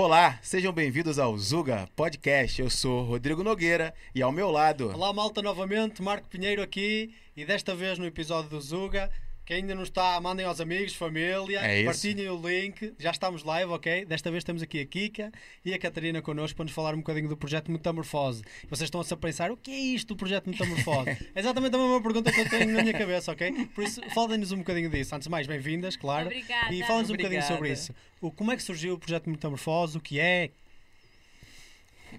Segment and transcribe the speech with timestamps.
[0.00, 2.62] Olá, sejam bem-vindos ao Zuga Podcast.
[2.62, 4.92] Eu sou Rodrigo Nogueira e ao meu lado.
[4.94, 6.00] Olá, malta, novamente.
[6.00, 9.10] Marco Pinheiro aqui e desta vez no episódio do Zuga.
[9.48, 12.92] Quem ainda não está, mandem aos amigos, família, É partilhem o link.
[12.98, 14.04] Já estamos live, ok?
[14.04, 15.32] Desta vez temos aqui a Kika
[15.64, 18.42] e a Catarina connosco para nos falar um bocadinho do projeto Metamorfose.
[18.68, 21.08] Vocês estão a se pensar, o que é isto, o projeto Metamorfose?
[21.34, 23.50] é exatamente a mesma pergunta que eu tenho na minha cabeça, ok?
[23.74, 25.14] Por isso, falem-nos um bocadinho disso.
[25.14, 26.26] Antes de mais, bem-vindas, claro.
[26.26, 26.74] Obrigada.
[26.74, 27.94] E falem-nos um bocadinho sobre isso.
[28.20, 29.96] O, como é que surgiu o projeto Metamorfose?
[29.96, 30.50] O que é?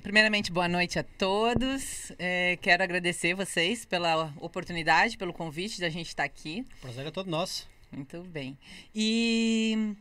[0.01, 2.11] Primeiramente, boa noite a todos.
[2.17, 6.65] É, quero agradecer vocês pela oportunidade, pelo convite da gente estar aqui.
[6.77, 7.67] O prazer é todo nosso.
[7.91, 8.57] Muito bem.
[8.93, 9.95] E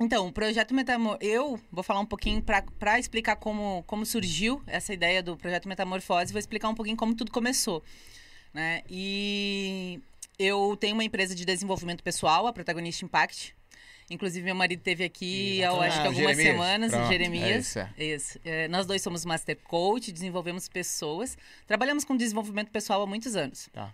[0.00, 4.94] então, o projeto Metamor, eu vou falar um pouquinho para explicar como, como surgiu essa
[4.94, 7.82] ideia do projeto Metamorfose, vou explicar um pouquinho como tudo começou,
[8.54, 8.82] né?
[8.88, 10.00] E
[10.38, 13.57] eu tenho uma empresa de desenvolvimento pessoal, a Protagonista Impact.
[14.10, 16.52] Inclusive, meu marido teve aqui, eu acho Ah, que o algumas Jeremias.
[16.54, 17.66] semanas, Pronto, o é Jeremias.
[17.66, 17.90] isso, é.
[17.98, 18.40] Isso.
[18.44, 23.68] É, nós dois somos Master Coach, desenvolvemos pessoas, trabalhamos com desenvolvimento pessoal há muitos anos.
[23.72, 23.92] Tá.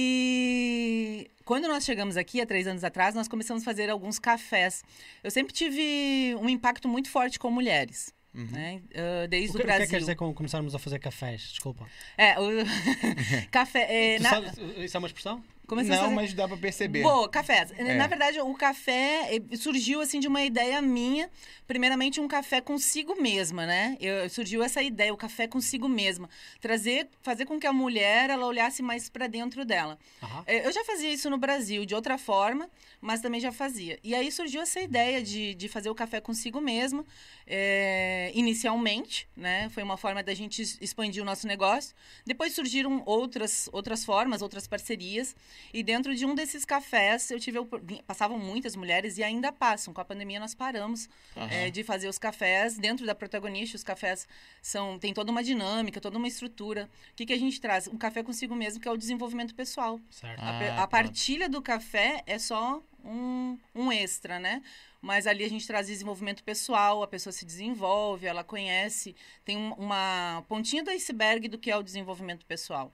[0.00, 4.84] E quando nós chegamos aqui, há três anos atrás, nós começamos a fazer alguns cafés.
[5.24, 8.12] Eu sempre tive um impacto muito forte com mulheres.
[8.34, 8.82] Né?
[8.94, 9.86] Ah, desde O o, que, o que é Brasil.
[9.86, 11.40] que quer dizer com começarmos a fazer cafés?
[11.50, 11.88] Desculpa.
[12.16, 12.44] É, o
[13.50, 13.86] café.
[14.14, 15.42] é, Tu na- sabes- isso é uma expressão?
[15.74, 17.02] A Não, fazer- mas dá pra perceber.
[17.02, 17.72] Boa, cafés.
[17.76, 17.94] É.
[17.94, 21.28] Na verdade, o café eh, surgiu assim de uma ideia minha.
[21.66, 23.96] Primeiramente, um café consigo mesma, né?
[24.00, 26.28] Eu, surgiu essa ideia, o café consigo mesma.
[26.60, 29.98] Trazer, fazer com que a mulher ela olhasse mais para dentro dela.
[30.46, 33.98] Eh, Eu já fazia isso no Brasil de outra forma, mas também já fazia.
[34.02, 37.04] E aí surgiu essa ideia de, de fazer o café consigo mesma,
[37.46, 39.68] eh, inicialmente, né?
[39.70, 41.94] Foi uma forma da gente expandir o nosso negócio.
[42.26, 45.34] Depois surgiram outras, outras formas, outras parcerias.
[45.72, 47.58] E dentro de um desses cafés, eu tive
[48.06, 49.92] passavam muitas mulheres e ainda passam.
[49.94, 51.48] Com a pandemia nós paramos Aham.
[51.50, 53.76] eh, de fazer os cafés dentro da protagonista.
[53.76, 54.26] Os cafés
[54.62, 56.88] são tem toda uma dinâmica, toda uma estrutura.
[57.12, 57.86] O que, que a gente traz?
[57.88, 60.00] Um café consigo mesmo, que é o desenvolvimento pessoal.
[60.10, 60.40] Certo.
[60.40, 60.48] A,
[60.78, 64.62] Ah, a partilha do café é só um, um extra, né?
[65.00, 69.14] Mas ali a gente traz desenvolvimento pessoal, a pessoa se desenvolve, ela conhece,
[69.44, 72.92] tem um- uma pontinha do iceberg do que é o desenvolvimento pessoal.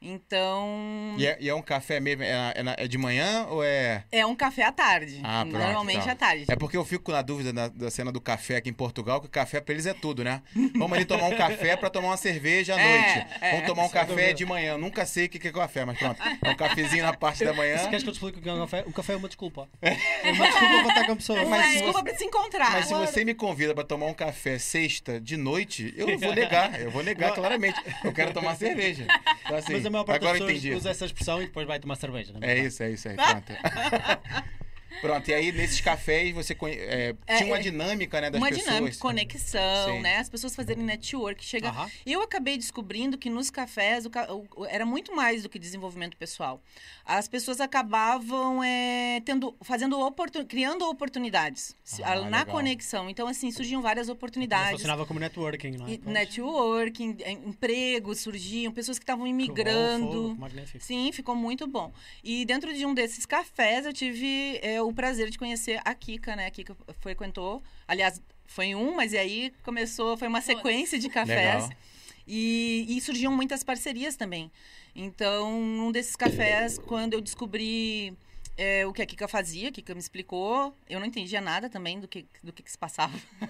[0.00, 2.22] Então, E é, e é um café mesmo?
[2.22, 4.04] É, é é de manhã ou é.
[4.12, 5.20] é um café à tarde.
[5.24, 6.12] Ah, pronto, Normalmente então.
[6.12, 6.44] à tarde.
[6.48, 9.26] É porque eu fico na dúvida na- da cena do café aqui em Portugal, que
[9.26, 10.42] o café pra eles é tudo, né?
[10.76, 13.26] Vamos ali tomar um café pra tomar uma cerveja à É, noite.
[13.40, 13.50] é.
[13.52, 14.72] Vamos tomar um Sem café de manhã.
[14.72, 16.20] Eu nunca sei o que que é café, mas pronto.
[16.42, 17.78] É um cafezinho na parte da manhã.
[17.78, 19.28] Se queres que eu te explique o que é um café, o café é uma
[19.28, 19.68] desculpa.
[20.22, 21.38] É uma desculpa para estar com a pessoa.
[21.40, 22.70] É mas desculpa para se encontrar.
[22.72, 26.78] Mas se você me convida pra tomar um café sexta de noite, eu vou negar.
[26.80, 27.80] Eu vou negar claramente.
[28.04, 29.06] Eu quero tomar cerveja.
[29.44, 30.76] Então, assim, Mas a maior parte agora das pessoas entendi.
[30.76, 32.32] usa essa expressão e depois vai tomar cerveja.
[32.32, 33.16] não É isso, é isso aí.
[33.16, 33.52] Pronto.
[35.00, 36.74] Pronto, e aí nesses cafés você conhe...
[36.76, 38.66] é, É, tinha uma é, dinâmica né, das uma pessoas.
[38.66, 40.00] dinâmica, conexão, Sim.
[40.00, 40.16] né?
[40.18, 41.44] As pessoas fazerem network.
[41.44, 41.72] Chega...
[42.06, 44.10] Eu acabei descobrindo que nos cafés o
[44.56, 46.62] o- era muito mais do que desenvolvimento pessoal.
[47.04, 50.44] As pessoas acabavam é, tendo, fazendo oportun...
[50.44, 52.46] criando oportunidades Ah, na legal.
[52.46, 53.08] conexão.
[53.08, 54.72] Então, assim, surgiam várias Também oportunidades.
[54.72, 55.92] Funcionava como networking, não é?
[55.92, 56.12] E Pois.
[56.14, 60.06] networking, em- empregos surgiam, pessoas que estavam imigrando.
[60.10, 60.84] fogo, magnífico.
[60.84, 61.92] Sim, ficou muito bom.
[62.22, 66.34] E dentro de um desses cafés, eu tive é, o prazer de conhecer a Kika,
[66.34, 66.46] né?
[66.46, 67.62] A Kika frequentou.
[67.86, 71.64] Aliás, foi um, mas e aí começou, foi uma sequência de cafés.
[71.64, 71.78] Legal.
[72.26, 74.50] E, e surgiam muitas parcerias também.
[74.94, 78.16] Então, num desses cafés, quando eu descobri
[78.58, 81.98] é, o que a Kika fazia, a Kika me explicou, eu não entendia nada também
[82.00, 83.16] do que, do que, que se passava.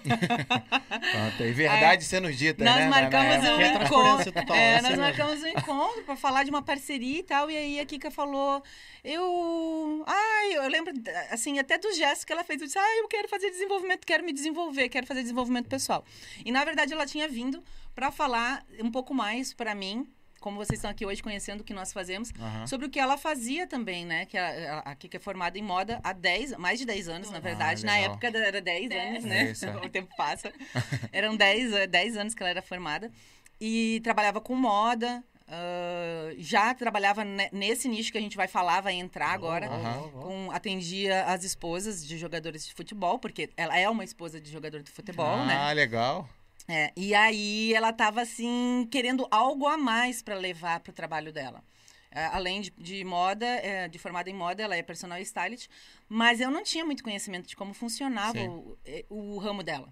[1.11, 2.81] Pronto, e verdade sendo dita, Nós né?
[2.87, 3.55] na- na marcamos época.
[3.55, 4.31] um É encontro.
[4.31, 7.49] total, é É, assim nós marcamos um encontro para falar de uma parceria e tal.
[7.49, 8.63] E aí a Kika falou:
[9.03, 10.03] Eu.
[10.07, 10.93] Ai, eu lembro,
[11.31, 12.61] assim, até do gesto que ela fez.
[12.61, 16.05] Eu disse: Ah, eu quero fazer desenvolvimento, quero me desenvolver, quero fazer desenvolvimento pessoal.
[16.45, 17.63] E na verdade ela tinha vindo
[17.95, 20.07] para falar um pouco mais para mim.
[20.39, 22.65] Como vocês estão aqui hoje conhecendo o que nós fazemos, Aham.
[22.67, 24.25] sobre o que ela fazia também, né?
[24.25, 27.29] Que a, a, a Kika é formada em moda há 10, mais de 10 anos,
[27.31, 27.85] na verdade.
[27.85, 28.11] Na Ah, legal.
[28.11, 29.51] época era 10 anos, né?
[29.51, 29.75] isso, é.
[29.85, 30.51] o tempo passa.
[31.11, 33.11] Eram 10, eh, 10 anos que ela era formada.
[33.59, 35.23] E trabalhava com moda.
[35.47, 39.67] ah, já trabalhava ne- nesse nicho que a gente vai falar, vai entrar agora.
[39.67, 40.11] Boa.
[40.23, 44.81] Com, atendia as esposas de jogadores de futebol, porque ela é uma esposa de jogador
[44.83, 45.55] de futebol, né?
[45.55, 46.29] Ah, legal.
[46.71, 51.63] É, e aí ela tava assim, querendo algo a mais para levar pro trabalho dela.
[52.11, 55.67] É, além de, de moda, é, de formada em moda, ela é personal stylist,
[56.07, 59.91] mas eu não tinha muito conhecimento de como funcionava o, é, o ramo dela.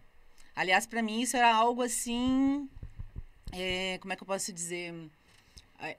[0.56, 2.70] Aliás, para mim isso era algo assim,
[3.52, 4.94] é, como é que eu posso dizer?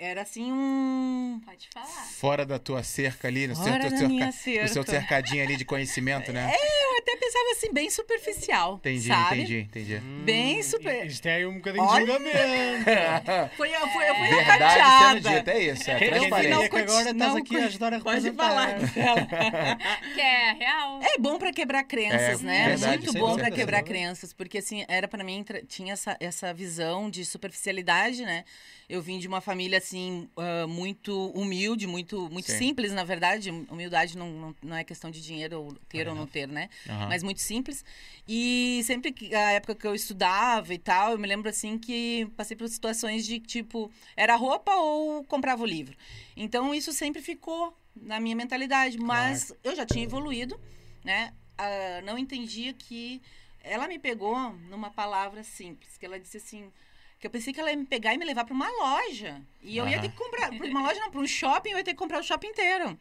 [0.00, 1.40] Era assim um.
[1.46, 1.86] Pode falar.
[1.86, 5.00] Fora da tua cerca ali, no Fora seu, da minha cerca- no seu cerca.
[5.00, 6.52] cercadinho ali de conhecimento, né?
[6.52, 8.74] Eu até pensava assim, bem superficial.
[8.74, 9.36] Entendi, sabe?
[9.36, 9.96] entendi, entendi.
[10.24, 12.04] Bem super- Isto é um bocadinho Olha.
[12.04, 12.84] de julgamento.
[13.56, 15.22] Foi, eu fui, eu fui Verdade acateada.
[15.22, 16.50] sendo dita, é isso, é não transparente.
[16.50, 18.68] não é que agora estás aqui a ajudar a Pode falar.
[20.14, 21.00] Que é real.
[21.02, 22.68] É bom pra quebrar crenças, É, né?
[22.70, 27.08] verdade, Muito bom pra quebrar crenças, porque assim, era pra mim tinha essa, essa visão
[27.08, 28.44] de superficialidade, né?
[28.88, 32.58] Eu vim de uma família assim ah, muito humilde, muito muito Sim.
[32.58, 33.50] simples, na verdade.
[33.50, 36.70] Humildade não, não, não é questão de dinheiro ou ter ou não ter, né?
[36.88, 37.08] Aham.
[37.08, 37.84] Mas muito simples.
[38.26, 42.26] E sempre que a época que eu estudava e tal, eu me lembro assim que
[42.36, 45.96] passei por situações de tipo, era roupa ou comprava o livro.
[46.36, 50.58] Então isso sempre ficou na minha mentalidade, mas eu já tinha evoluído,
[51.04, 51.34] né?
[51.58, 53.20] Ah, não entendia que
[53.60, 56.72] ela me pegou numa palavra simples, que ela disse assim,
[57.20, 59.40] que eu pensei que ela ia me pegar e me levar para uma loja.
[59.62, 60.02] E eu ia Aham.
[60.02, 62.20] ter que comprar, para uma loja não, para um shopping, eu ia ter que comprar
[62.20, 62.98] o shopping inteiro.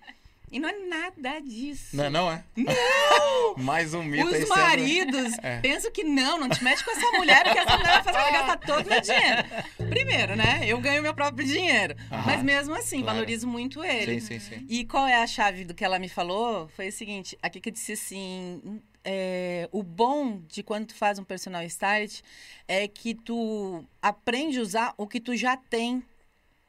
[0.49, 1.95] E não é nada disso.
[1.97, 2.41] Não, não é?
[3.57, 5.59] Mais um mito Os sendo- maridos É.
[5.59, 8.31] pensam que não, não te mete com essa mulher, porque essa mulher vai fazer ela
[8.31, 9.43] gastar todo o meu dinheiro.
[9.89, 10.61] Primeiro, né?
[10.65, 11.95] Eu ganho meu próprio dinheiro.
[12.11, 12.23] Aham.
[12.25, 13.15] Mas mesmo assim, Claro.
[13.17, 14.21] valorizo muito ele.
[14.21, 14.65] Sim, sim, sim.
[14.69, 16.67] E qual é a chave do que ela me falou?
[16.69, 21.17] Foi o seguinte, aqui que eu disse assim, é, o bom de quando tu faz
[21.19, 22.21] um personal stylist
[22.67, 26.03] é que tu aprende a usar o que tu já tem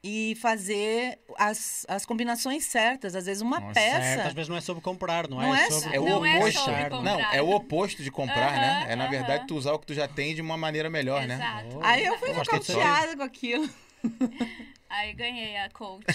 [0.03, 3.17] e fazer as, as combinações certas.
[3.17, 4.03] Às vezes uma Nossa, peça...
[4.03, 5.47] Certo, às vezes não é sobre comprar, não é?
[5.47, 6.61] Não é sobre É o Não é oposto.
[6.61, 6.91] comprar.
[7.03, 8.87] não, é o oposto de comprar, né?
[8.93, 11.35] É, na verdade, tu usar o que tu já tem de uma maneira melhor, né?
[11.35, 11.81] Exato.
[11.83, 12.37] Aí eu fui aí.
[12.37, 13.69] nocauteada com aquilo.
[14.91, 16.07] Aí ganhei a coach.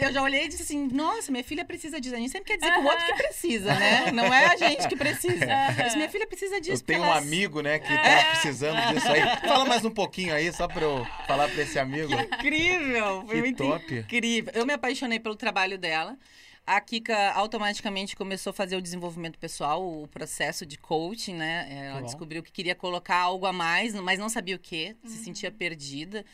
[0.00, 2.14] Eu já olhei e disse assim, nossa, minha filha precisa disso.
[2.14, 4.12] A gente sempre quer dizer que o outro que precisa, né?
[4.12, 5.44] Não é a gente que precisa.
[5.76, 6.82] Eu disse, minha filha precisa disso.
[6.82, 9.20] Eu tenho um amigo, né, que tá precisando disso aí.
[9.48, 12.12] Fala mais um pouquinho aí, só pra eu falar pra esse amigo.
[12.14, 13.24] Incrível!
[13.26, 13.94] Foi Que muito top.
[13.98, 14.52] incrível.
[14.54, 16.16] Eu me apaixonei pelo trabalho dela.
[16.66, 21.68] A Kika automaticamente começou a fazer o desenvolvimento pessoal, o processo de coaching, né?
[21.88, 22.06] Ela bom.
[22.06, 26.24] descobriu que queria colocar algo a mais, mas não sabia o quê, se sentia perdida.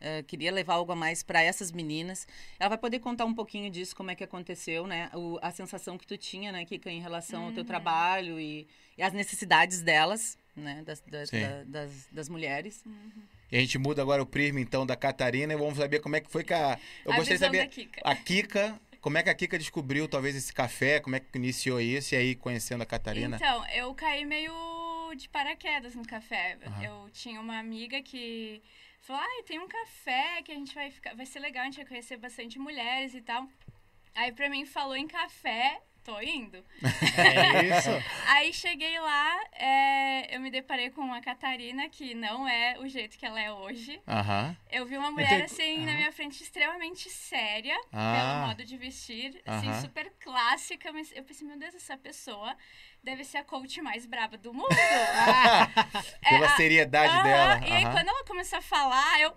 [0.00, 2.24] eh, queria levar algo a mais para essas meninas.
[2.60, 5.10] Ela vai poder contar um pouquinho disso, como é que aconteceu, né?
[5.12, 9.02] O- a sensação que tu tinha, né, Kika, em relação ao teu trabalho e, e
[9.02, 10.82] as necessidades delas, né?
[10.86, 12.84] Das, das, da- das, das mulheres.
[13.50, 16.20] E a gente muda agora o prisma, então, da Catarina e vamos saber como é
[16.20, 16.78] que foi que a...
[17.04, 17.58] Eu A gostaria de saber...
[17.62, 18.00] da Kika.
[18.04, 18.80] A Kika...
[19.08, 21.00] Como é que a Kika descobriu, talvez, esse café?
[21.00, 22.14] Como é que iniciou isso?
[22.14, 23.36] E aí, conhecendo a Catarina?
[23.36, 24.52] Então, eu caí meio
[25.16, 26.58] de paraquedas no café.
[26.66, 26.84] Aham.
[26.84, 28.62] Eu tinha uma amiga que
[29.00, 31.76] falou: "Ai, tem um café que a gente vai ficar, vai ser legal, a gente
[31.76, 33.48] vai conhecer bastante mulheres e tal".
[34.14, 36.64] Aí pra mim falou em café, tô indo.
[37.16, 37.90] É isso.
[38.28, 43.18] Aí cheguei lá, é, eu me deparei com a Catarina, que não é o jeito
[43.18, 44.00] que ela é hoje.
[44.70, 48.16] Eu vi uma mulher, assim, na minha frente, extremamente séria, Ah.
[48.16, 52.56] pelo modo de vestir, assim, super clássica, mas eu pensei, meu Deus, essa pessoa
[53.02, 54.68] deve ser a coach mais braba do mundo.
[56.28, 57.60] Pela a- seriedade dela.
[57.66, 59.32] E aí, quando ela começou a falar, eu,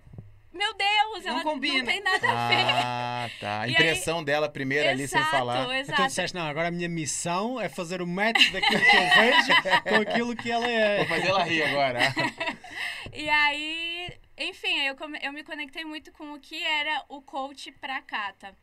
[0.54, 1.78] meu Deus, Não ela combina.
[1.80, 2.56] não tem nada a ver.
[2.84, 3.62] Ah, tá.
[3.62, 5.62] A impressão dela primeiro ali, sem exato, falar.
[5.62, 6.02] Então exato.
[6.02, 9.62] tu disseste, não, agora a minha missão é fazer o match daquilo que eu vejo
[9.88, 10.98] com aquilo que ela é.
[10.98, 12.00] Vou fazer ela rir agora.
[13.14, 17.72] E aí, enfim, aí eu, eu me conectei muito com o que era o coach
[17.74, 18.56] pra Cata.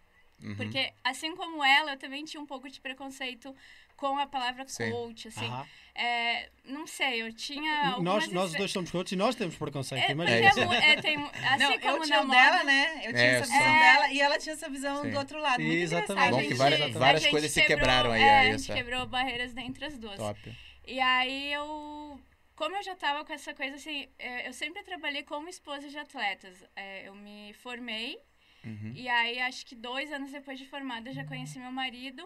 [0.43, 0.55] Uhum.
[0.57, 3.55] Porque, assim como ela, eu também tinha um pouco de preconceito
[3.99, 4.91] com a palavra Sim.
[4.91, 5.51] coach, assim.
[5.95, 7.99] É, não sei, eu tinha.
[8.01, 10.39] Nós, nós dois somos coaches e nós temos preconceito, É, imagina.
[10.77, 12.99] é é, tem, assim Não, como eu tinha dela, né?
[13.05, 13.79] Eu tinha É, essa visão É.
[13.81, 15.11] dela e ela tinha essa visão Sim.
[15.11, 15.61] do outro lado.
[15.61, 16.13] Muito Exatamente.
[16.13, 16.31] engraçado.
[16.43, 19.85] Bom que várias- várias coisas se quebrou- quebraram aí, é, a gente quebrou barreiras entre
[19.85, 20.17] as duas.
[20.17, 20.57] Top.
[20.87, 22.21] E aí eu.
[22.55, 25.99] Como eu já tava com essa coisa assim, é, eu sempre trabalhei como esposa de
[25.99, 26.57] atletas.
[27.05, 28.19] Eu me formei
[28.65, 28.93] Uhum.
[28.95, 32.25] e aí acho que dois anos depois de formada eu já conheci meu marido.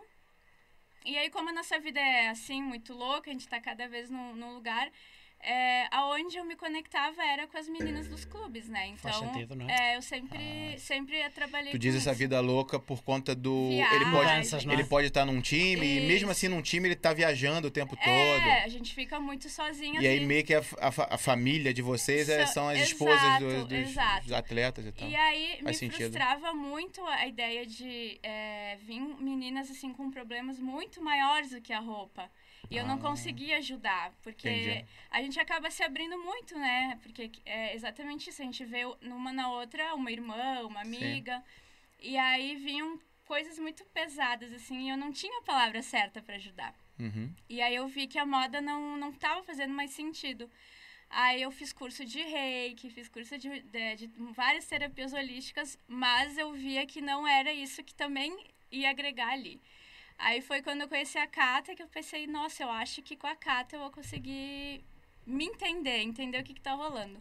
[1.05, 4.09] E aí, como a nossa vida é assim, muito louca, a gente tá cada vez
[4.11, 4.91] num, num lugar.
[5.45, 8.87] É, aonde eu me conectava era com as meninas dos clubes, né?
[8.87, 9.93] Então, Faz sentido, não é?
[9.93, 12.19] é, eu sempre, sempre trabalhei Tu com diz essa isso.
[12.21, 13.71] vida louca por conta do.
[13.73, 14.51] Ele Viagens.
[14.53, 14.73] pode, é?
[14.73, 16.31] ele pode estar num time e mesmo Isso.
[16.31, 18.09] assim num time ele tá viajando o tempo todo.
[18.09, 20.01] É, a gente fica muito sozinha.
[20.01, 20.27] E aí assim.
[20.27, 23.95] meio que a, a a família de vocês é- são as exato, esposas dos,
[24.25, 25.09] dos- atletas e tal.
[25.09, 25.97] E aí me Faz sentido.
[26.03, 31.73] frustrava muito a ideia de é, vir meninas assim com problemas muito maiores do que
[31.73, 32.31] a roupa.
[32.71, 33.01] E eu não Ah.
[33.01, 34.85] conseguia ajudar, porque Entendi.
[35.11, 36.99] a gente acaba se abrindo muito, né?
[37.03, 40.97] Porque é exatamente isso, a gente vê numa na outra uma irmã, uma Sim.
[40.97, 41.45] amiga.
[42.01, 46.37] E aí vinham coisas muito pesadas, assim, e eu não tinha a palavra certa para
[46.37, 46.75] ajudar.
[46.99, 47.33] Uhum.
[47.49, 50.51] E aí eu vi que a moda não, não tava fazendo mais sentido.
[51.11, 56.39] Aí eu fiz curso de reiki, fiz curso de, de, de várias terapias holísticas, mas
[56.39, 58.35] eu via que não era isso que também
[58.71, 59.61] ia agregar ali.
[60.23, 63.27] Aí foi quando eu conheci a Cata que eu pensei, nossa, eu acho que com
[63.27, 64.85] a Cata eu vou conseguir
[65.27, 67.21] me entender, entender o que, que tá rolando.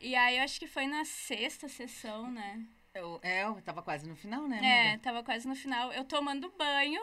[0.00, 2.60] E aí eu acho que foi na sexta sessão, né?
[2.92, 4.60] Eu, é, eu tava quase no final, né?
[4.62, 5.02] É, amiga?
[5.04, 5.92] tava quase no final.
[5.92, 7.00] Eu tomando banho,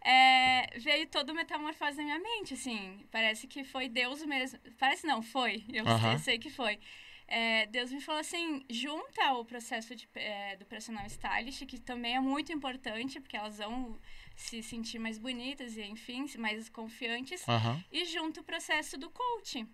[0.00, 3.06] é, veio todo metamorfose na minha mente, assim.
[3.12, 4.58] Parece que foi Deus mesmo.
[4.76, 5.64] Parece não, foi.
[5.72, 6.80] Eu, eu sei que foi.
[7.28, 12.16] É, Deus me falou assim, junta o processo de, é, do personal stylist, que também
[12.16, 13.98] é muito importante, porque elas vão
[14.36, 17.46] se sentir mais bonitas e, enfim, mais confiantes.
[17.48, 17.82] Aham.
[17.90, 19.68] E junta o processo do coaching,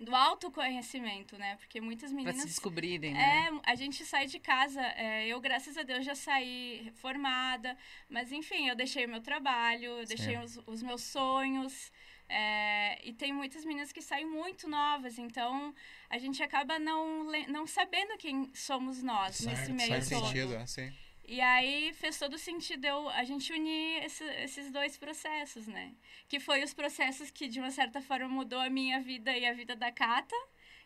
[0.00, 1.56] do autoconhecimento, né?
[1.56, 2.42] Porque muitas Pra meninas...
[2.42, 3.48] se descobrirem, né?
[3.64, 4.80] É, a gente sai de casa.
[4.96, 7.76] é, eu, graças a Deus, já saí formada.
[8.08, 11.90] Mas, enfim, eu deixei o meu trabalho, eu deixei os, os meus sonhos.
[12.28, 15.16] é, e tem muitas meninas que saem muito novas.
[15.18, 15.72] Então,
[16.10, 20.26] a gente acaba não, não sabendo quem somos nós nesse Certo, meio Faz todo.
[20.26, 20.92] sentido, é, sim.
[21.28, 25.94] E aí fez todo sentido eu, a gente unir esse- esses dois processos, né?
[26.28, 29.52] Que foi os processos que, de uma certa forma, mudou a minha vida e a
[29.52, 30.36] vida da Cata.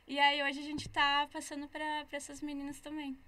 [0.06, 3.18] E aí hoje a gente tá passando para essas meninas também.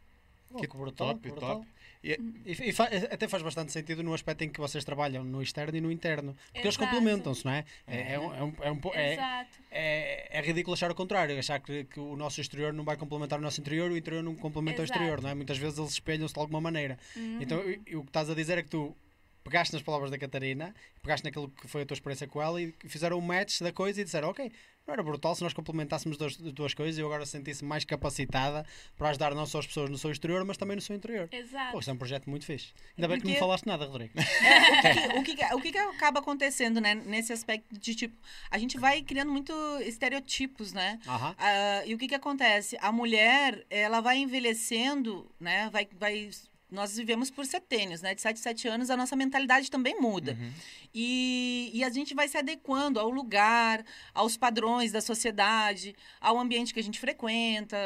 [0.53, 1.57] Oh, Que que brutal, top, brutal.
[1.59, 1.69] top.
[2.05, 5.41] E- E, e fa- até faz bastante sentido no aspecto em que vocês trabalham no
[5.41, 6.35] externo e no interno.
[6.53, 6.85] Porque eles Exato.
[6.91, 7.65] complementam-se, não é?
[7.87, 11.61] É, é, um- é, um- é, um é- é, é ridículo achar o contrário, achar
[11.61, 14.35] que, que o nosso exterior não vai complementar o nosso interior e o interior não
[14.35, 14.93] complementa Exato.
[14.99, 15.35] o exterior, não é?
[15.35, 16.99] Muitas vezes eles espelham-se de alguma maneira.
[17.17, 17.39] Uhum.
[17.41, 18.97] Então, e- e o que estás a dizer é que tu
[19.45, 22.73] pegaste nas palavras da Catarina, pegaste naquilo que foi a tua experiência com ela e
[22.87, 24.51] fizeram um match da coisa e disseram, ok,
[24.87, 28.67] não era brutal se nós complementássemos duas, duas coisas e eu agora sentisse mais capacitada
[28.97, 31.29] para ajudar não só as pessoas no seu exterior, mas também no seu interior.
[31.31, 31.73] Exato.
[31.73, 32.73] Pô, isso é um projeto muito fixe.
[32.99, 34.13] Ainda bem que não me Porque- falaste nada, Rodrigo.
[34.19, 36.95] É, o, que, o, que, o que acaba acontecendo, né?
[36.97, 38.17] Nesse aspecto de tipo.
[38.51, 40.99] A gente vai criando muito estereotipos, né?
[41.07, 41.35] Aham.
[41.39, 42.77] Ah, e o que que acontece?
[42.81, 45.71] A mulher, ela vai envelhecendo, né?
[45.71, 46.29] Vai, vai,
[46.73, 48.15] nós vivemos por setênios, né?
[48.15, 50.33] De 7 a 7 anos, a nossa mentalidade também muda.
[50.33, 50.53] Uhum.
[50.95, 56.73] E, e a gente vai se adequando ao lugar, aos padrões da sociedade, ao ambiente
[56.73, 57.77] que a gente frequenta,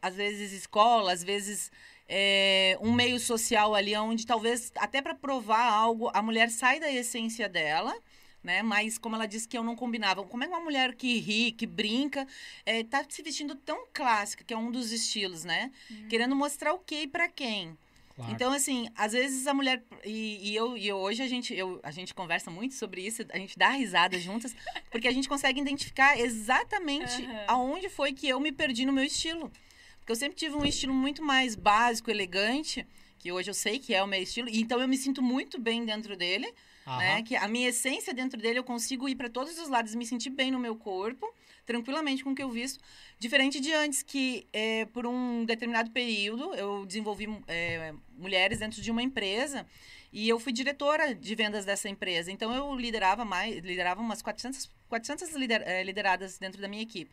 [0.00, 1.72] às vezes escola, às vezes
[2.08, 6.92] é, um meio social ali onde talvez até para provar algo a mulher sai da
[6.92, 7.94] essência dela.
[8.42, 8.62] Né?
[8.62, 11.50] Mas, como ela disse que eu não combinava, como é que uma mulher que ri,
[11.50, 12.28] que brinca,
[12.66, 15.72] é, tá se vestindo tão clássica, que é um dos estilos, né?
[16.10, 17.74] Querendo mostrar o quê e pra quem.
[18.14, 18.32] Claro.
[18.32, 19.82] Então, assim, às vezes a mulher.
[20.04, 23.22] E, e eu, e eu- hoje a gente, eu, a gente conversa muito sobre isso,
[23.30, 24.54] a gente dá risada juntas,
[24.90, 27.44] porque a gente consegue identificar exatamente Aham.
[27.48, 29.50] aonde foi que eu me perdi no meu estilo.
[29.98, 32.86] Porque eu sempre tive um estilo muito mais básico, elegante,
[33.18, 35.58] que hoje eu sei que é o meu estilo, e então eu me sinto muito
[35.60, 36.46] bem dentro dele,
[36.86, 36.98] Aham.
[36.98, 37.22] né?
[37.22, 40.30] Que a minha essência dentro dele, eu consigo ir para todos os lados, me sentir
[40.30, 41.26] bem no meu corpo,
[41.66, 42.78] tranquilamente com o que eu visto.
[43.18, 48.90] Diferente de antes, que é, por um determinado período eu desenvolvi é, mulheres dentro de
[48.90, 49.66] uma empresa
[50.12, 52.30] e eu fui diretora de vendas dessa empresa.
[52.30, 57.10] Então eu liderava mais, liderava umas 400, 400 lider, eh, lideradas dentro da minha equipe.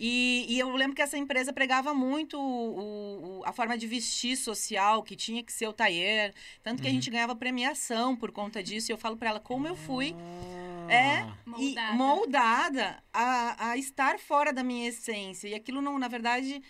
[0.00, 4.36] E, e eu lembro que essa empresa pregava muito o- o- a forma de vestir
[4.36, 6.32] social, que tinha que ser o tailleur.
[6.62, 8.90] Tanto que a gente ganhava premiação por conta disso.
[8.90, 10.57] E eu falo para ela como eu fui Ah.
[10.92, 11.92] E Moldada.
[11.94, 15.48] moldada a, a estar fora da minha essência.
[15.48, 16.62] E aquilo, não, na verdade,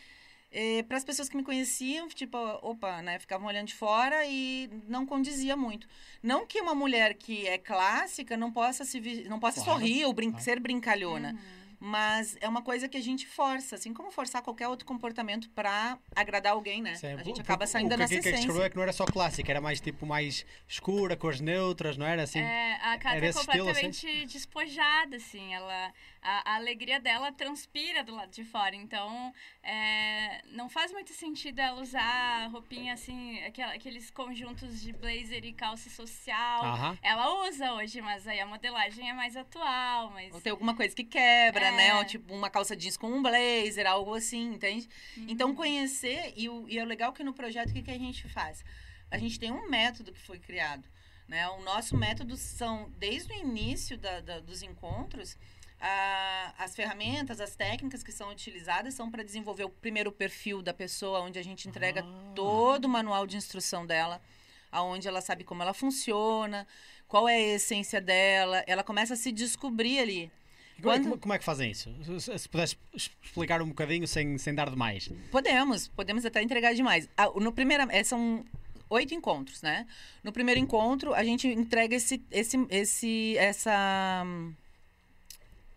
[0.87, 5.05] para as pessoas que me conheciam, tipo, opa, né, ficavam olhando de fora e não
[5.05, 5.87] condizia muito.
[6.23, 10.13] Não que uma mulher que é clássica não possa se não possa Claro, sorrir ou
[10.13, 10.45] brin- claro.
[10.45, 11.33] ser brincalhona.
[11.33, 11.58] Uhum.
[11.81, 15.97] Mas é uma coisa que a gente força, assim como forçar qualquer outro comportamento para
[16.15, 16.97] agradar alguém, né?
[16.97, 18.67] Sim, a gente o- acaba o- saindo o da que nossa a Kika escreveu essência.
[18.67, 22.25] é que não era só clássica, era mais tipo mais escura, cores neutras, não era
[22.25, 22.41] assim?
[22.41, 23.81] É, a Cata Era é esse estilo, assim?
[23.87, 25.55] completamente despojada, assim.
[25.55, 28.75] Ela, a, a alegria dela transpira do lado de fora.
[28.75, 29.33] Então,
[29.63, 35.53] é, não faz muito sentido ela usar roupinha assim, aquela- aqueles conjuntos de blazer e
[35.53, 36.65] calça social.
[36.65, 36.99] Aham.
[37.03, 40.11] Ela usa hoje, mas aí a modelagem é mais atual.
[40.11, 40.35] Mas...
[40.35, 41.71] Ou tem alguma coisa que quebra, É.
[41.77, 41.95] né?
[41.97, 44.89] Ou, tipo, uma calça jeans com um blazer, algo assim, entende?
[45.17, 45.27] Uhum.
[45.29, 48.29] Então, conhecer, e, o, e é legal que no projeto, o que, que a gente
[48.29, 48.65] faz?
[49.11, 50.85] A gente tem um método que foi criado,
[51.27, 51.49] né?
[51.49, 55.37] O nosso método são, desde o início da- da- dos encontros,
[55.81, 60.75] a- as ferramentas, as técnicas que são utilizadas são para desenvolver o primeiro perfil da
[60.75, 62.33] pessoa, onde a gente entrega Ah.
[62.35, 64.21] todo o manual de instrução dela,
[64.73, 66.67] aonde ela sabe como ela funciona,
[67.07, 70.31] qual é a essência dela, ela começa a se descobrir ali.
[70.81, 71.93] Como, é- Quando- como- como é que fazem isso?
[72.21, 75.11] Se, se pudesse es- explicar um bocadinho sem, sem dar demais.
[75.31, 77.09] Podemos, podemos até entregar demais.
[77.17, 78.45] Ah, No primeiro, é, são
[78.91, 79.87] oito encontros, né?
[80.23, 84.25] No primeiro encontro, a gente entrega esse, esse, esse, essa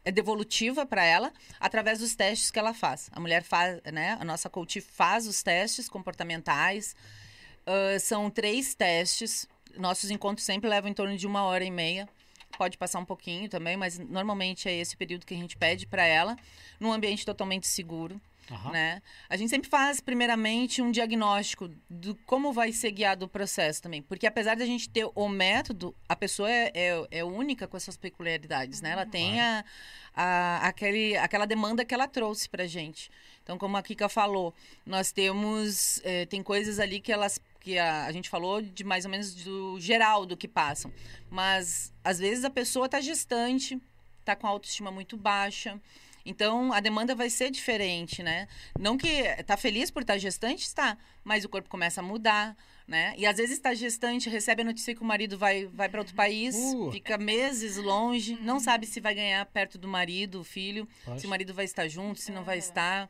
[0.09, 3.09] devolutiva para ela através dos testes que ela faz.
[3.11, 4.17] A mulher faz, né?
[4.19, 6.95] A nossa coach faz os testes comportamentais.
[7.65, 12.07] Ah, são três testes nossos encontros sempre levam em torno de uma hora e meia.
[12.57, 16.03] Pode passar um pouquinho também, mas normalmente é esse período que a gente pede para
[16.03, 16.35] ela,
[16.79, 18.19] num ambiente totalmente seguro.
[18.51, 18.71] Aham.
[18.71, 19.01] Né?
[19.29, 24.01] A gente sempre faz, primeiramente, um diagnóstico do como vai ser guiado o processo também.
[24.01, 27.83] Porque apesar da gente ter o método, a pessoa é, é, é única com as
[27.83, 28.91] suas peculiaridades, né?
[28.91, 29.63] Ela tem a,
[30.13, 33.09] a, aquele, aquela demanda que ela trouxe pra gente.
[33.41, 34.53] Então, como a Kika falou,
[34.85, 36.01] nós temos...
[36.03, 37.39] eh, tem coisas ali que elas...
[37.59, 40.91] Que a, a gente falou de mais ou menos do geral do que passam.
[41.29, 43.79] Mas, às vezes, a pessoa tá gestante,
[44.25, 45.79] tá com a autoestima muito baixa.
[46.25, 48.47] Então, a demanda vai ser diferente, né?
[48.79, 52.55] Não que tá feliz por estar gestante, está, mas o corpo começa a mudar,
[52.87, 53.13] né?
[53.17, 56.15] E às vezes está gestante, recebe a notícia que o marido vai, vai para outro
[56.15, 56.91] país, Uh.
[56.91, 61.21] fica meses longe, não sabe se vai ganhar perto do marido, o filho, Pois.
[61.21, 63.09] se o marido vai estar junto, se não vai estar.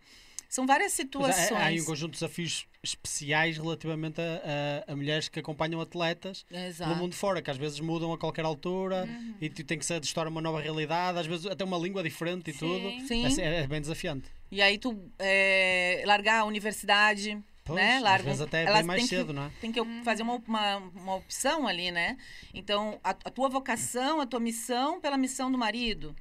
[0.51, 1.51] São várias é, situações.
[1.53, 6.45] há aí um conjunto de desafios especiais relativamente a, a- a mulheres que acompanham atletas
[6.51, 6.89] Exato.
[6.91, 9.35] pelo mundo fora, que às vezes mudam a qualquer altura Uhum.
[9.39, 12.03] e tu tem que se adestrar a uma nova realidade, às vezes até uma língua
[12.03, 12.59] diferente e Sim.
[12.59, 13.07] tudo.
[13.07, 13.41] Sim.
[13.41, 14.27] É, é bem desafiante.
[14.51, 17.95] E aí tu é, largar a universidade, Pois, né?
[17.97, 19.51] às Larga, vezes até é bem mais que- cedo, não é?
[19.61, 22.17] tem que fazer uma, uma, uma opção ali, né?
[22.53, 26.13] Então, a, a tua vocação, a tua missão pela missão do marido.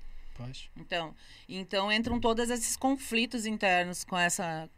[0.76, 1.14] Então,
[1.48, 4.68] então entram todos esses conflitos internos com essa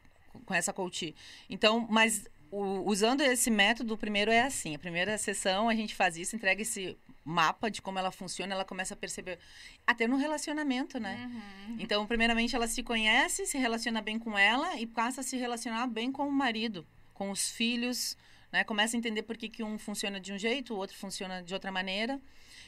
[0.46, 1.14] com essa coach.
[1.48, 5.94] Então, mas o- usando esse método, o primeiro é assim, a primeira sessão a gente
[5.94, 9.38] faz isso, entrega esse mapa de como ela funciona, ela começa a perceber
[9.86, 11.30] até no relacionamento, né?
[11.68, 11.76] Uhum.
[11.78, 15.86] Então, primeiramente ela se conhece, se relaciona bem com ela e passa a se relacionar
[15.86, 18.16] bem com o marido, com os filhos,
[18.50, 18.64] né?
[18.64, 21.54] Começa a entender por que, que um funciona de um jeito, o outro funciona de
[21.54, 22.20] outra maneira.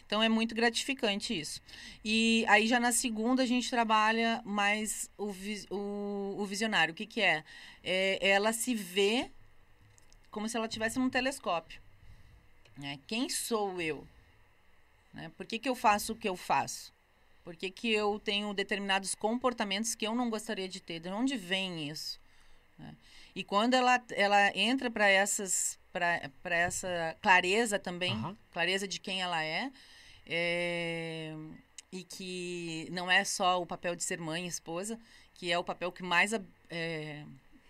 [0.06, 1.60] Então é muito gratificante isso.
[2.04, 5.32] E aí já na segunda a gente trabalha mais o,
[5.70, 6.92] o, o visionário.
[6.92, 7.44] O que, que é?
[7.82, 8.18] é?
[8.20, 9.30] Ela se vê
[10.30, 11.80] como se ela estivesse num telescópio.
[12.76, 12.98] Né?
[13.06, 14.06] Quem sou eu?
[15.12, 15.30] Né?
[15.36, 16.92] Por que, que eu faço o que eu faço?
[17.44, 20.98] Por que, que eu tenho determinados comportamentos que eu não gostaria de ter?
[20.98, 22.18] De onde vem isso?
[22.78, 22.94] né?
[23.34, 28.36] E quando ela, ela entra para essas para essa clareza também, Aham.
[28.50, 29.70] clareza de quem ela é,
[30.26, 31.34] é,
[31.92, 34.98] e que não é só o papel de ser mãe e esposa,
[35.34, 36.32] que é o papel que mais
[36.70, 37.24] é,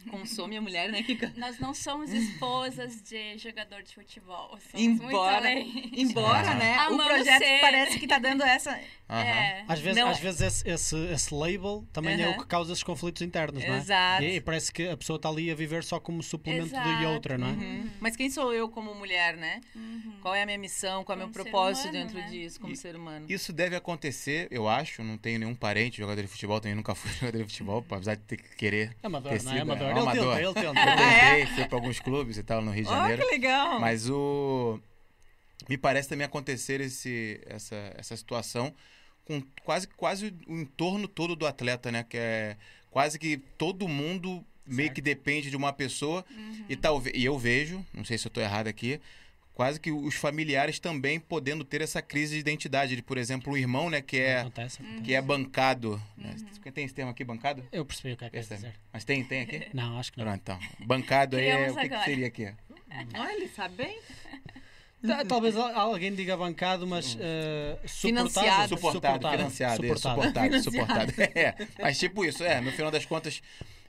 [0.05, 1.33] consome a mulher, né, Kika?
[1.37, 4.59] Nós não somos esposas de jogador de futebol.
[4.75, 5.51] Embora,
[5.93, 6.55] embora, Ah.
[6.55, 7.61] né, o Amamos projeto ser.
[7.61, 8.79] parece que tá dando essa...
[9.09, 9.21] Aham.
[9.23, 9.65] É.
[9.69, 12.73] Às vezes, Não às é- vezes esse, esse, esse label também é o que causa
[12.73, 13.79] esses conflitos internos, não é?
[13.79, 14.23] Exato.
[14.25, 17.09] E, e parece que a pessoa está ali a viver só como suplemento de Exato.
[17.09, 17.51] outra, não é?
[17.51, 17.91] Uhum.
[18.01, 19.61] Mas quem sou eu como mulher, né?
[19.77, 20.15] Uhum.
[20.23, 21.05] Qual é a minha missão?
[21.05, 22.29] Qual é o meu propósito humano, dentro né?
[22.31, 23.27] disso, como E- ser humano?
[23.29, 25.03] Isso deve acontecer, eu acho.
[25.05, 28.23] Não tenho nenhum parente jogador de futebol, também nunca fui jogador de futebol, apesar de
[28.23, 28.97] ter que querer.
[29.03, 29.55] Amador, Ter não é?
[29.59, 29.94] sido, Amador.
[29.99, 30.25] É, Ele amador.
[30.37, 30.97] tenta, ele Eu tenta.
[30.97, 33.23] tentei, fui para alguns clubes e tal no Rio de Oh, Janeiro.
[33.23, 33.81] que legal!
[33.81, 34.79] Mas o.
[35.69, 38.75] Me parece também acontecer esse, essa, essa situação
[39.25, 42.05] com quase, quase o entorno todo do atleta, né?
[42.07, 42.57] Que é
[42.91, 44.95] quase que todo mundo meio Certo.
[44.97, 46.25] que depende de uma pessoa.
[46.31, 46.65] Uhum.
[46.69, 49.01] E, talvez, e eu vejo, não sei se eu estou errado aqui,
[49.55, 52.97] quase que os familiares também podendo ter essa crise de identidade.
[52.97, 54.03] De, por exemplo, um irmão, né?
[54.03, 54.83] Que é, Acontece.
[55.05, 56.01] que é bancado.
[56.19, 56.35] né?
[56.75, 57.65] Tem esse termo aqui, bancado?
[57.71, 58.75] Eu percebi o que é que dizer.
[58.93, 59.69] Mas tem, tem aqui?
[59.73, 60.25] Não, acho que não.
[60.25, 60.59] Pronto, então.
[60.87, 62.53] Bancado aí, é, o que, que seria aqui?
[63.17, 63.99] Olha, ele sabe bem.
[65.07, 67.19] Ta- Talvez al- alguém diga bancado, mas uh,
[67.87, 68.69] Financiado.
[68.77, 71.13] Suportado, financiado, isso, suportado, suportado.
[71.35, 73.43] É, mas tipo isso, é, no final das contas,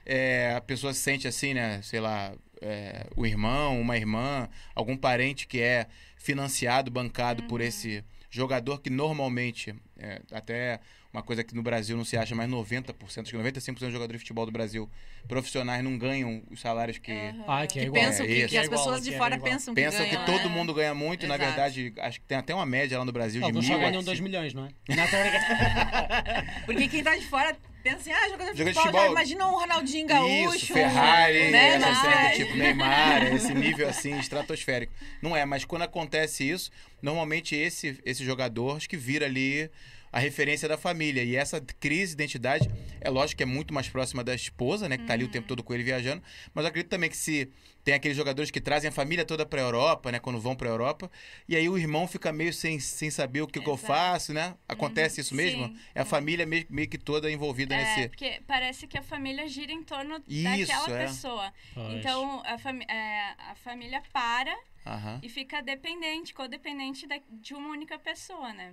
[0.04, 4.96] é, a pessoa se sente assim, né, sei lá, é, o irmão, uma irmã, algum
[4.96, 10.80] parente que é financiado, bancado por esse jogador que normalmente, é, até
[11.16, 14.12] uma coisa que no Brasil não se acha, mas 90%, acho que 95% dos jogadores
[14.20, 14.88] de futebol do Brasil
[15.26, 17.10] profissionais não ganham os salários que...
[17.48, 19.38] Ah, que é Que pensam É que, que as igual, pessoas que de é fora
[19.38, 20.26] pensam, Pensam que que ganham.
[20.38, 21.50] todo mundo ganha muito, e na Exato.
[21.50, 23.74] verdade, acho que tem até uma média lá no Brasil de Alguns mil.
[23.74, 24.68] só ganham a 2 cinco- milhões, não é?
[26.66, 29.10] Porque quem tá de fora pensa assim, ah, jogador de de futebol, já futebol.
[29.12, 30.56] imagina um Ronaldinho Gaúcho.
[30.56, 31.68] Isso, Ferrari, né?
[31.76, 34.92] essa cena do tipo Neymar, esse nível assim, estratosférico.
[35.22, 39.70] Não é, mas quando acontece isso, normalmente esse, esse jogador acho que vira ali
[40.16, 41.22] a referência da família.
[41.22, 42.70] E essa crise de identidade,
[43.02, 44.96] é lógico que é muito mais próxima da esposa, né?
[44.96, 46.22] Que tá ali o tempo todo com ele viajando.
[46.54, 47.50] Mas eu acredito também que se
[47.84, 50.18] tem aqueles jogadores que trazem a família toda pra Europa, né?
[50.18, 51.10] Quando vão pra Europa.
[51.46, 54.54] E aí o irmão fica meio sem, sem saber o que, que eu faço, né?
[54.66, 55.66] Acontece isso mesmo?
[55.66, 55.78] Sim.
[55.94, 58.08] É a família meio, meio que toda envolvida É, nesse...
[58.08, 61.06] porque parece que a família gira em torno Isso, daquela é.
[61.06, 61.52] pessoa.
[61.74, 61.92] Pois.
[61.92, 65.20] Então, a, fami é, a família para Aham.
[65.22, 68.72] e fica dependente, codependente de uma única pessoa, né?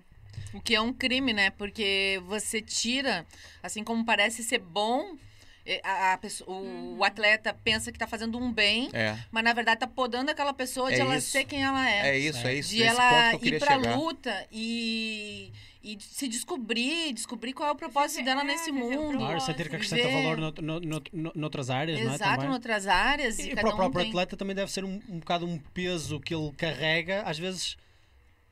[0.54, 1.50] O que é um crime, né?
[1.52, 3.26] Porque você tira,
[3.62, 5.16] assim como parece ser bom,
[5.66, 6.98] é, a, a pessoa, o, Uhum.
[6.98, 9.18] o atleta pensa que tá fazendo um bem, É.
[9.32, 11.32] mas na verdade tá podando aquela pessoa de É ela isso.
[11.32, 12.10] ser quem ela é.
[12.10, 12.70] É isso, é isso.
[12.70, 13.96] de esse ela ponto que eu ir pra chegar.
[13.98, 19.18] luta e, e se descobrir, descobrir qual é o propósito dela é, nesse mundo.
[19.18, 19.46] Claro, Gosto.
[19.48, 22.16] sentir que acrescenta Viver- valor no, no, no, no- noutras áreas, não é?
[22.16, 22.50] Exato, Também.
[22.50, 23.40] noutras áreas.
[23.40, 24.10] E, E para o um próprio tem...
[24.10, 27.78] atleta também deve ser um, um bocado um peso que ele carrega, às vezes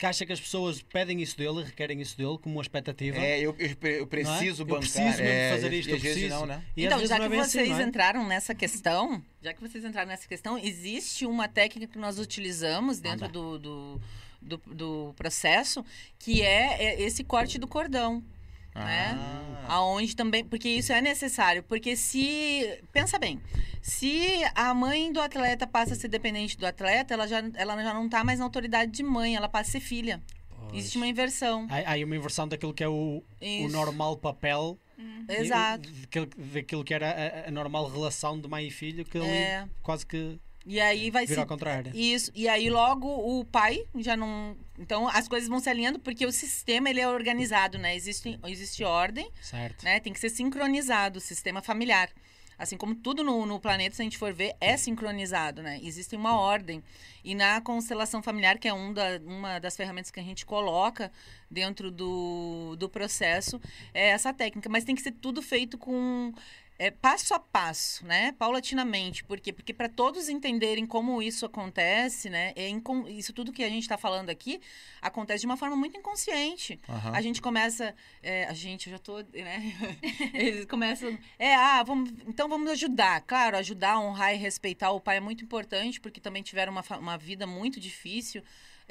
[0.02, 3.20] que acha que as pessoas pedem isso dele, requerem isso dele como uma expectativa.
[3.20, 4.80] É, eu, eu, eu preciso Eu bancar.
[4.80, 6.40] preciso mesmo é, fazer isto, eu às vezes preciso.
[6.40, 6.64] não, né?
[6.76, 7.86] Então, já não que é vocês assim, é?
[7.86, 13.00] entraram nessa questão, já que vocês entraram nessa questão, existe uma técnica que nós utilizamos
[13.00, 14.02] dentro do, do,
[14.42, 15.86] do, do processo,
[16.18, 18.24] que é, é esse corte do cordão.
[18.76, 19.18] Né?
[19.68, 19.76] Ah.
[19.76, 23.40] Aonde também, porque isso é necessário, porque se, pensa bem,
[23.82, 27.94] se a mãe do atleta passa a ser dependente do atleta, ela já, ela já
[27.94, 30.22] não está mais na autoridade de mãe, ela passa a ser filha.
[30.50, 30.74] Pois.
[30.74, 31.68] Existe uma inversão.
[31.70, 34.78] Há, uma inversão daquilo que é o, o normal papel
[35.30, 35.90] e- Exato.
[35.90, 37.10] daquilo, daquilo que era
[37.46, 39.68] a, a normal relação de mãe e filho, que ali É.
[39.82, 41.92] quase que E aí vai vira se ao contrário.
[41.96, 42.32] Isso.
[42.36, 44.56] E aí logo o pai já não.
[44.78, 47.96] Então as coisas vão se alinhando porque o sistema ele é organizado, né?
[47.96, 49.84] Existe, existe ordem, Certo.
[49.84, 50.00] né?
[50.00, 52.10] Tem que ser sincronizado o sistema familiar.
[52.62, 55.80] Assim como tudo no, no planeta, se a gente for ver, é sincronizado, né?
[55.82, 56.84] Existe uma ordem.
[57.24, 61.12] E na constelação familiar, que é um da, uma das ferramentas que a gente coloca
[61.50, 63.60] dentro do, do processo,
[63.96, 64.70] é essa técnica.
[64.70, 66.32] Mas tem que ser tudo feito com
[66.82, 68.32] é, passo a passo, né?
[68.40, 69.24] Paulatinamente.
[69.24, 69.54] Por quê?
[69.54, 72.54] Porque para todos entenderem como isso acontece, né?
[72.56, 72.68] É
[73.10, 74.60] isso tudo que a gente está falando aqui
[75.00, 76.80] acontece de uma forma muito inconsciente.
[76.90, 77.12] Aham.
[77.14, 77.94] A gente começa.
[78.24, 79.20] é, a gente, eu já tô.
[79.20, 79.76] Né?
[80.34, 81.16] Eles começam.
[81.38, 83.22] É, ah, vamos, então vamos ajudar.
[83.22, 87.16] Claro, ajudar, honrar e respeitar o pai é muito importante, porque também tiveram uma, uma
[87.16, 88.42] vida muito difícil.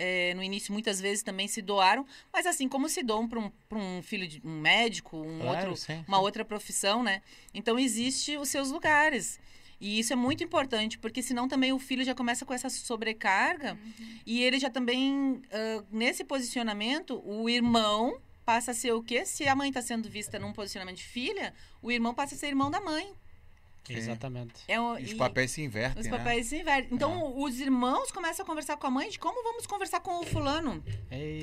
[0.02, 3.50] É, no início, muitas vezes também se doaram, mas assim como se doam para um,
[3.68, 7.20] pra um filho de um médico, um Claro, outro, sim, uma outra profissão, né?
[7.52, 9.38] Então existe os seus lugares.
[9.78, 13.78] E isso é muito importante, porque senão também o filho já começa com essa sobrecarga
[14.26, 19.24] e ele já também, ah, nesse posicionamento, o irmão passa a ser o quê?
[19.24, 22.48] Se a mãe está sendo vista num posicionamento de filha, o irmão passa a ser
[22.48, 23.12] irmão da mãe.
[23.94, 23.98] Sim.
[23.98, 24.52] Exatamente.
[24.68, 26.16] É o- E os e- papéis se invertem, os né?
[26.18, 26.88] papéis se invertem.
[26.92, 30.24] Então, os irmãos começam a conversar com a mãe de como vamos conversar com o
[30.26, 30.82] fulano.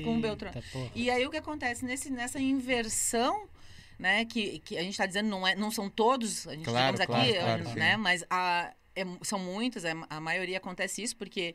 [0.04, 0.52] Com o Beltrão.
[0.54, 0.90] Eita porra.
[0.94, 3.48] E aí o que acontece nesse, nessa inversão,
[3.98, 6.96] né, que, que a gente está dizendo não é, não são todos, a gente Claro,
[6.96, 8.00] digamos claro, aqui, claro, né, sim.
[8.00, 11.54] mas a, é- são muitos, a, a maioria acontece isso porque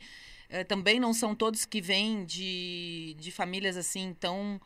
[0.49, 4.59] eh, também não são todos que vêm de, de famílias assim tão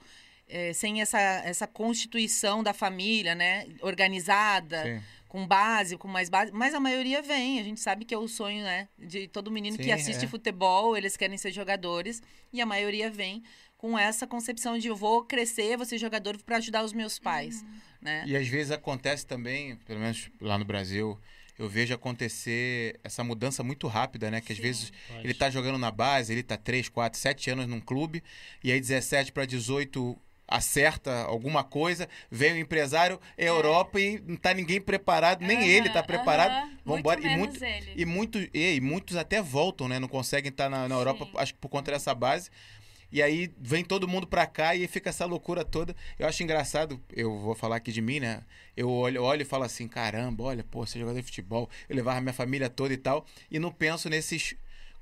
[0.49, 5.01] eh, sem essa, essa constituição da família, né, organizada, Sim.
[5.27, 7.59] Com base, com mais base, mas a maioria vem.
[7.59, 10.27] A gente sabe que é o sonho, né, de todo menino que Sim, assiste é.
[10.27, 13.43] futebol, eles querem ser jogadores e a maioria vem
[13.77, 17.63] com essa concepção de eu vou crescer, vou ser jogador para ajudar os meus pais,
[18.01, 18.23] né?
[18.25, 21.19] E às vezes acontece também, pelo menos lá no Brasil,
[21.57, 24.41] eu vejo acontecer essa mudança muito rápida, né?
[24.41, 25.23] Que às vezes Pois.
[25.23, 28.23] ele tá jogando na base, ele tá 3, 4, 7 anos num clube,
[28.63, 34.37] e aí 17 para 18 acerta alguma coisa, vem o empresário, é Europa e não
[34.37, 36.51] tá ninguém preparado, nem Aham, ele tá preparado.
[36.51, 37.19] aham, Vambora.
[37.19, 37.65] Muito E muito-.
[37.95, 39.99] E, muito, e, e muitos até voltam, né?
[39.99, 41.31] Não conseguem estar na, na Europa, Sim.
[41.35, 42.49] acho que por conta dessa base.
[43.09, 45.95] E aí vem todo mundo pra cá e fica essa loucura toda.
[46.19, 48.41] Eu acho engraçado, eu vou falar aqui de mim, né?
[48.75, 51.95] Eu olho, olho e falo assim: caramba, olha, pô, você é jogador de futebol, eu
[51.95, 53.25] levava minha família toda e tal.
[53.49, 54.55] E não penso nesses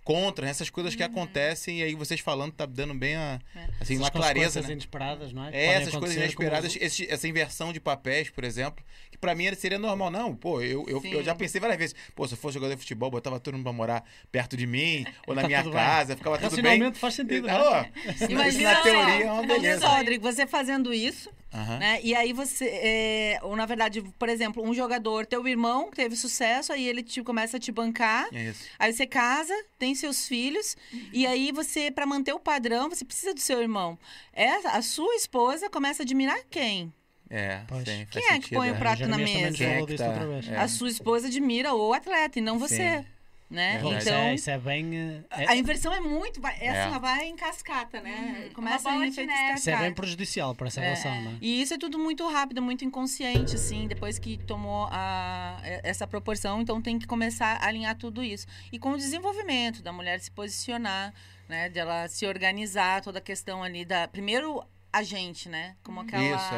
[0.06, 1.80] contras, nessas coisas que acontecem.
[1.80, 3.60] E aí vocês falando, tá dando bem a, É.
[3.82, 4.72] assim, Essas uma clareza, né?
[4.72, 5.50] inesperadas, não é?
[5.52, 9.54] É, essas coisas inesperadas, como- esse- essa inversão de papéis, por exemplo, que pra mim
[9.56, 10.12] seria normal.
[10.12, 12.80] Não, pô, eu, eu, eu já pensei várias vezes, pô, se eu fosse jogador de
[12.80, 15.82] futebol, botava todo mundo pra morar perto de mim, ou na Tá minha tudo bem.
[15.84, 16.94] casa, ficava tudo bem.
[16.94, 17.50] Faz sentido.
[17.50, 17.72] Alô?
[17.72, 17.92] né?
[18.14, 19.82] Isso Imagina na teoria é uma beleza.
[19.82, 21.80] só, Rodrigo, você fazendo isso, Aham.
[21.80, 22.00] né?
[22.04, 26.16] E aí você, é, ou na verdade, por exemplo, um jogador, teu irmão que teve
[26.16, 28.66] sucesso, aí ele te, começa a te bancar, É isso.
[28.78, 30.76] aí você casa, tem seus filhos,
[31.14, 33.98] e aí você, para manter o padrão, você precisa do seu irmão.
[34.34, 36.94] Essa, a sua esposa começa a admirar quem?
[37.30, 38.78] É, sim, Quem é que põe o é.
[38.78, 39.64] prato na mesa?
[39.64, 40.48] é tá- vez.
[40.48, 40.58] é.
[40.58, 43.06] A sua esposa admira o atleta e não você, Sim.
[43.50, 43.78] Né?
[43.78, 44.98] Isso, Então, é, isso é bem.
[44.98, 46.70] eh, é- a inversão é muito, é, É.
[46.70, 48.46] assim, ela vai em cascata, né?
[48.48, 48.54] Uhum.
[48.54, 50.84] Começa bola em de efeito isso é bem prejudicial para essa É.
[50.84, 51.38] relação, não é?
[51.42, 56.62] E isso é tudo muito rápido, muito inconsciente, assim, depois que tomou a, essa proporção,
[56.62, 58.48] então tem que começar a alinhar tudo isso.
[58.72, 61.14] E com o desenvolvimento da mulher se posicionar,
[61.48, 64.08] né, dela se organizar, toda a questão ali da.
[64.08, 65.76] Primeiro, a gente, né?
[65.84, 66.24] Como aquela.
[66.24, 66.56] Isso,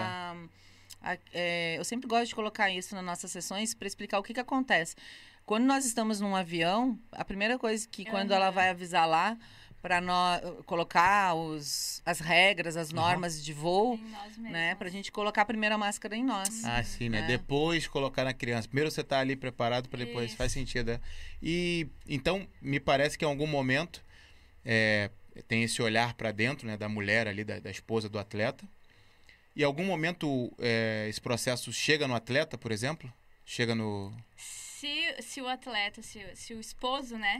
[1.01, 4.33] a- é, eu sempre gosto de colocar isso nas nossas sessões para explicar o que,
[4.33, 4.95] que acontece.
[5.47, 9.37] Quando nós estamos num avião, a primeira coisa que, quando ela vai avisar lá
[9.81, 10.01] para
[10.65, 13.43] colocar os, as regras, as normas uhum.
[13.43, 13.99] de voo,
[14.39, 14.75] né?
[14.75, 16.65] Para a gente colocar a primeira máscara em nós.
[16.65, 17.19] Ah, sim, né?
[17.19, 17.27] É.
[17.27, 18.67] Depois colocar na criança.
[18.67, 20.35] Primeiro você está ali preparado para depois Isso.
[20.35, 20.91] faz sentido.
[20.91, 20.99] Né?
[21.41, 24.03] E então me parece que em algum momento
[24.65, 25.09] é,
[25.47, 28.67] tem esse olhar para dentro, né, da mulher ali, da, da, esposa do atleta.
[29.55, 33.09] E em algum momento é, esse processo chega no atleta, por exemplo,
[33.45, 34.13] chega no
[34.77, 37.39] se, se o atleta, se, se o esposo, né,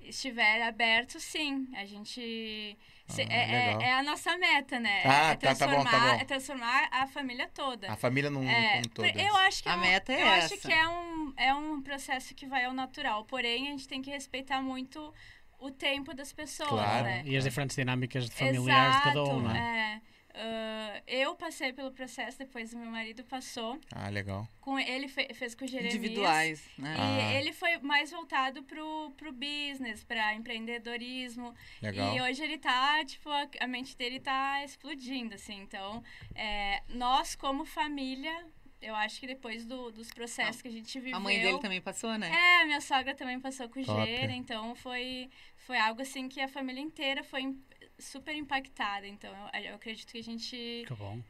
[0.00, 1.68] estiver aberto, sim.
[1.76, 2.78] A gente.
[3.06, 5.02] Se, ah, é, é, é, a nossa meta, né?
[5.04, 6.20] Ah, é transformar, tá, tá bom, tá bom.
[6.20, 7.92] É transformar a família toda.
[7.92, 9.06] A família num, é, todo.
[9.06, 10.54] Eu acho que a é um, meta é eu essa.
[10.54, 13.24] acho que é um, é um processo que vai ao natural.
[13.24, 15.12] Porém, a gente tem que respeitar muito
[15.58, 17.04] o tempo das pessoas, claro.
[17.04, 17.22] né?
[17.26, 20.00] E as diferentes dinâmicas familiares Exato, de cada um, né?
[20.04, 20.17] É.
[20.38, 23.76] Uh, eu passei pelo processo, depois o meu marido passou.
[23.92, 24.48] Ah, legal.
[24.60, 25.96] Com, ele fe, fez com o Jeremias.
[25.96, 26.94] Individuais, né?
[26.96, 27.34] E ah.
[27.34, 31.52] ele foi mais voltado pro, pro business, para empreendedorismo.
[31.82, 32.14] Legal.
[32.14, 35.60] E hoje ele tá, tipo, a, a mente dele tá explodindo, assim.
[35.60, 36.04] Então,
[36.36, 38.46] é, nós como família,
[38.80, 41.16] eu acho que depois do, dos processos ah, que a gente viveu...
[41.16, 42.30] A mãe dele também passou, né?
[42.30, 46.40] É, a minha sogra também passou com o Gera, então foi, foi algo assim que
[46.40, 47.56] a família inteira foi
[47.98, 49.06] super impactada.
[49.06, 50.84] Então, eu, eu acredito que a gente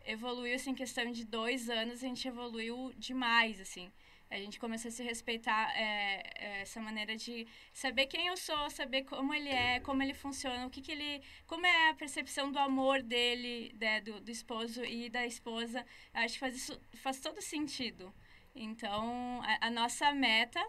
[0.05, 3.91] evoluiu, assim, em questão de dois anos, a gente evoluiu demais, assim.
[4.31, 8.69] A gente começou a se respeitar é, é, essa maneira de saber quem eu sou,
[8.69, 11.23] saber como ele é, como ele funciona, o que, que ele.
[11.47, 15.85] como é a percepção do amor dele, né, do, do esposo e da esposa.
[16.15, 18.15] Eu acho que faz, isso, faz todo sentido.
[18.55, 20.63] Então, a, a nossa meta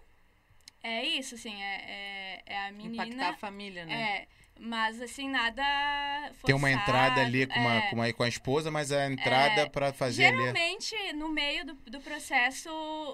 [0.81, 3.03] é isso, assim, é, é, é a menina.
[3.03, 4.21] Impactar a família, né?
[4.21, 5.63] É mas, assim, nada
[6.33, 9.09] forçado, Tem uma entrada ali com, uma, é, com, uma, com a esposa, mas a
[9.09, 11.13] entrada é, para fazer geralmente, ali...
[11.13, 12.69] no meio do, do processo,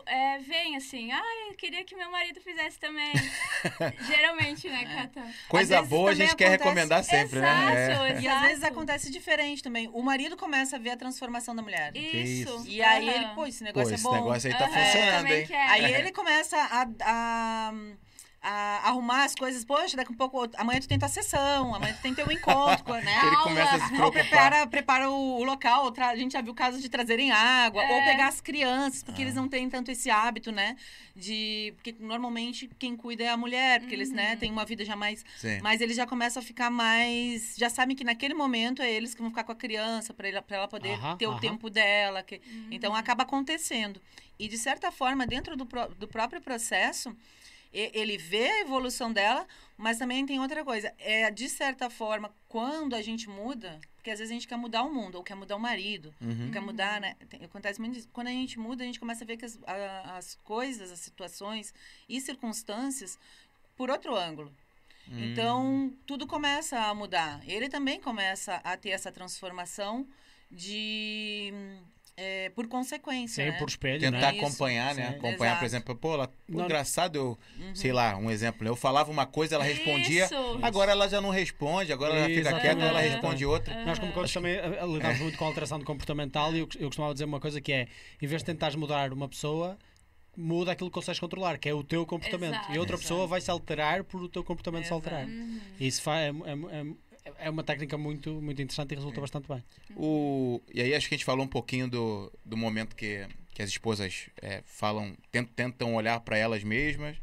[0.08, 3.14] é, vem assim, ah, eu queria que meu marido fizesse também.
[4.08, 5.24] geralmente, né, Cata?
[5.48, 6.36] Coisa boa a gente acontece...
[6.36, 7.92] quer recomendar sempre, exato, né?
[7.92, 8.22] Exato.
[8.24, 9.88] E às vezes acontece diferente também.
[9.94, 11.96] O marido começa a ver a transformação da mulher.
[11.96, 12.50] Isso.
[12.50, 12.68] isso.
[12.68, 14.36] E aí ele, pô, esse negócio pô, é bom.
[14.36, 14.74] Esse negócio aí tá uhum.
[14.74, 15.48] funcionando, hein?
[15.70, 17.74] Aí ele começa a, a
[18.46, 19.66] a arrumar as coisas.
[19.66, 23.22] Poxa, daqui a pouco, amanhã tu tem tua sessão, amanhã tu tem teu encontro, né?
[23.26, 24.06] Ele começa a se preocupar.
[24.06, 27.84] Ou prepara, prepara o, o local, outra, a gente já viu casos de trazerem água,
[27.84, 27.96] é.
[27.96, 29.26] ou pegar as crianças, porque ah.
[29.26, 30.78] eles não têm tanto esse hábito, né?
[31.16, 31.74] De.
[31.76, 34.02] Porque normalmente quem cuida é a mulher, porque uhum.
[34.02, 34.38] eles, né, uhum.
[34.38, 35.26] têm uma vida já mais.
[35.38, 35.60] Sim.
[35.64, 37.56] Mas eles já começam a ficar mais.
[37.58, 40.46] Já sabem que naquele momento é eles que vão ficar com a criança, para ela,
[40.48, 42.22] ela poder ter o tempo dela.
[42.22, 42.36] Que...
[42.36, 42.68] Uhum.
[42.70, 44.00] Então acaba acontecendo.
[44.38, 45.66] E de certa forma, dentro do,
[45.98, 47.16] do próprio processo
[47.76, 49.46] ele vê a evolução dela,
[49.78, 50.94] mas também tem outra coisa.
[50.98, 54.84] É, de certa forma, quando a gente muda, porque às vezes a gente quer mudar
[54.84, 56.52] o mundo, ou quer mudar o marido, uhum.
[56.52, 57.16] quer mudar, né?
[57.30, 58.08] Tem, acontece muito isso.
[58.14, 61.00] Quando a gente muda, a gente começa a ver que as, a, as coisas, as
[61.00, 61.74] situações
[62.08, 63.20] e circunstâncias
[63.76, 64.52] por outro ângulo.
[65.10, 65.32] Hum.
[65.32, 67.42] Então, tudo começa a mudar.
[67.48, 70.08] Ele também começa a ter essa transformação
[70.50, 71.52] de
[72.18, 73.44] é, por consequência.
[73.44, 73.58] Sim, né?
[73.58, 74.00] por espelho.
[74.00, 74.40] Tentar né?
[74.40, 75.08] acompanhar, né?
[75.10, 75.60] Acompanhar, Exato.
[75.60, 76.64] por exemplo, pô, ela, não...
[76.64, 77.76] engraçado, eu, uhum.
[77.76, 78.70] sei lá, um exemplo, né?
[78.70, 80.60] eu falava uma coisa, ela respondia, Isso.
[80.62, 82.62] agora ela já não responde, agora ela fica Exatamente.
[82.62, 83.86] quieta, ela responde outra.
[83.86, 86.70] Nós, como coaches, também eh, eh, lidamos muito com a alteração de comportamental e eu,
[86.80, 87.88] eu costumava dizer uma coisa que é,
[88.22, 89.78] em vez de tentares mudar uma pessoa,
[90.38, 92.54] muda aquilo que consegues controlar, que é o teu comportamento.
[92.54, 93.02] Exato, e outra exato.
[93.02, 95.02] pessoa vai se alterar por o teu comportamento exato.
[95.02, 95.28] se alterar.
[95.28, 95.60] Uhum.
[95.80, 96.86] Isso é, é, é,
[97.40, 99.22] é uma técnica muito, muito interessante e resulta é.
[99.22, 99.64] bastante bem.
[99.96, 103.62] O, e aí acho que a gente falou um pouquinho do, do momento que, que
[103.62, 107.18] as esposas é, falam, tentam, tentam olhar para elas mesmas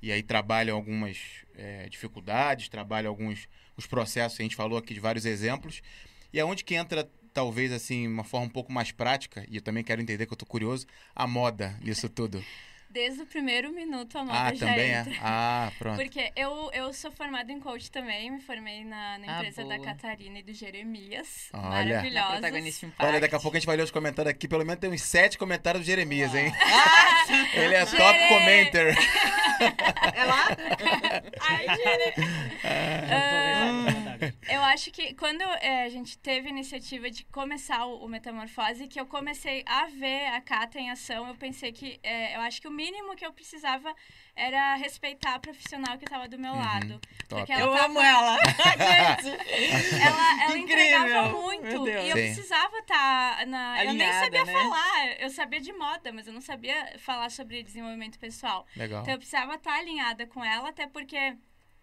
[0.00, 1.18] e aí trabalham algumas
[1.56, 5.82] é, dificuldades, trabalham alguns os processos, a gente falou aqui de vários exemplos.
[6.32, 9.84] E aonde que entra talvez assim uma forma um pouco mais prática, e eu também
[9.84, 12.44] quero entender que eu estou curioso, a moda nisso tudo.
[12.90, 15.12] Desde o primeiro minuto a moda ah, já também entra.
[15.12, 15.18] É?
[15.20, 15.96] Ah, pronto.
[15.96, 19.78] Porque eu, eu sou formada em coach também, me formei na, na ah, empresa da
[19.78, 21.50] Catarina e do Jeremias.
[21.52, 21.96] Olha.
[21.96, 22.92] Maravilhosos.
[22.98, 24.48] Olha, daqui a pouco a gente vai ler os comentários aqui.
[24.48, 26.50] Pelo menos tem uns sete comentários do Jeremias, hein?
[27.52, 27.98] Ele é Jere...
[27.98, 28.96] top commenter.
[30.14, 30.48] é lá?
[31.40, 32.14] Ai, Jere...
[34.48, 38.86] Eu acho que quando é, a gente teve a iniciativa de começar o, o, Metamorfose,
[38.88, 42.60] que eu comecei a ver a Cata em ação, eu pensei que é, eu acho
[42.60, 43.94] que o mínimo que eu precisava
[44.34, 47.00] era respeitar a profissional que estava do meu uhum, lado.
[47.28, 47.84] Porque ela eu tava...
[47.84, 48.38] amo ela.
[50.06, 51.88] ela ela entregava muito.
[51.88, 52.34] E eu Sim.
[52.34, 53.74] precisava estar tá na.
[53.74, 54.52] Alinhada, eu nem sabia né?
[54.52, 55.06] falar.
[55.20, 58.66] Eu sabia de moda, mas eu não sabia falar sobre desenvolvimento pessoal.
[58.76, 59.02] Legal.
[59.02, 61.36] Então eu precisava estar tá alinhada com ela, até porque.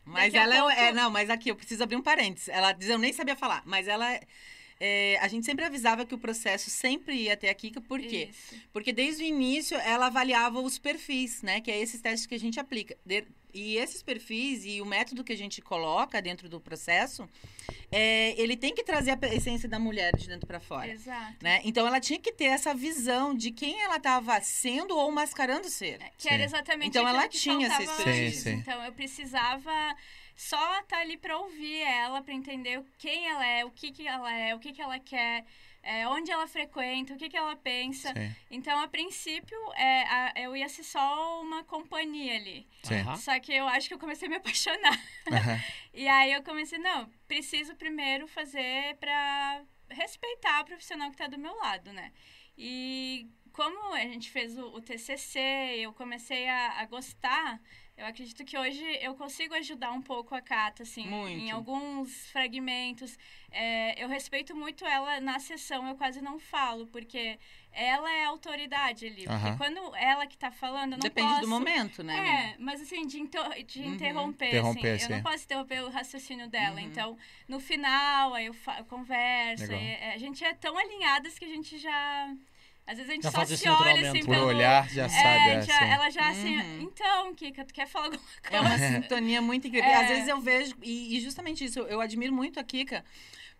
[0.05, 0.71] Mas ela é pouco...
[0.71, 0.91] é.
[0.91, 2.49] Não, mas aqui eu preciso abrir um parênteses.
[2.49, 4.19] Ela diz, eu nem sabia falar, mas ela
[4.79, 8.29] é, a gente sempre avisava que o processo sempre ia até a Kika, por quê?
[8.31, 8.55] Isso.
[8.73, 11.61] Porque desde o início ela avaliava os perfis, né?
[11.61, 12.97] Que é esses testes que a gente aplica.
[13.05, 13.25] De-
[13.57, 17.25] e esses perfis e o método que a gente coloca dentro do processo,
[17.89, 20.91] é, ele tem que trazer a essência da mulher de dentro para fora.
[20.91, 21.37] Exato.
[21.41, 21.61] Né?
[21.63, 26.01] Então ela tinha que ter essa visão de quem ela estava sendo ou mascarando ser.
[26.01, 26.43] É, Que era Sim.
[26.43, 28.01] exatamente Então, ela que tinha expertise.
[28.09, 28.35] antes.
[28.35, 28.55] Sim, sim.
[28.57, 29.71] Então eu precisava
[30.35, 34.33] só estar ali para ouvir ela, para entender quem ela é, o que, que ela
[34.33, 35.45] é, o que, que ela quer,
[35.81, 38.09] é, onde ela frequenta, o que, que ela pensa.
[38.13, 38.35] Sim.
[38.51, 42.67] Então, a princípio, é, a- eu ia ser só uma companhia ali.
[42.83, 43.15] Sim.
[43.17, 44.99] Só que eu acho que eu comecei a me apaixonar.
[45.31, 45.59] Aham.
[45.97, 51.37] E aí eu comecei, não, preciso primeiro fazer pra respeitar a profissional que tá do
[51.39, 52.11] meu lado, né?
[52.57, 55.39] E como a gente fez o, o TCC,
[55.79, 57.61] eu comecei a, a gostar,
[57.97, 61.39] eu acredito que hoje eu consigo ajudar um pouco a Cata, assim, Muito.
[61.39, 63.17] em alguns fragmentos.
[63.49, 67.39] É, eu respeito muito ela na sessão, eu quase não falo, porque
[67.71, 69.25] ela é a autoridade ali.
[69.27, 69.39] Aham.
[69.39, 71.41] Porque quando ela que tá falando, eu não Depende posso...
[71.41, 72.53] do momento, né?
[72.53, 73.17] É, mas assim, de,
[73.65, 73.93] de Uhum.
[73.93, 75.03] interromper, Interromper, assim.
[75.05, 76.79] Eu não posso interromper o raciocínio dela.
[76.81, 76.87] Uhum.
[76.87, 79.71] Então, no final, aí eu, eu converso.
[79.71, 82.35] Aí, é, a gente é tão alinhadas que a gente já.
[82.87, 84.45] Às vezes a gente Já só faz se olha assim Por pelo.
[84.47, 85.49] olhar, já é, sabe.
[85.49, 85.85] é, já- sim.
[85.85, 86.81] ela já assim, Uhum.
[86.81, 88.35] então, Kika, tu quer falar alguma coisa?
[88.55, 89.89] É uma sintonia muito incrível.
[89.89, 89.95] É.
[89.95, 93.03] às vezes eu vejo, e, e justamente isso, eu, eu admiro muito a Kika,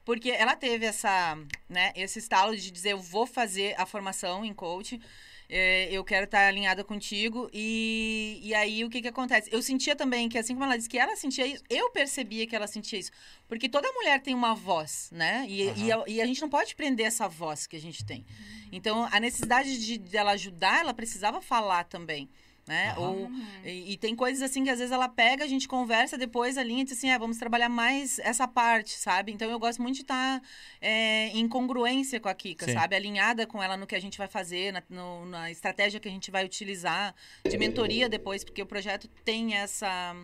[0.03, 1.35] porque ela teve essa,
[1.67, 5.01] né, esse estalo de dizer, eu vou fazer a formação em coaching,
[5.49, 9.49] é, eu quero estar alinhada contigo, e, e aí o que que acontece?
[9.51, 12.55] Eu sentia também que, assim como ela disse que ela sentia isso, eu percebia que
[12.55, 13.11] ela sentia isso,
[13.47, 16.75] porque toda mulher tem uma voz, né, e, e, a, e a gente não pode
[16.75, 18.25] prender essa voz que a gente tem.
[18.71, 22.29] Então, a necessidade de, de ela ajudar, ela precisava falar também,
[22.67, 22.99] né, Aham.
[23.01, 23.15] ou...
[23.25, 23.45] Uhum.
[23.63, 26.81] E, e tem coisas assim que às vezes ela pega, a gente conversa depois ali
[26.81, 29.31] e diz assim, é, vamos trabalhar mais essa parte, sabe?
[29.31, 30.41] Então eu gosto muito de estar
[30.81, 32.73] é, em congruência com a Kika, Sim.
[32.73, 32.95] sabe?
[32.95, 36.11] Alinhada com ela no que a gente vai fazer, na, no- na estratégia que a
[36.11, 37.13] gente vai utilizar,
[37.47, 40.15] de mentoria depois, porque o projeto tem essa,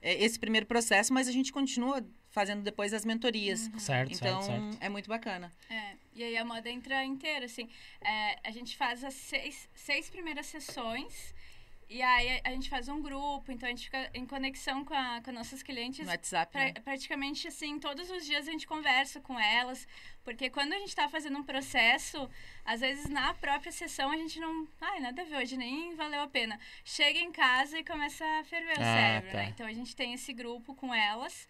[0.00, 3.70] é, esse primeiro processo, mas a gente continua fazendo depois as mentorias.
[3.78, 4.78] Certo, Então certo, certo.
[4.82, 5.52] é muito bacana.
[5.70, 7.68] É, e aí a moda entra inteira, assim.
[8.00, 11.32] É, a gente faz as seis, seis primeiras sessões.
[11.88, 15.20] E aí a, gente faz um grupo, então a gente fica em conexão com, a,
[15.22, 16.50] com nossas clientes No WhatsApp.
[16.52, 16.72] Pra- né?
[16.72, 19.86] praticamente assim, todos os dias a gente conversa com elas,
[20.24, 22.28] porque quando a gente está fazendo um processo,
[22.64, 24.66] às vezes na própria sessão a gente não.
[24.80, 26.58] Ai, nada a ver, hoje nem valeu a pena.
[26.84, 29.36] Chega em casa e começa a ferver o Ah, cérebro, tá.
[29.38, 29.48] né?
[29.54, 31.46] Então a gente tem esse grupo com elas.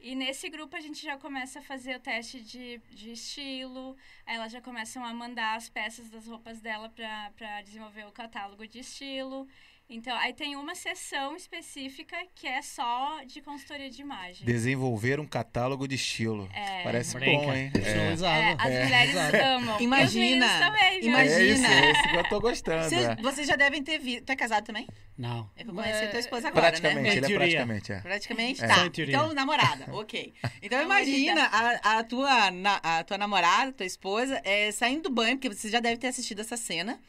[0.00, 4.52] E nesse grupo a gente já começa a fazer o teste de, de estilo, elas
[4.52, 9.48] já começam a mandar as peças das roupas dela para desenvolver o catálogo de estilo.
[9.90, 14.44] Então, aí tem uma sessão específica que é só de consultoria de imagem.
[14.44, 16.46] Desenvolver um catálogo de estilo.
[16.52, 16.82] É.
[16.82, 17.70] Parece Brinca, bom, hein?
[17.72, 18.38] personalizado.
[18.38, 19.14] É, as É, mulheres
[19.46, 19.80] amam.
[19.80, 21.08] Imagina, também, viu?
[21.08, 21.38] imagina.
[21.40, 22.84] É isso, é isso que eu tô gostando.
[22.84, 23.16] Vocês, é.
[23.16, 24.24] vocês já devem ter visto.
[24.26, 24.86] Tu é casado também?
[25.16, 25.50] Não.
[25.56, 27.16] É eu conheci a tua esposa agora, Praticamente, né?
[27.16, 28.00] Ele é praticamente, é.
[28.00, 28.66] Praticamente, É.
[28.68, 28.90] tá.
[28.98, 30.34] Então, namorada, ok.
[30.60, 35.36] Então, imagina a, a, tua, na- a tua namorada, tua esposa, é, saindo do banho,
[35.38, 37.00] porque você já deve ter assistido essa cena,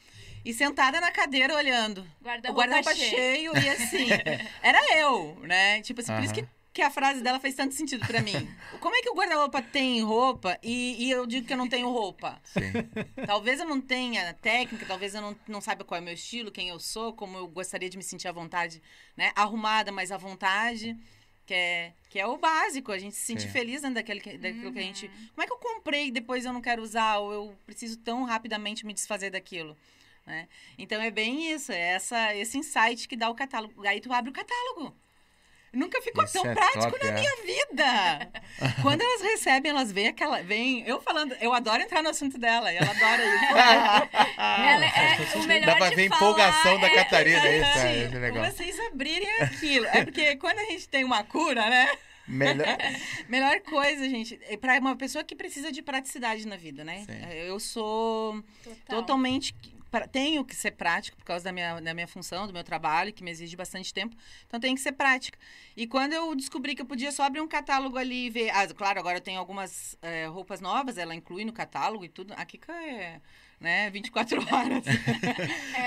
[0.46, 2.06] e sentada na cadeira olhando.
[2.22, 3.10] O Guarda-roupa cheio.
[3.10, 4.08] cheio e assim.
[4.62, 5.82] era eu, né?
[5.82, 8.50] Tipo assim, por isso que, que a frase dela fez tanto sentido pra mim.
[8.80, 11.90] Como é que o guarda-roupa tem roupa e, e eu digo que eu não tenho
[11.90, 12.40] roupa?
[12.46, 12.62] Sim.
[13.26, 16.52] Talvez eu não tenha técnica, talvez eu não, não saiba qual é o meu estilo,
[16.52, 18.82] quem eu sou, como eu gostaria de me sentir à vontade,
[19.18, 19.32] né?
[19.36, 20.96] Arrumada, mas à vontade.
[21.46, 23.50] Que é, que é o básico, a gente se sentir Sim.
[23.50, 25.08] feliz dentro daquele, que- daquilo que a gente.
[25.08, 25.28] Uhum.
[25.34, 28.24] Como é que eu comprei e depois eu não quero usar, ou eu preciso tão
[28.24, 29.76] rapidamente me desfazer daquilo?
[30.30, 30.48] Né?
[30.78, 33.84] Então é bem isso, é essa, esse insight que dá o catálogo.
[33.84, 34.96] Aí tu abre o catálogo.
[35.74, 37.14] Nunca ficou Isso tão é prático top, na é.
[37.14, 38.32] minha vida.
[38.82, 40.42] Quando elas recebem, elas veem aquela.
[40.44, 44.20] Vem, eu falando, eu adoro entrar no assunto dela, e ela adora isso.
[44.40, 47.80] Ela é, o melhor Dá pra de ver a empolgação da é- Catarina, é isso,
[47.80, 48.46] é, é legal.
[48.46, 49.86] Vocês abrirem aquilo.
[49.88, 51.90] É porque quando a gente tem uma cura, né?
[52.28, 52.66] Melhor...
[53.28, 57.06] Melhor coisa, gente, é para uma pessoa que precisa de praticidade na vida, né?
[57.06, 57.34] Sim.
[57.34, 59.02] Eu sou Total.
[59.02, 59.54] totalmente.
[59.90, 63.12] Pra- Tenho que ser prática por causa da minha, da minha função, do meu trabalho,
[63.14, 64.16] que me exige bastante tempo.
[64.48, 65.38] Então, tenho que ser prática.
[65.76, 68.50] E quando eu descobri que eu podia só abrir um catálogo ali e ver.
[68.52, 72.34] Ah, claro, agora eu tenho algumas eh, roupas novas, ela inclui no catálogo e tudo.
[72.38, 73.22] A Kika é.
[73.60, 74.86] Né, 24 horas.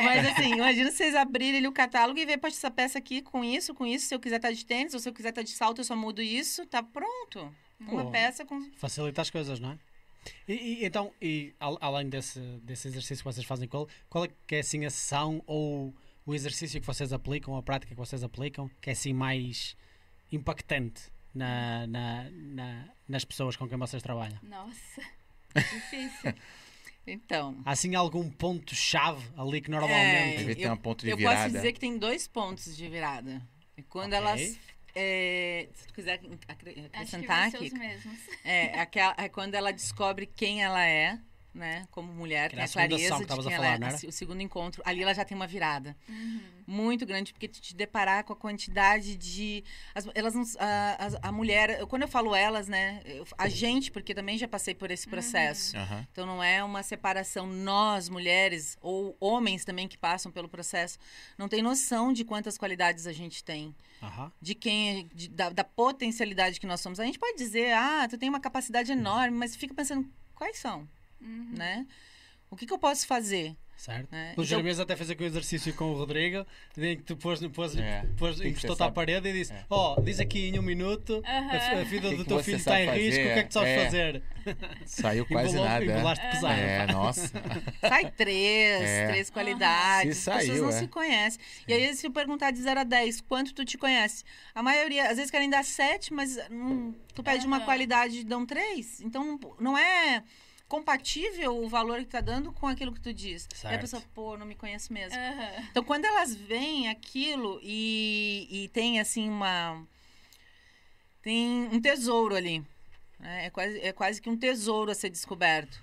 [0.04, 3.42] Mas assim, imagina vocês abrirem ali o catálogo e ver, poxa, essa peça aqui com
[3.42, 4.06] isso, com isso.
[4.08, 5.96] Se eu quiser estar de tênis ou se eu quiser estar de salto, eu só
[5.96, 7.54] mudo isso, tá pronto.
[7.80, 8.10] Uma Pô.
[8.10, 8.60] peça com.
[8.76, 9.78] Facilita as coisas, não é?
[10.48, 14.24] E, e- então, e al- além desse, desse exercício que vocês fazem com ele, qual
[14.24, 15.94] é que é assim a sessão ou
[16.24, 19.76] o exercício que vocês aplicam, a prática que vocês aplicam, que é assim mais
[20.30, 21.02] impactante
[21.34, 24.38] na, na, na- nas pessoas com quem vocês trabalham?
[24.42, 25.02] Nossa.
[25.56, 26.34] Difícil.
[27.06, 27.60] Então.
[27.64, 30.54] Assim, algum ponto-chave ali que é, normalmente.
[30.54, 31.40] Ter eu, um ponto de eu virada.
[31.42, 33.42] posso dizer que tem dois pontos de virada.
[33.76, 34.18] E quando Ok.
[34.18, 34.58] elas.
[34.94, 37.66] É, se tu quiser acre- Acho que acrescentar aqui.
[37.66, 38.18] os mesmos.
[38.44, 41.18] É, aquela, é quando ela descobre quem ela é,
[41.54, 41.86] né?
[41.90, 43.86] Como mulher, Que tem a a clareza que de a falar, ela é.
[43.88, 43.96] era?
[43.96, 46.40] Assim, O segundo encontro, ali ela já tem uma virada Uhum.
[46.66, 49.62] muito grande, porque tu te deparar com a quantidade de...
[49.94, 53.02] as- elas não, a, as- a mulher, eu- quando eu falo elas, né?
[53.04, 55.76] eu- a gente, porque também já passei por esse processo.
[55.76, 56.06] Aham.
[56.10, 60.98] Então não é uma separação nós, mulheres, ou homens também que passam pelo processo,
[61.36, 63.74] não tem noção de quantas qualidades a gente tem
[64.40, 66.98] de quem de- da, da potencialidade que nós somos.
[66.98, 70.88] A gente pode dizer, ah, tu tem uma capacidade enorme, mas fica pensando quais são,
[71.22, 71.50] Uhum.
[71.56, 71.86] né?
[72.50, 73.56] O que, que eu posso fazer?
[73.74, 74.12] Certo.
[74.12, 74.34] Né?
[74.36, 76.46] O Então- até fez aqui um exercício com o Rodrigo,
[76.78, 78.06] em que tu pôs, pôs, É.
[78.16, 79.64] pôs, encostou-te à parede e disse: É.
[79.68, 81.50] Ó, diz aqui em um minuto, a, Aham.
[81.50, 83.48] fi- a vida Que do que teu filho está em risco, o que é que
[83.48, 84.22] tu sabes fazer?
[84.44, 84.54] É.
[84.54, 84.86] fazer?
[84.86, 85.84] Saiu quase Embolou- nada.
[85.84, 86.60] embolaste pesado.
[86.60, 87.32] É, nossa.
[87.80, 89.06] Sai três, É.
[89.08, 90.16] três qualidades.
[90.18, 90.72] Se As pessoas saiu, não é.
[90.78, 91.40] se conhecem.
[91.66, 94.22] E aí, se eu perguntar de 0 a 10, quanto tu te conhece?
[94.54, 98.46] A maioria, às vezes, querem dar 7, mas hum, tu pede uma qualidade e dão
[98.46, 99.00] 3.
[99.00, 100.22] Então, não é
[100.72, 103.44] compatível o valor que tá dando com aquilo que tu diz.
[103.44, 103.80] E a Certo.
[103.82, 105.18] pessoa, pô, não me conheço mesmo.
[105.18, 105.66] Aham.
[105.70, 109.86] Então, quando elas veem aquilo e, e tem, assim, uma...
[111.20, 112.64] Tem um tesouro ali.
[113.18, 113.46] né?
[113.46, 115.78] É, quase, é quase que um tesouro a ser descoberto.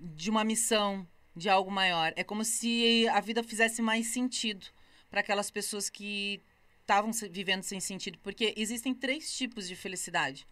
[0.00, 1.06] De uma missão,
[1.36, 2.14] de algo maior.
[2.16, 4.64] É como se a vida fizesse mais sentido
[5.10, 6.40] para aquelas pessoas que
[6.80, 8.18] estavam vivendo sem sentido.
[8.22, 10.46] Porque existem três tipos de felicidade.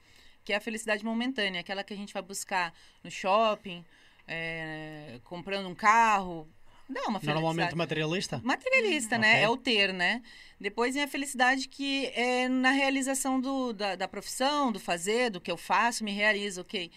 [0.44, 3.84] Que é a felicidade momentânea, aquela que a gente vai buscar no shopping,
[4.26, 6.48] é, comprando um carro.
[6.88, 7.40] Não, uma felicidade...
[7.40, 8.40] Normalmente materialista?
[8.44, 9.34] Materialista, né?
[9.34, 9.42] Ok.
[9.44, 10.22] É o ter, né?
[10.60, 15.40] Depois vem a felicidade que é na realização do, da, da profissão, do fazer, do
[15.40, 16.90] que eu faço, me realizo, ok.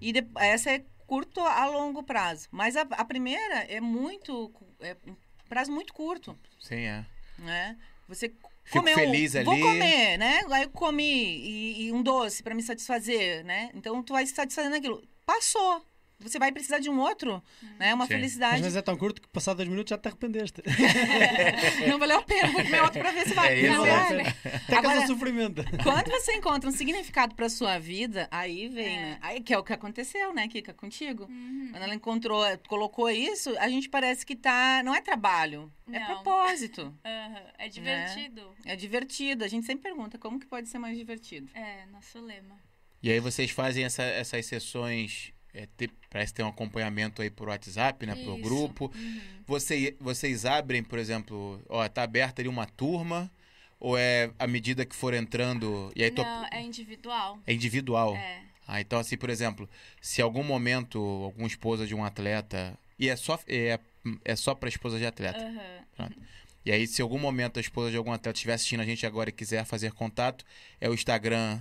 [0.00, 2.48] E de- essa é curto a longo prazo.
[2.50, 4.52] Mas a, a primeira é muito.
[4.80, 5.16] É um
[5.48, 7.06] prazo muito curto, Sim, é.
[7.38, 7.78] né?
[8.08, 8.32] Você
[8.70, 9.62] Fico comeu, feliz Vou ali.
[9.62, 10.40] comer, né?
[10.48, 13.70] Aí eu comi e, e um doce para me satisfazer, né?
[13.74, 15.02] Então tu vai se satisfazendo aquilo.
[15.26, 15.82] Passou.
[16.20, 17.42] Você vai precisar de um outro,
[17.78, 17.94] né?
[17.94, 18.12] Uma Sim.
[18.14, 18.62] Às felicidade.
[18.62, 20.62] vezes é tão curto que passado dois minutos já te arrependeste.
[21.88, 22.48] Não valeu a pena.
[22.52, 23.54] Vou comer outro para ver se vai.
[23.54, 24.56] É isso, é.
[24.56, 25.62] Até Agora- causa sofrimento.
[25.82, 29.00] Quando você encontra um significado pra sua vida, aí vem, É.
[29.00, 29.18] né?
[29.22, 31.24] Aí, que é o que aconteceu, né, Kika, contigo.
[31.24, 31.68] Uhum.
[31.72, 34.82] Quando ela encontrou, colocou isso, a gente parece que tá.
[34.84, 36.06] Não é trabalho, é Não.
[36.06, 36.94] propósito.
[37.04, 37.40] Aham.
[37.58, 38.54] É divertido.
[38.66, 39.44] É divertido.
[39.44, 41.48] A gente sempre pergunta como que pode ser mais divertido.
[41.54, 42.58] É, nosso lema.
[43.02, 47.48] E aí vocês fazem essa- essas sessões, é, ter- parece ter um acompanhamento aí por
[47.48, 48.14] WhatsApp, né?
[48.14, 48.90] Por grupo.
[48.94, 49.20] Uhum.
[49.46, 53.30] Você, vocês abrem, por exemplo, ó, tá aberta ali uma turma,
[53.78, 55.90] ou é à medida que for entrando.
[55.96, 57.38] E aí Não, é individual.
[57.46, 58.14] é individual.
[58.16, 58.42] É.
[58.66, 59.68] Ah, então assim, por exemplo,
[60.00, 62.78] se algum momento alguma esposa de um atleta.
[62.98, 63.80] E é só, é,
[64.24, 65.44] é só pra esposa de atleta.
[65.98, 66.10] Aham.
[66.64, 69.30] E aí, se algum momento a esposa de algum atleta estiver assistindo a gente agora
[69.30, 70.44] e quiser fazer contato,
[70.78, 71.58] é o Instagram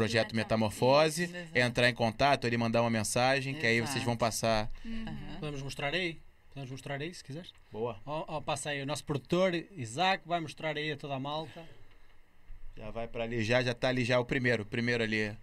[0.00, 1.24] Projeto Metam- Metamorfose.
[1.24, 1.58] Isso, exato.
[1.58, 3.92] entrar em contato, ele mandar uma mensagem, que aí Exato.
[3.92, 4.70] vocês vão passar.
[4.84, 5.06] Uhum.
[5.40, 6.20] Podemos mostrar aí?
[6.50, 7.52] Podemos mostrar aí, se quiseres?
[7.72, 7.98] Boa.
[8.06, 11.62] Ó, ó, passa aí o nosso produtor, Isaac, vai mostrar aí a toda a malta.
[12.76, 14.62] Já vai pra ali, já, já tá ali já o primeiro.
[14.62, 15.36] O primeiro ali.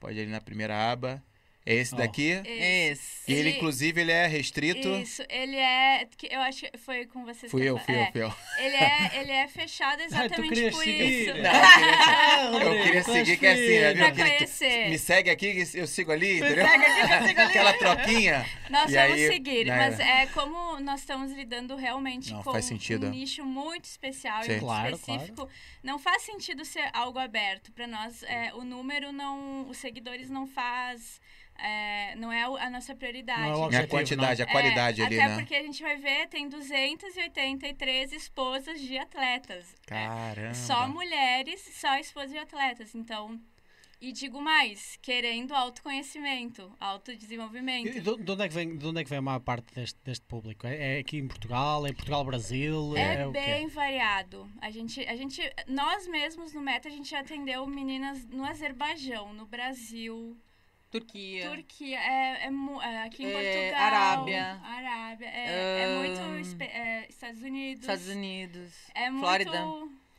[0.00, 1.22] Pode ir ali na primeira aba.
[1.64, 1.98] É esse Ó.
[1.98, 2.30] daqui.
[2.44, 2.50] Esse.
[2.50, 3.22] Esse.
[3.30, 4.88] E ele, Ele- inclusive, ele é restrito.
[4.96, 6.06] Isso, ele é.
[6.16, 8.34] que Eu acho que foi com vocês Fui que eu, fui é, eu, fui eu.
[8.58, 11.22] Ele é, ele é fechado tu exatamente querias por seguir.
[11.22, 11.34] isso.
[11.34, 13.94] Não, eu queria, eu queria seguir que é assim, né?
[13.94, 14.88] Pra Aquele- conhecer.
[14.90, 16.66] Me segue aqui que eu sigo ali, entendeu?
[16.66, 17.48] Segue aqui que eu sigo ali.
[17.50, 18.46] Aquela troquinha.
[18.68, 22.52] Nós E vamos aí, seguir, né, mas é como nós estamos lidando realmente Não, com
[22.52, 23.06] faz sentido.
[23.06, 24.48] um nicho muito especial Sim.
[24.48, 25.48] e muito Claro, específico.
[25.82, 27.70] Não faz sentido ser algo aberto.
[27.70, 29.68] Para nós, é, o número não.
[29.68, 31.20] Os seguidores não faz.
[31.62, 33.40] É, não é a nossa prioridade.
[33.40, 35.36] Não é Minha objetivo, quantidade, a É, qualidade ali, até né?
[35.36, 39.72] porque a gente vai ver, tem 283 esposas de atletas.
[39.86, 40.54] É, Caramba.
[40.54, 42.94] só mulheres, só esposas de atletas.
[42.96, 43.40] Então,
[44.00, 47.96] e digo mais, querendo autoconhecimento, autodesenvolvimento.
[47.96, 49.72] E de, de onde é que vem, de onde é que vem a maior parte
[49.72, 50.66] deste, deste público?
[50.66, 51.86] É, é aqui em Portugal?
[51.86, 52.96] É em Portugal-Brasil?
[52.96, 53.38] É, o quê?
[53.40, 54.50] bem variado.
[54.60, 59.32] A gente, a gente, nós mesmos no Meta, a gente já atendeu meninas no Azerbaijão,
[59.32, 60.36] no Brasil,
[60.92, 61.48] Turquia.
[61.48, 62.50] Turquia, é, é
[62.82, 63.82] é, aqui em É, Portugal.
[63.86, 64.60] Arábia.
[64.62, 65.26] Arábia.
[65.26, 66.20] É, é muito.
[66.20, 67.80] Ahn, espe- é, Estados Unidos.
[67.80, 68.72] Estados Unidos.
[68.94, 69.20] É muito.
[69.24, 69.64] Flórida.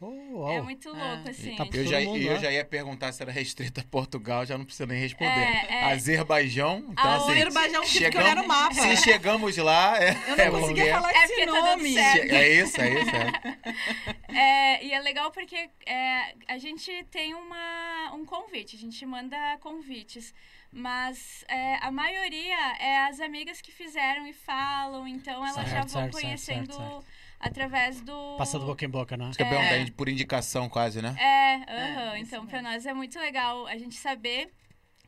[0.06, 1.14] Oh, É muito Ah.
[1.14, 1.56] louco, assim.
[1.56, 2.40] tá Eu já, mundo, eu né?
[2.40, 5.32] já ia perguntar se era restrita a Portugal, já não precisa nem responder.
[5.32, 5.84] É, é.
[5.94, 7.32] Azerbaijão, então Ah, assim.
[7.32, 8.74] Azerbaijão, chegamos- olhar no mapa.
[8.74, 11.94] Se chegamos lá, é, Eu não é conseguia falar É esse tá nome.
[11.94, 12.32] certo.
[12.34, 13.16] É isso, é isso.
[13.16, 13.54] É.
[14.36, 19.38] É, e é legal porque é, a gente tem uma, um convite, a gente manda
[19.62, 20.34] convites.
[20.74, 25.80] Mas é, a maioria é as amigas que fizeram e falam, então elas Certo, já
[25.82, 27.06] vão certo, conhecendo certo, certo.
[27.40, 28.36] através do.
[28.38, 29.82] Passa de boca em boca, não é?
[29.84, 31.16] É, por indicação quase, né?
[31.20, 32.14] É, aham.
[32.14, 32.74] É, isso então, pra mesmo.
[32.74, 34.52] nós é muito legal a gente saber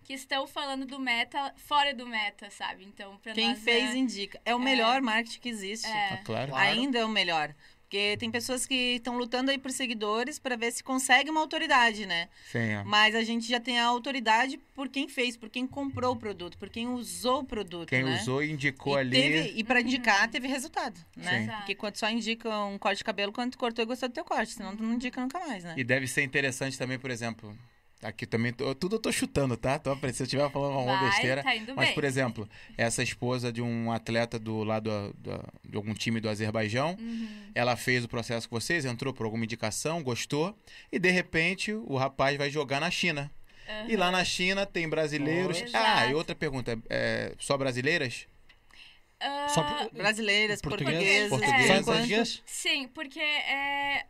[0.03, 2.85] que estão falando do meta fora do meta, sabe?
[2.85, 3.97] Então, pra Quem nós fez é...
[3.97, 4.39] indica.
[4.45, 5.87] É o melhor marketing que existe.
[5.87, 6.13] É.
[6.13, 6.51] Ah, claro.
[6.51, 6.69] Claro.
[6.69, 7.55] Ainda é o melhor.
[7.95, 12.05] Porque tem pessoas que estão lutando aí por seguidores para ver se consegue uma autoridade,
[12.05, 12.27] né?
[12.51, 12.83] Sim, ó.
[12.83, 16.57] Mas a gente já tem a autoridade por quem fez, por quem comprou o produto,
[16.57, 18.19] por quem usou o produto, Quem né?
[18.19, 19.11] usou e indicou e ali.
[19.11, 21.45] Teve, e para indicar, teve resultado, né?
[21.45, 21.51] Sim.
[21.57, 24.25] Porque quando só indica um corte de cabelo quando tu cortou e gostou do teu
[24.25, 25.73] corte, senão tu não indica nunca mais, né?
[25.77, 27.57] E deve ser interessante também, por exemplo.
[28.07, 29.79] Aqui também, tô- tudo eu tô chutando, tá?
[29.79, 31.41] Tô, se eu estiver falando uma Vai, besteira.
[31.43, 31.95] tá indo Mas, bem.
[31.95, 36.95] por exemplo, essa esposa de um atleta do lado do- de algum time do Azerbaijão,
[36.99, 37.27] Uhum.
[37.55, 40.57] ela fez o processo com vocês, entrou por alguma indicação, gostou,
[40.91, 43.31] e de repente o rapaz vai jogar na China.
[43.87, 45.63] E lá na China tem brasileiros.
[45.73, 48.27] Ah, e outra pergunta: é, só brasileiras?
[49.19, 51.29] Ah, Só por- Brasileiras, portuguesas, Português.
[51.29, 51.85] por Só em enquanto.
[51.85, 52.43] português?
[52.45, 54.05] Sim, porque é,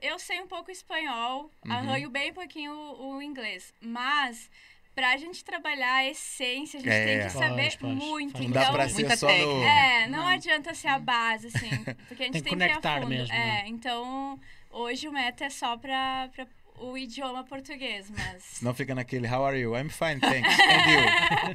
[0.00, 1.72] eu sei um pouco espanhol, Uhum.
[1.72, 4.50] arranho bem pouquinho o, o inglês, mas
[4.94, 7.04] pra gente trabalhar a essência, a gente É.
[7.06, 7.94] tem que saber pois.
[7.94, 8.34] muito.
[8.34, 9.32] Não Não então, dá pra ser muita só no.
[9.32, 9.66] técnica.
[9.70, 10.26] É, não, Não.
[10.28, 11.70] adianta ser a base, assim,
[12.08, 13.08] porque a gente Tem que tem, que ir a conectar fundo.
[13.08, 13.64] mesmo, É, né?
[13.68, 14.38] então
[14.70, 16.46] hoje o meta é só pra, pra
[16.90, 19.74] o idioma português, mas Senão fica naquele How are you?
[19.76, 20.58] I'm fine, thanks.
[20.58, 21.52] And you?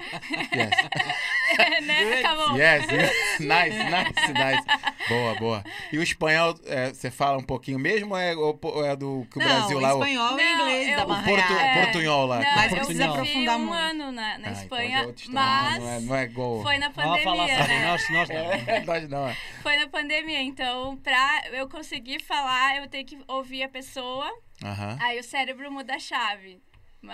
[0.58, 0.70] Yes.
[1.86, 2.56] né, acabou.
[2.58, 3.12] Yes, yes.
[3.40, 4.64] Nice, nice, nice.
[5.10, 5.64] Boa, boa.
[5.92, 9.26] E o espanhol, é, você fala um pouquinho mesmo ou é, ou ou é do
[9.32, 9.94] que o Não, Brasil lá?
[9.96, 11.82] O, espanhol Não, e inglês eu- dá o portu, arranhada.
[11.84, 12.40] portunhol lá.
[12.40, 12.86] Não, eu Portunhol.
[12.86, 13.74] Precisa aprofundar um muito.
[13.74, 16.62] ano na, na Ah, então Espanha, é outra história, mas Não é, não é igual.
[16.62, 17.88] foi na pandemia, assim, né?
[17.88, 18.36] nós, nós não.
[18.52, 19.28] É, nós não.
[19.30, 19.38] é.
[19.64, 24.30] Foi na pandemia, então pra eu conseguir falar, eu tenho que ouvir a pessoa,
[24.64, 24.98] Aham.
[25.00, 26.60] aí o cérebro muda a chave.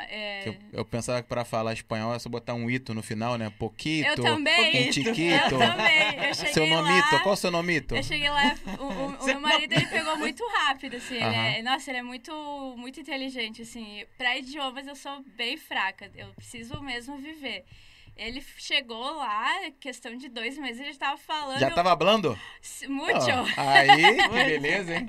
[0.10, 3.38] É, Eu, eu pensava que pra falar espanhol é só botar um ito no final,
[3.38, 3.52] né?
[3.60, 4.90] Poquito, Eu também.
[4.90, 5.54] um chiquito.
[5.54, 6.26] Eu também.
[6.30, 7.96] Eu Seu nomito, lá, qual o seu nomito?
[7.96, 11.16] Eu cheguei lá, o, o- o meu marido ele pegou muito rápido, assim.
[11.16, 12.32] Ele é, nossa, ele é muito,
[12.78, 14.04] muito inteligente, assim.
[14.18, 16.10] Pra idiomas eu sou bem fraca.
[16.16, 17.66] Eu preciso mesmo viver.
[18.16, 22.38] Ele chegou lá, questão de dois meses, ele estava falando Já tava hablando?
[22.88, 23.20] muito.
[23.20, 25.08] Ó, aí, que beleza, hein?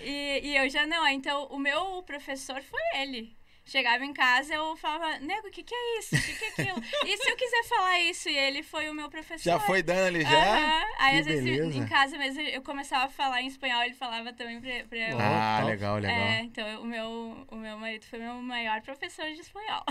[0.00, 1.06] E, e eu já não.
[1.08, 3.38] Então, o meu professor foi ele.
[3.62, 6.16] Chegava em casa, eu falava, nego, o que, que é isso?
[6.16, 6.82] O que, que é aquilo?
[7.06, 8.28] e se eu quiser falar isso?
[8.28, 9.44] E ele foi o meu professor.
[9.44, 10.56] Já foi dando ali, já?
[10.56, 10.84] Aham.
[10.98, 11.78] Aí, Que às vezes, beleza.
[11.78, 15.18] em casa mesmo, eu começava a falar em espanhol, ele falava também pra, pra eu.
[15.20, 16.18] Ah, legal, legal.
[16.18, 19.84] É, então, o meu, o meu marido foi meu maior professor de espanhol.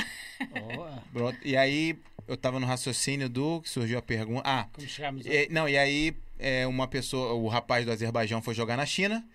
[0.49, 1.03] Boa.
[1.43, 1.97] E aí,
[2.29, 4.43] eu tava no raciocínio do que surgiu a pergunta.
[4.45, 4.67] Ah,
[5.25, 9.25] e- não, e aí, é, uma pessoa, o rapaz do Azerbaijão foi jogar na China.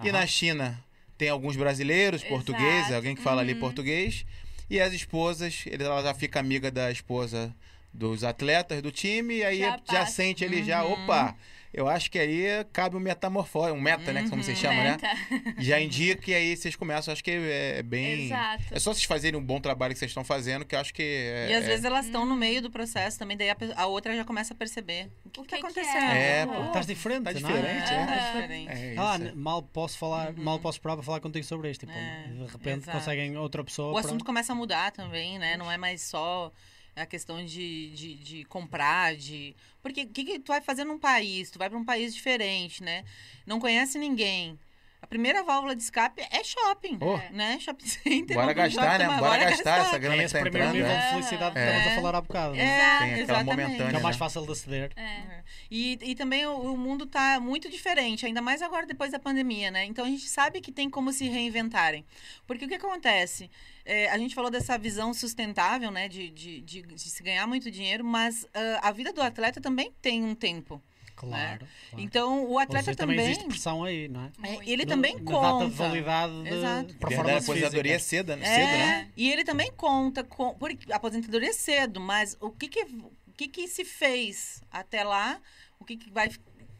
[0.00, 0.12] E Aham.
[0.20, 0.84] na China
[1.18, 2.32] tem alguns brasileiros, Exato.
[2.34, 3.60] portugueses, alguém que fala ali Uhum.
[3.60, 4.24] português.
[4.70, 7.52] E as esposas, ele- ela já fica amiga da esposa
[7.92, 10.92] dos atletas do time, e aí Já já, sente ali, já, Uhum.
[11.04, 11.34] opa,
[11.72, 14.62] eu acho que aí cabe um metamorfose, um meta, né, como vocês Uhum.
[14.62, 14.98] chamam, né?
[15.00, 15.54] Meta.
[15.62, 18.26] Já indica e aí vocês começam, acho que é bem...
[18.26, 18.64] Exato.
[18.70, 21.02] É só vocês fazerem um bom trabalho que vocês estão fazendo, que eu acho que...
[21.02, 23.86] É, E às é- vezes elas estão no meio do processo também, daí a, a
[23.86, 25.10] outra já começa a perceber.
[25.24, 25.82] O que, O que, que tá que é?
[25.82, 26.12] acontecendo?
[26.12, 26.54] É, Aham.
[26.62, 26.66] pô.
[26.68, 27.94] Estás diferente, Tá diferente, é?
[28.02, 28.06] é.
[28.06, 28.70] tá diferente.
[28.72, 29.00] É isso.
[29.02, 30.42] Ah, mal posso falar, Uhum.
[30.44, 31.86] mal posso esperar para falar contigo sobre isto.
[31.86, 32.98] Tipo, É, de repente exato.
[32.98, 33.92] conseguem outra pessoa.
[33.92, 35.56] O assunto começa a mudar também, né?
[35.56, 36.50] Não é mais só
[36.96, 39.54] a questão de, de, de comprar, de...
[39.82, 41.50] Porque o que, que tu vai fazer num país?
[41.50, 43.04] Tu vai para um país diferente, né?
[43.46, 44.58] Não conhece ninguém.
[45.06, 47.16] A primeira válvula de escape é shopping, Oh.
[47.32, 47.60] né?
[47.60, 48.36] Shopping center.
[48.36, 49.06] Bora gastar, shopping, né?
[49.06, 50.82] mas Bora gastar essa É grana que esse tá primeiro entrando.
[50.82, 51.04] nível né?
[51.04, 51.92] de felicidade que É.
[51.92, 52.54] a falar há bocado.
[52.56, 52.64] né?
[52.64, 52.66] É,
[52.98, 53.46] Tem aquela exatamente.
[53.62, 54.18] momentânea, Que é mais né?
[54.18, 54.90] fácil de aceder.
[54.96, 55.42] É.
[55.70, 59.70] E, e também o, o mundo tá muito diferente, ainda mais agora depois da pandemia,
[59.70, 59.84] né?
[59.84, 62.04] Então a gente sabe que tem como se reinventarem.
[62.44, 63.48] Porque o que acontece?
[63.84, 66.08] É, a gente falou dessa visão sustentável, né?
[66.08, 69.92] De, de, de, de se ganhar muito dinheiro, mas ah, a vida do atleta também
[70.02, 70.82] tem um tempo.
[71.16, 71.66] Claro.
[71.90, 72.02] claro.
[72.04, 73.16] Então o atleta seja, também.
[73.16, 74.30] também existe pressão aí, não é?
[74.48, 75.40] é, ele No- também na conta.
[75.64, 76.60] data de validade de Exato.
[76.60, 78.46] Verdade, a performance aposentadoria é cedo, né?
[78.46, 79.10] É, Cedo, né?
[79.16, 80.54] E ele também conta com.
[80.54, 85.02] Porque a aposentadoria é cedo, mas o que que, o que, que se fez até
[85.02, 85.40] lá?
[85.80, 86.30] O que, que vai.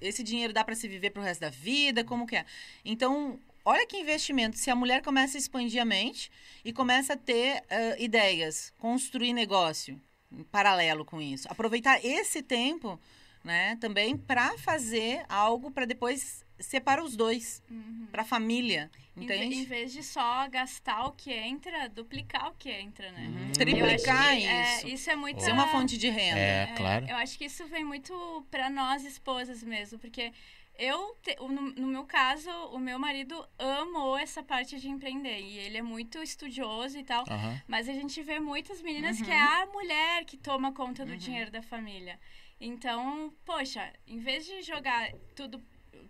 [0.00, 2.04] Esse dinheiro dá para se viver pro resto da vida?
[2.04, 2.44] Como que é?
[2.84, 4.58] Então, olha que investimento.
[4.58, 6.30] Se a mulher começa a expandir a mente
[6.62, 9.98] e começa a ter ah, ideias, construir negócio
[10.30, 11.46] em paralelo com isso.
[11.50, 13.00] Aproveitar esse tempo,
[13.46, 18.08] né, também para fazer algo para depois ser para os dois, Uhum.
[18.10, 18.90] para a família.
[19.16, 19.54] Em, Entende?
[19.56, 23.26] em vez de só gastar o que entra, duplicar o que entra, né?
[23.28, 23.52] Uhum.
[23.52, 24.88] Triplicar que, é, isso.
[24.88, 25.42] isso é muito.
[25.42, 26.38] Ser uma fonte de renda.
[26.38, 27.06] É, claro.
[27.08, 28.12] Eu acho que isso vem muito
[28.50, 30.32] pra nós esposas mesmo, porque
[30.78, 35.40] Eu, te- no, no meu caso, o meu marido amou essa parte de empreender.
[35.40, 37.24] E ele é muito estudioso e tal.
[37.30, 37.58] Aham.
[37.66, 39.24] Mas a gente vê muitas meninas Uhum.
[39.24, 42.20] que é a mulher que toma conta do dinheiro da família.
[42.60, 45.62] Então, poxa, em vez de jogar tudo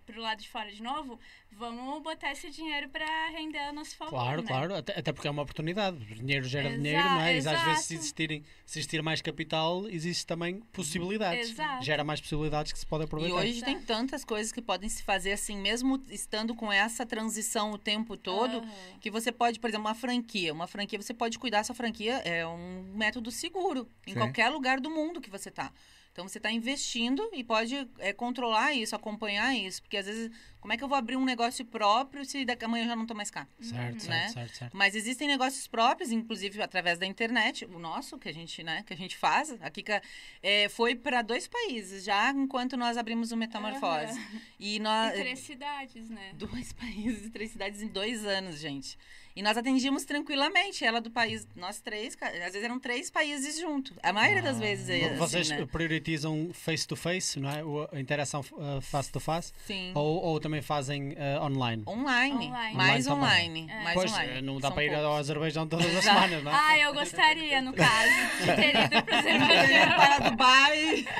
[0.05, 1.19] pro lado de fora de novo,
[1.51, 4.11] vamos botar esse dinheiro para render a nosso favor.
[4.11, 4.47] Claro, né?
[4.47, 5.97] claro, até, até porque é uma oportunidade.
[5.97, 7.35] O dinheiro gera Exa- dinheiro, não é?
[7.35, 7.81] E às vezes, exato.
[7.83, 11.49] se, existirem, se existir mais capital, existe também possibilidades.
[11.51, 11.83] Exato.
[11.83, 13.35] Gera mais possibilidades que se pode E aproveitar.
[13.35, 17.77] hoje tem tantas coisas que podem se fazer assim, mesmo estando com essa transição o
[17.77, 18.99] tempo todo, Aham.
[19.01, 20.53] que você pode, por exemplo, uma franquia.
[20.53, 24.19] Uma franquia, você pode cuidar sua franquia, é um método seguro em Sim.
[24.19, 25.71] qualquer lugar do mundo que você tá.
[26.17, 29.83] Então você está investindo e pode é, controlar isso, acompanhar isso.
[29.83, 32.67] Porque às vezes, como é que eu vou abrir um negócio próprio se daqui a
[32.67, 33.47] amanhã eu já não tô mais cá?
[33.61, 34.27] Certo, certo, Né?
[34.29, 34.75] certo, certo.
[34.75, 37.65] Mas existem negócios próprios, inclusive através da internet.
[37.65, 40.01] O nosso, que a gente, né, que a gente faz, a Kika
[40.41, 44.19] é, foi para dois países já enquanto nós abrimos o Metamorfose.
[44.59, 45.13] E nós.
[45.13, 46.31] E três cidades, né?
[46.33, 48.97] Dois países e três cidades em dois anos, gente.
[49.37, 53.93] E nós atendíamos tranquilamente ela do país, nós três, às vezes eram três países juntos.
[54.01, 55.63] A maioria das vezes é assim, Ah, Vocês né?
[55.71, 57.63] priorizam face-to-face, não é?
[57.63, 59.53] O- A interação uh, face-to-face?
[59.67, 59.91] Sim.
[59.93, 61.83] Ou, ou também fazem uh, online?
[61.85, 62.47] Online.
[62.47, 62.75] Online.
[62.75, 63.67] Mais Online online.
[63.67, 63.83] também.
[63.83, 64.31] Mais pois, online.
[64.37, 65.19] eh, não dá São para ir ao poucos.
[65.19, 66.55] Azerbaijão todas as semanas, não é?
[66.59, 69.95] Ah, eu gostaria, no caso, de ter ido pro Azerbaijão.
[69.97, 71.05] Para Dubai.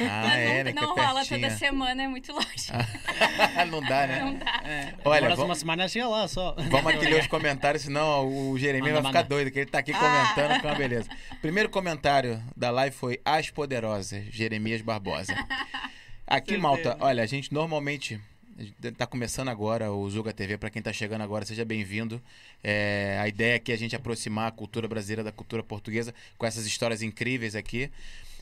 [0.00, 0.72] Ah, Mas é, não, né?
[0.72, 1.40] Que não é rola pertinho.
[1.40, 2.68] toda semana, é muito longe.
[3.70, 4.20] não dá, né?
[4.20, 4.60] Não dá.
[4.64, 4.94] É.
[5.04, 6.54] Olha, Demoras uma vamos, semana chega lá só.
[6.70, 9.28] vamos aqui ler os comentários, senão o Jeremias Manda, vai ficar manda.
[9.34, 9.98] doido, que ele tá aqui Ah.
[10.34, 11.08] comentando com uma beleza.
[11.40, 15.32] Primeiro comentário da live foi As Poderosas, Jeremias Barbosa.
[16.26, 16.58] Aqui, Certeza.
[16.58, 18.20] malta, olha, a gente normalmente
[18.96, 22.20] tá começando agora o Zuga TV, para quem tá chegando agora, seja bem-vindo.
[22.62, 26.44] É, a ideia aqui é a gente aproximar a cultura brasileira da cultura portuguesa com
[26.44, 27.90] essas histórias incríveis aqui.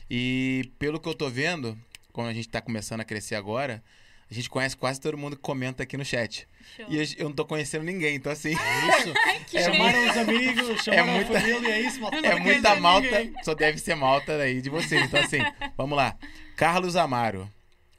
[0.09, 1.77] E pelo que eu tô vendo,
[2.11, 3.83] como a gente tá começando a crescer agora,
[4.29, 6.47] a gente conhece quase todo mundo que comenta aqui no chat.
[6.75, 6.85] Show.
[6.89, 9.13] E eu- eu não tô conhecendo ninguém, então assim, Isso.
[9.47, 12.17] Que chamaram os amigos, chamaram muita- a família, é isso, malta.
[12.17, 15.03] é muita malta, só deve ser malta aí de vocês.
[15.05, 15.39] Então assim,
[15.77, 16.15] vamos lá.
[16.57, 17.49] Carlos Amaro,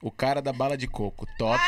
[0.03, 1.59] o cara da bala de coco, top.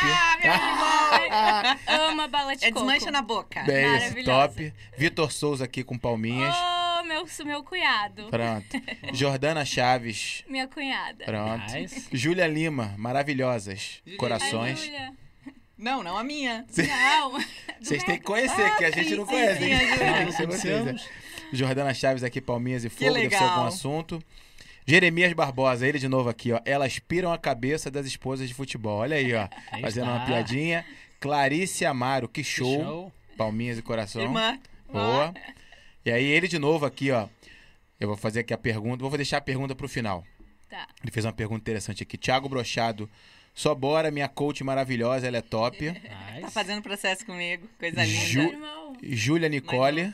[0.43, 2.85] Ai, Ama bala de É coco.
[2.85, 3.61] desmancha na boca.
[3.71, 4.73] É isso, top.
[4.97, 6.55] Vitor Souza aqui com palminhas.
[6.55, 6.80] Oh,
[7.11, 8.27] meu, meu cunhado.
[8.29, 8.81] Pronto.
[9.13, 11.25] Jordana Chaves, Minha cunhada.
[11.25, 11.73] pronto.
[11.73, 12.07] Nice.
[12.13, 14.01] Júlia Lima, maravilhosas.
[14.05, 14.79] Júlia Ai, Corações.
[14.79, 15.13] Júlia.
[15.77, 16.65] Não, não a minha.
[16.77, 17.31] Não.
[17.81, 19.59] Vocês têm que conhecer, que a gente sim, não sim, conhece.
[19.59, 20.95] sim, que conhecer vocês, né?
[21.51, 23.49] Jordana Chaves aqui, Palminhas e Fogo, deve ser legal.
[23.49, 24.23] algum assunto.
[24.85, 26.59] Jeremias Barbosa, ele de novo aqui, ó.
[26.65, 28.99] Elas piram a cabeça das esposas de futebol.
[28.99, 29.47] Olha aí, ó.
[29.71, 30.15] Aí Fazendo está.
[30.17, 30.85] uma piadinha.
[31.19, 32.83] Clarice Amaro, que Que show.
[32.83, 33.13] show.
[33.35, 34.21] Palminhas e coração.
[34.21, 34.59] Irmã.
[34.91, 35.33] Boa.
[36.05, 37.27] E aí, ele de novo aqui, ó.
[37.99, 39.03] Eu vou fazer aqui a pergunta.
[39.03, 40.23] Vou deixar a pergunta pro final.
[40.69, 40.87] Tá.
[41.03, 42.17] Ele fez uma pergunta interessante aqui.
[42.17, 43.09] Thiago Brochado.
[43.53, 45.91] Só bora, minha coach maravilhosa, ela é top.
[46.31, 46.41] Nice.
[46.41, 47.67] Tá fazendo processo comigo.
[47.77, 48.25] Coisa linda.
[48.25, 48.97] Ju-.
[49.03, 50.13] Júlia Nicole.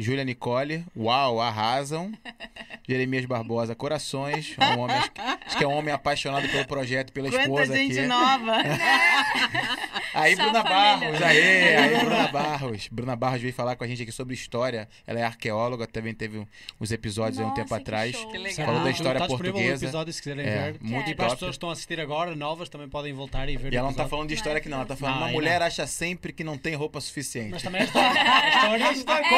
[0.00, 0.84] Júlia Nicole.
[0.96, 2.12] Uau, arrasam.
[2.88, 4.56] Jeremias Barbosa, corações.
[4.58, 7.76] Um homem, acho, que- acho que é um homem apaixonado pelo projeto, pela Quanta esposa
[7.76, 8.08] gente aqui.
[8.08, 8.52] nova.
[10.12, 10.62] Aí, Só Bruna.
[10.64, 12.88] Barros, aí, aí, Bruna Barros.
[12.90, 14.88] Bruna Barros veio falar com a gente aqui sobre história.
[15.06, 16.46] Ela é arqueóloga, também teve um-
[16.80, 18.16] uns episódios aí um Nossa, tempo que atrás.
[18.16, 18.28] show.
[18.28, 18.66] Que legal.
[18.66, 19.84] Falou da história Está disponível o portuguesa.
[19.84, 20.78] episódio, se quiserem É, ver.
[20.82, 23.56] muito E para as pessoas que estão a assistir agora, novas, também podem voltar e
[23.56, 24.10] ver E ela não tá episódio.
[24.10, 24.78] falando de história aqui, não.
[24.78, 25.66] Ela tá falando, Não, uma aí mulher não.
[25.68, 27.50] acha sempre que não tem roupa suficiente.
[27.52, 28.10] Mas também é história.
[28.90, 29.28] A história É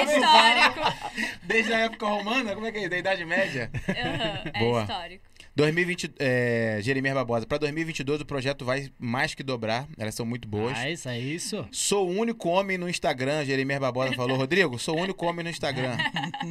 [0.53, 1.39] histórico.
[1.43, 2.89] Desde a época romana, como é que é?
[2.89, 3.71] Da Idade Média?
[3.89, 4.83] É Boa.
[4.83, 5.33] histórico.
[5.55, 7.47] 2020, é, Jeremias Barbosa.
[7.47, 9.87] Para 2022 o projeto vai mais que dobrar.
[9.99, 10.79] Elas são muito boas.
[10.83, 11.67] Nice, é isso.
[11.71, 14.37] Sou o único homem no Instagram, Jeremias Barbosa falou.
[14.39, 15.97] Rodrigo, sou o único homem no Instagram.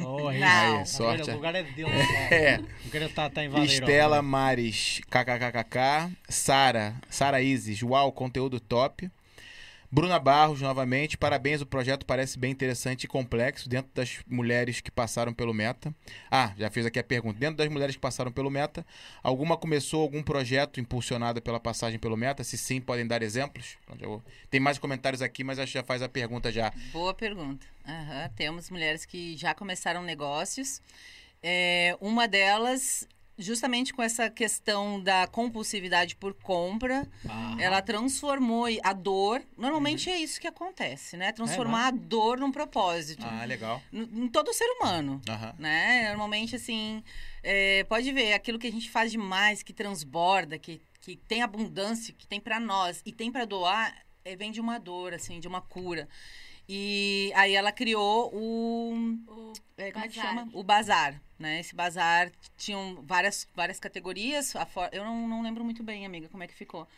[0.06, 0.40] Oh, é isso.
[0.40, 0.48] Não.
[0.48, 1.18] Tá Aí, sorte.
[1.24, 1.32] vendo?
[1.32, 1.90] O lugar é dele.
[2.30, 2.60] É.
[2.86, 3.72] O cara está tá invadindo.
[3.72, 6.12] Estela Mares, kkkk.
[6.28, 9.10] Sara, Sara Isis, uau, conteúdo top.
[9.94, 14.90] Bruna Barros, novamente, parabéns, o projeto parece bem interessante e complexo dentro das mulheres que
[14.90, 15.94] passaram pelo Meta.
[16.30, 17.38] Ah, já fiz aqui a pergunta.
[17.38, 18.86] Dentro das mulheres que passaram pelo Meta,
[19.22, 22.42] alguma começou algum projeto impulsionado pela passagem pelo Meta?
[22.42, 23.76] Se sim, podem dar exemplos?
[24.48, 26.72] Tem mais comentários aqui, mas acho que já faz a pergunta já.
[26.90, 27.66] Boa pergunta.
[27.86, 30.80] Aham, Temos mulheres que já começaram negócios.
[31.42, 33.06] É, uma delas,
[33.38, 39.42] justamente com essa questão da compulsividade por compra, Ah, ela transformou a dor.
[39.56, 41.32] Normalmente é isso que acontece, né?
[41.32, 43.24] Transformar a dor num propósito.
[43.26, 43.82] Ah, legal.
[43.92, 45.20] Em todo ser humano.
[45.28, 45.54] Aham.
[45.58, 46.08] né?
[46.10, 47.02] Normalmente, assim,
[47.42, 52.14] é, pode ver, aquilo que a gente faz demais, que transborda, que, que tem abundância,
[52.16, 55.48] que tem para nós e tem para doar, é, vem de uma dor, assim, de
[55.48, 56.08] uma cura.
[56.68, 58.94] E aí ela criou o...
[59.26, 60.34] O é, como é que Bazar.
[60.34, 60.50] chama?
[60.54, 61.60] O bazar, né?
[61.60, 64.54] Esse bazar tinham várias, várias categorias.
[64.92, 66.88] Eu não, não lembro muito bem, amiga, como é que ficou.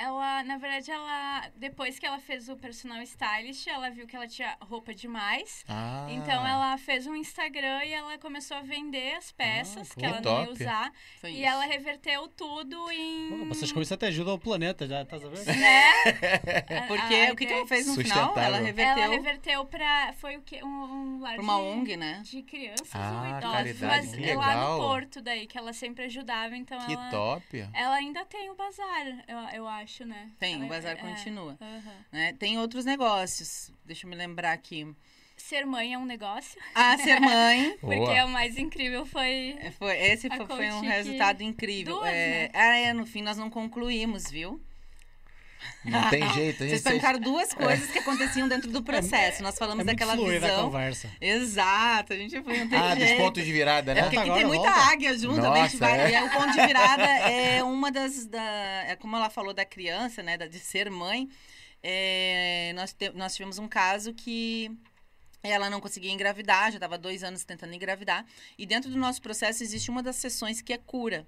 [0.00, 4.26] Ela, na verdade, ela depois que ela fez o personal stylist, ela viu que ela
[4.26, 5.64] tinha roupa demais.
[5.68, 6.06] Ah.
[6.10, 10.20] Então ela fez um Instagram e ela começou a vender as peças Ah, que ela
[10.20, 10.92] não ia usar.
[11.20, 11.44] Foi E isso.
[11.44, 13.42] ela reverteu tudo em.
[13.42, 15.44] Oh, vocês com isso até ajudam o planeta, já a ver?
[15.46, 15.82] Né?
[16.88, 18.36] Porque A- a o que, que ela fez no final?
[18.38, 20.12] Ela reverteu Ela reverteu pra.
[20.14, 20.60] Foi o quê?
[20.62, 22.22] Um, um lar pra uma de- ONG, né?
[22.24, 23.56] De crianças Ah, ou idosos.
[23.56, 24.72] caridade, Mas que é lá legal.
[24.78, 27.10] no Porto daí, que ela sempre ajudava, então Que ela.
[27.10, 27.68] top.
[27.74, 30.30] Ela ainda tem o bazar, eu, eu acho, né?
[30.38, 31.56] Tem, Ela- o bazar é, continua.
[31.60, 31.92] aham.
[32.12, 32.32] né?
[32.38, 33.72] Tem outros negócios.
[33.84, 34.86] Deixa eu me lembrar aqui.
[35.36, 37.76] Ser mãe é um negócio, Ah, ser mãe.
[37.80, 38.24] porque Boa.
[38.26, 39.56] o mais incrível foi.
[39.60, 41.94] É, Foi, esse foi, foi um resultado incrível.
[41.96, 42.50] Duas, é, né?
[42.52, 44.60] ah, é, no fim nós não concluímos, viu?
[45.84, 46.62] Não tem jeito.
[46.62, 49.42] A Vocês perguntaram duas coisas que aconteciam dentro do processo.
[49.42, 50.64] Nós É falamos muito daquela fluida a visão.
[50.66, 51.10] conversa.
[51.20, 53.22] Exato, a gente foi, não tem ah, dos jeito.
[53.22, 54.00] pontos de virada, né?
[54.00, 54.92] É porque aqui Volta tem agora, muita volta.
[54.92, 56.10] águia junto, Nossa, a gente vai, é.
[56.10, 58.42] e aí o ponto de virada é uma das, da,
[58.88, 61.28] é como ela falou da criança, né, de ser mãe,
[61.82, 64.70] é, nós, te- nós tivemos um caso que
[65.42, 68.24] ela não conseguia engravidar, já estava dois anos tentando engravidar,
[68.58, 71.26] e dentro do nosso processo existe uma das sessões que é cura,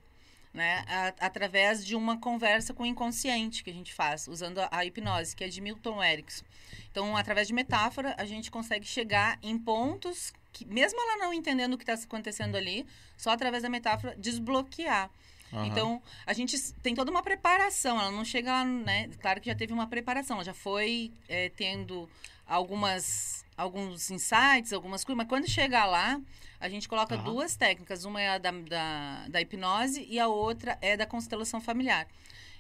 [0.53, 4.69] né, a- através de uma conversa com o inconsciente que a gente faz, usando a,
[4.71, 6.45] a hipnose, que é de Milton Erickson.
[6.91, 11.73] Então, através de metáfora, a gente consegue chegar em pontos que, mesmo ela não entendendo
[11.75, 12.87] o que está acontecendo ali,
[13.17, 15.11] só através da metáfora, desbloquear.
[15.51, 15.67] Aham.
[15.67, 17.99] Então, a gente tem toda uma preparação.
[18.01, 19.09] Ela não chega lá, né?
[19.21, 20.37] Claro que já teve uma preparação.
[20.37, 22.09] Ela já foi é, tendo
[22.47, 25.17] algumas, alguns insights, algumas coisas.
[25.19, 26.21] Mas quando chega lá,
[26.61, 27.25] a gente coloca Aham.
[27.25, 28.05] duas técnicas.
[28.05, 32.07] Uma é a da, da, da hipnose e a outra é da constelação familiar.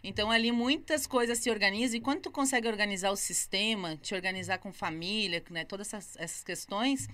[0.05, 1.97] Então, ali muitas coisas se organizam.
[1.97, 5.65] E quando tu consegue organizar o sistema, te organizar com família, né?
[5.65, 7.09] Todas essas, essas questões...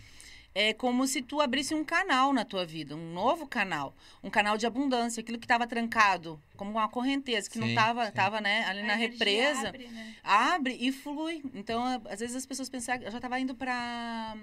[0.54, 3.94] É como se tu abrisse um canal na tua vida, um novo canal,
[4.24, 8.06] um canal de abundância, aquilo que estava trancado, como uma correnteza que não Sim, estava,
[8.06, 8.12] sim.
[8.12, 10.16] tava, né, ali A na represa, abre, né?
[10.24, 11.42] abre e flui.
[11.54, 14.36] Então, às vezes as pessoas pensam, eu já estava indo para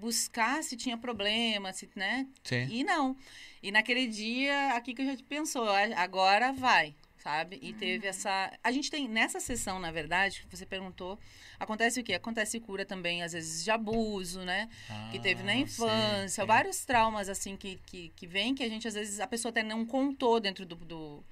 [0.00, 2.26] buscar se tinha problema, se, né?
[2.42, 2.66] Sim.
[2.70, 3.14] E não.
[3.62, 7.58] E naquele dia, aqui que a gente pensou, "Ah, agora vai, sabe?
[7.62, 8.52] E teve essa.
[8.62, 11.18] A gente tem, nessa sessão, na verdade, que você perguntou,
[11.58, 12.14] acontece o quê?
[12.14, 14.68] Acontece cura também, às vezes, de abuso, né?
[15.10, 16.46] que teve na Ah, infância, sim, sim.
[16.46, 19.62] vários traumas, assim, que, que, que vem, que a gente, às vezes, a pessoa até
[19.62, 20.76] não contou dentro do.
[20.76, 21.24] do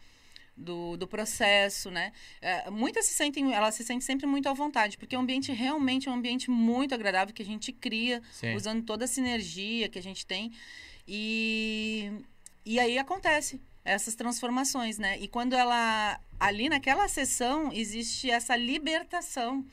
[0.57, 2.13] do, do processo, né?
[2.39, 6.07] É, muitas se sentem, ela se sente sempre muito à vontade, porque o ambiente realmente
[6.07, 8.55] é um ambiente muito agradável que a gente cria, Sim.
[8.55, 10.53] usando toda essa energia que a gente tem.
[11.09, 12.13] E,
[12.63, 15.19] e aí acontece essas transformações, né?
[15.19, 16.21] E quando ela.
[16.39, 19.65] Ali naquela sessão existe essa libertação,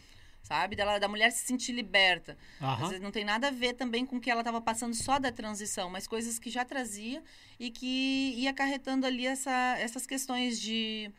[0.43, 0.75] sabe?
[0.75, 2.37] Dela, da mulher se sentir liberta.
[2.59, 2.87] Às Aham.
[2.89, 5.31] vezes não tem nada a ver também com o que ela estava passando só da
[5.31, 7.23] transição, mas coisas que já trazia
[7.59, 11.11] e que ia acarretando ali essa, essas questões de.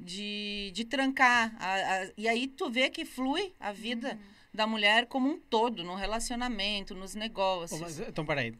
[0.00, 1.56] De, de trancar.
[1.58, 1.74] A-
[2.04, 4.16] a- e aí tu vê que flui a vida
[4.54, 7.80] da mulher como um todo, no relacionamento, nos Oh, negócios.
[7.80, 8.54] mas, então, peraí.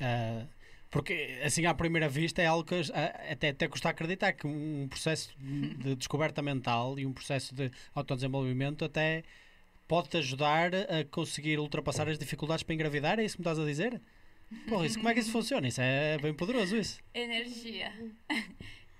[0.00, 0.44] Ah,
[0.90, 2.74] porque, assim, à primeira vista, é algo que
[3.30, 8.84] até, até custa acreditar que um processo de descoberta mental e um processo de autodesenvolvimento
[8.84, 9.22] até
[9.86, 13.20] pode-te ajudar a conseguir ultrapassar as dificuldades para engravidar.
[13.20, 14.00] É isso que me estás a dizer?
[14.68, 15.68] Porra, isso, como é que isso funciona?
[15.68, 16.98] Isso é bem poderoso, isso.
[17.14, 17.92] Energia.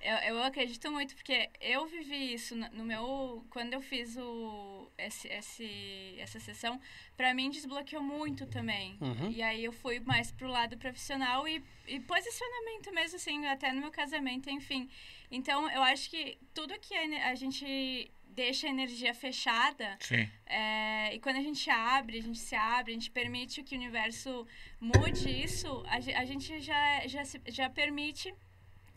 [0.00, 3.44] Eu, eu acredito muito, porque eu vivi isso no, meu.
[3.50, 6.80] Quando eu fiz o, esse, esse, essa sessão,
[7.16, 8.96] pra mim desbloqueou muito também.
[9.00, 9.30] Uhum.
[9.30, 13.80] E aí eu fui mais pro lado profissional e, e posicionamento mesmo, assim, até no
[13.80, 14.88] meu casamento, enfim.
[15.30, 20.28] Então, eu acho que tudo que a, a gente deixa a energia fechada, Sim.
[20.46, 23.78] é, e quando a gente abre, a gente se abre, a gente permite que o
[23.78, 24.46] universo
[24.80, 28.32] mude isso, a, a gente já, já, se- já permite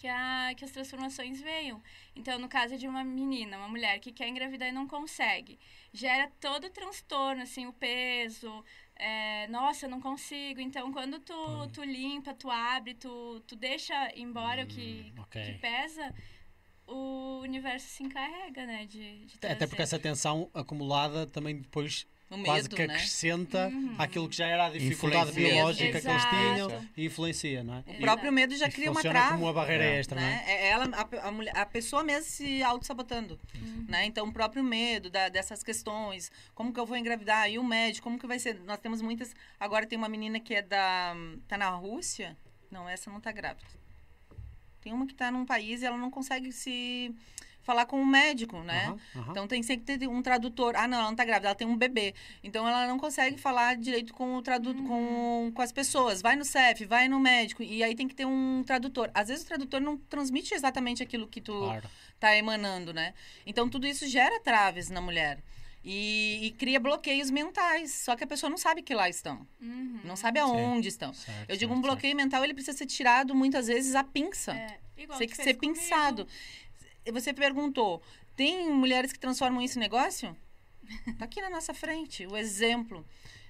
[0.04, 1.82] que, a, que as transformações venham.
[2.14, 5.58] Então, no caso de uma menina, uma mulher que quer engravidar e não consegue,
[5.94, 8.66] gera todo o transtorno, assim, o peso,
[8.98, 10.60] é, nossa, eu não consigo.
[10.60, 15.42] Então, quando tu, tu limpa, tu abre, tu, tu deixa embora o que, Hum, ok.
[15.42, 16.14] que pesa,
[16.86, 22.44] o universo se encarrega, né, de, de Até porque essa tensão acumulada também depois O
[22.44, 22.94] quase medo, que né?
[22.96, 23.96] acrescenta Uhum.
[23.98, 25.54] aquilo que já era a dificuldade Influencia.
[25.56, 26.36] biológica que eles Exato.
[26.36, 27.84] tinham e influencia, não é?
[27.88, 29.34] O próprio medo já E cria uma funciona trava.
[29.34, 30.00] como uma barreira É.
[30.00, 30.32] extra, não é?
[30.32, 30.44] né?
[30.48, 33.86] É ela, a, a, mulher- a pessoa mesmo se auto-sabotando, Uhum.
[33.88, 34.06] né?
[34.06, 38.04] Então, o próprio medo da- dessas questões, como que eu vou engravidar, e o médico,
[38.04, 38.60] como que vai ser?
[38.62, 41.16] Nós temos muitas, agora tem uma menina que é da,
[41.48, 42.36] tá na Rússia,
[42.72, 43.68] não, essa não tá grávida.
[44.82, 47.14] Tem uma que tá num país e ela não consegue se
[47.64, 48.86] falar com o médico, né?
[48.88, 49.32] Aham, aham.
[49.32, 50.76] Então tem sempre que ter um tradutor.
[50.76, 52.14] Ah, não, ela não tá grávida, ela tem um bebê.
[52.44, 56.22] Então ela não consegue falar direito com o tradu com, com as pessoas.
[56.22, 57.64] Vai no CEF, vai no médico.
[57.64, 59.10] E aí tem que ter um tradutor.
[59.14, 61.90] Às vezes o tradutor não transmite exatamente aquilo que tu Claro.
[62.20, 63.14] tá emanando, né?
[63.46, 65.40] Então tudo isso gera traves na mulher.
[65.86, 67.92] E, e cria bloqueios mentais.
[67.94, 69.46] Só que a pessoa não sabe que lá estão.
[69.62, 70.00] Uhum.
[70.04, 71.14] Não sabe aonde estão.
[71.14, 74.54] Certo, Eu digo, um certo, bloqueio mental, ele precisa ser tirado muitas vezes a pinça.
[74.54, 75.74] É, igual Tem que ser comigo.
[75.78, 76.26] pensado.
[77.12, 78.02] Você perguntou,
[78.36, 80.36] tem mulheres que transformam isso em negócio?
[81.18, 83.06] Tá aqui na nossa frente, o exemplo.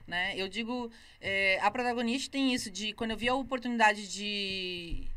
[0.05, 0.33] Né?
[0.35, 5.07] Eu digo, é, a protagonista tem isso de quando eu vi a oportunidade de.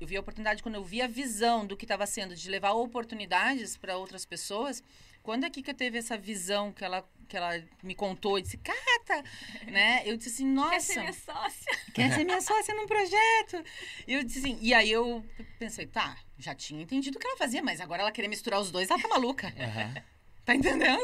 [0.00, 2.72] Eu vi a oportunidade quando eu vi a visão do que estava sendo, de levar
[2.72, 4.82] oportunidades para outras pessoas.
[5.22, 9.22] Quando a Kika teve essa visão que ela, que ela me contou e disse, Cata,
[9.66, 10.02] né?
[10.04, 11.78] Eu disse assim, nossa Quer ser minha sócia?
[11.94, 13.64] quer ser minha sócia num projeto.
[14.06, 15.24] E eu disse assim, e aí eu
[15.58, 18.70] pensei, tá, já tinha entendido o que ela fazia, mas agora ela querer misturar os
[18.70, 19.52] dois, ela tá maluca.
[19.58, 19.94] Aham.
[20.42, 20.98] Tá entendendo?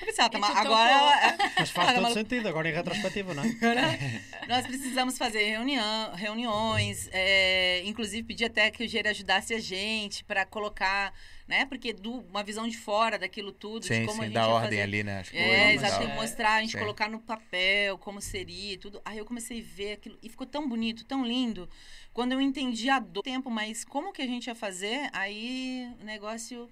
[0.00, 2.20] Pensei, ela tá ma- agora ela, Mas faz ela tá todo maluca.
[2.20, 4.22] sentido, agora em retrospectiva, não é?
[4.48, 10.24] Nós precisamos fazer reunião, reuniões, é, inclusive pedir até que o Gere ajudasse a gente
[10.24, 11.12] para colocar,
[11.50, 11.66] né?
[11.66, 14.42] Porque do, uma visão de fora daquilo tudo, de Sim, como a sim, gente dá
[14.42, 14.82] ia ordem fazer.
[14.82, 15.20] ali, né?
[15.20, 15.48] As coisas.
[15.50, 16.78] É, e exato, mostrar, a gente Sim.
[16.78, 19.02] colocar no papel como seria e tudo.
[19.04, 21.68] Aí eu comecei a ver aquilo e ficou tão bonito, tão lindo.
[22.14, 25.92] Quando eu entendi a dor do tempo, mas como que a gente ia fazer, aí
[26.00, 26.70] o negócio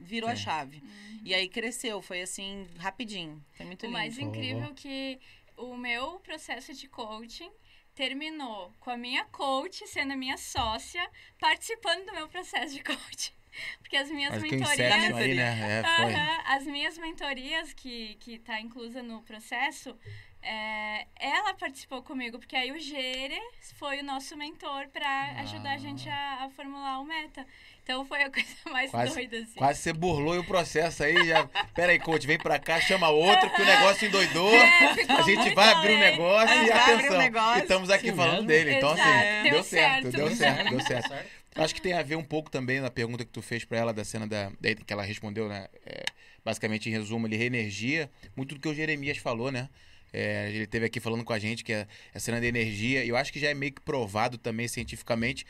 [0.00, 0.42] virou a Sim.
[0.44, 0.82] chave.
[1.24, 3.44] E aí cresceu, foi assim, rapidinho.
[3.56, 3.98] Foi muito O lindo.
[3.98, 4.36] mais Por favor.
[4.36, 5.18] incrível é que
[5.56, 7.50] o meu processo de coaching
[7.94, 11.08] terminou com a minha coach sendo a minha sócia,
[11.40, 13.32] participando do meu processo de coaching.
[13.80, 15.16] Porque as minhas Mas que o mentorias.
[15.16, 15.82] Aí, né?
[15.84, 16.14] É, foi.
[16.14, 19.96] Aham, as minhas mentorias que, que tá inclusa no processo,
[20.42, 23.38] é, ela participou comigo, porque aí o Gere
[23.78, 27.44] foi o nosso mentor para ajudar a gente a, a formular o meta.
[27.82, 29.54] Então foi a coisa mais Quase- doida, assim.
[29.54, 31.26] Quase você burlou o processo aí.
[31.28, 31.46] Já...
[31.74, 34.50] Pera aí, coach, vem pra cá, chama outro, que o negócio endoidou.
[34.56, 36.10] É, A gente vai abrir o além.
[36.10, 37.18] negócio e Vai abrir o atenção.
[37.18, 37.62] negócio.
[37.62, 38.46] Estamos aqui Sim, falando mesmo.
[38.48, 38.74] dele.
[38.74, 39.42] Então, assim, Exato.
[39.42, 40.16] deu Deu certo, certo.
[40.16, 41.26] deu certo, deu certo.
[41.56, 43.92] Acho que tem a ver um pouco também na pergunta que tu fez pra ela
[43.92, 45.68] da cena da, da- que ela respondeu, né?
[45.86, 46.04] É,
[46.44, 49.68] basicamente, em resumo, ele reenergia muito do que o Jeremias falou, né?
[50.12, 53.16] É, ele teve aqui falando com a gente que é a cena da energia, eu
[53.16, 55.44] acho que já é meio que provado também cientificamente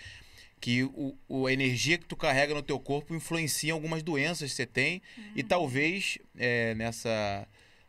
[0.61, 4.57] que o, o- a energia que tu carrega no teu corpo influencia algumas doenças que
[4.57, 5.03] você tem
[5.35, 7.47] e talvez é, nessa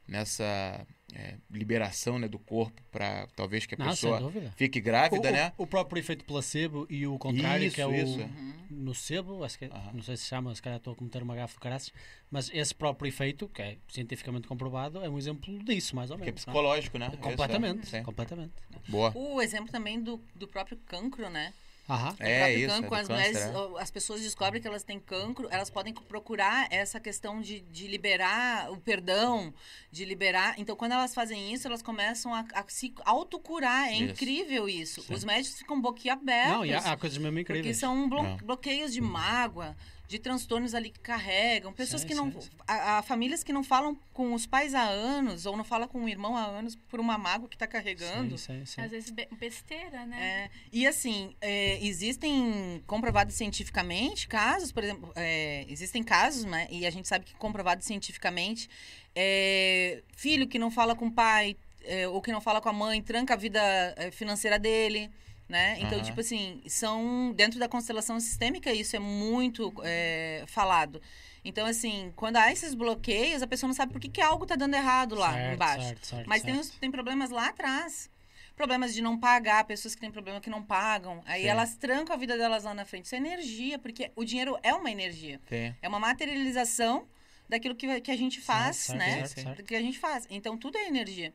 [0.07, 0.85] nessa
[1.19, 5.51] é, liberação né, do corpo para talvez que a Não, pessoa fique grávida, o- né?
[5.57, 8.21] o próprio efeito placebo e o contrário, que é Isso, o isso.
[8.21, 8.53] Uhum.
[8.69, 9.93] nocebo, acho que, é- Aham.
[9.93, 11.91] não sei se chama, se calhar estou a cometer uma gafa do caraças,
[12.29, 16.23] mas esse próprio efeito, que é cientificamente comprovado, é um exemplo disso, mais ou Que
[16.23, 16.45] é menos.
[16.45, 16.53] não é?
[16.53, 17.09] psicológico, né?
[17.19, 17.99] Completamente, Isso, é.
[17.99, 18.05] Sim.
[18.05, 18.53] completamente.
[18.87, 19.11] Boa.
[19.15, 21.51] O exemplo também do, do próprio cancro, né?
[21.89, 22.15] Aham.
[22.19, 23.81] É isso, cancro, é do quando as, câncer, mulheres, é.
[23.81, 28.69] as pessoas descobrem que elas têm cancro, elas podem procurar essa questão de, de liberar
[28.71, 29.53] o perdão,
[29.91, 30.55] de liberar.
[30.57, 33.87] Então, quando elas fazem isso, elas começam a, a se autocurar.
[33.87, 34.03] É Isso.
[34.11, 35.01] incrível isso.
[35.01, 35.13] Sim.
[35.13, 36.51] Os médicos ficam boquiabertos.
[36.53, 37.77] Não, e há, há coisas mesmo Porque incríveis.
[37.77, 38.37] são blo- Não.
[38.37, 39.75] bloqueios de mágoa,
[40.07, 42.31] de transtornos ali que carregam, pessoas Sim, que não.
[42.31, 42.49] sim, sim.
[42.65, 46.03] A, a famílias que não falam com os pais há anos, ou não falam com
[46.03, 48.37] o irmão há anos por uma mágoa que está carregando.
[48.37, 48.81] Sim, sim, sim.
[48.81, 50.17] Às vezes be- besteira, né?
[50.19, 56.67] É, e assim, é, existem comprovados cientificamente casos, por exemplo, é, existem casos, né?
[56.71, 58.69] E a gente sabe que comprovado cientificamente,
[59.13, 62.73] é, filho que não fala com o pai é, ou que não fala com a
[62.73, 63.59] mãe tranca a vida
[63.97, 65.11] é, financeira dele.
[65.47, 65.77] Né?
[65.79, 66.01] Então, Aham.
[66.01, 71.01] tipo assim, são dentro da constelação sistêmica isso é muito é, falado.
[71.45, 74.57] Então, assim, quando há esses bloqueios, a pessoa não sabe por que, que algo está
[74.57, 75.85] dando errado lá Certo, embaixo.
[75.87, 78.09] certo, certo, Mas tem, os- tem problemas lá atrás.
[78.57, 81.23] Problemas de não pagar, pessoas que têm problema que não pagam.
[81.25, 81.47] Aí Sim.
[81.47, 83.05] elas trancam a vida delas lá na frente.
[83.05, 85.39] Isso é energia, porque o dinheiro é uma energia.
[85.47, 85.75] Tem.
[85.81, 87.07] É uma materialização
[87.47, 89.23] daquilo que, que a gente faz, né?
[89.55, 90.25] Do que a gente faz.
[90.29, 91.33] Então, tudo é energia.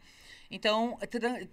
[0.54, 0.98] Então,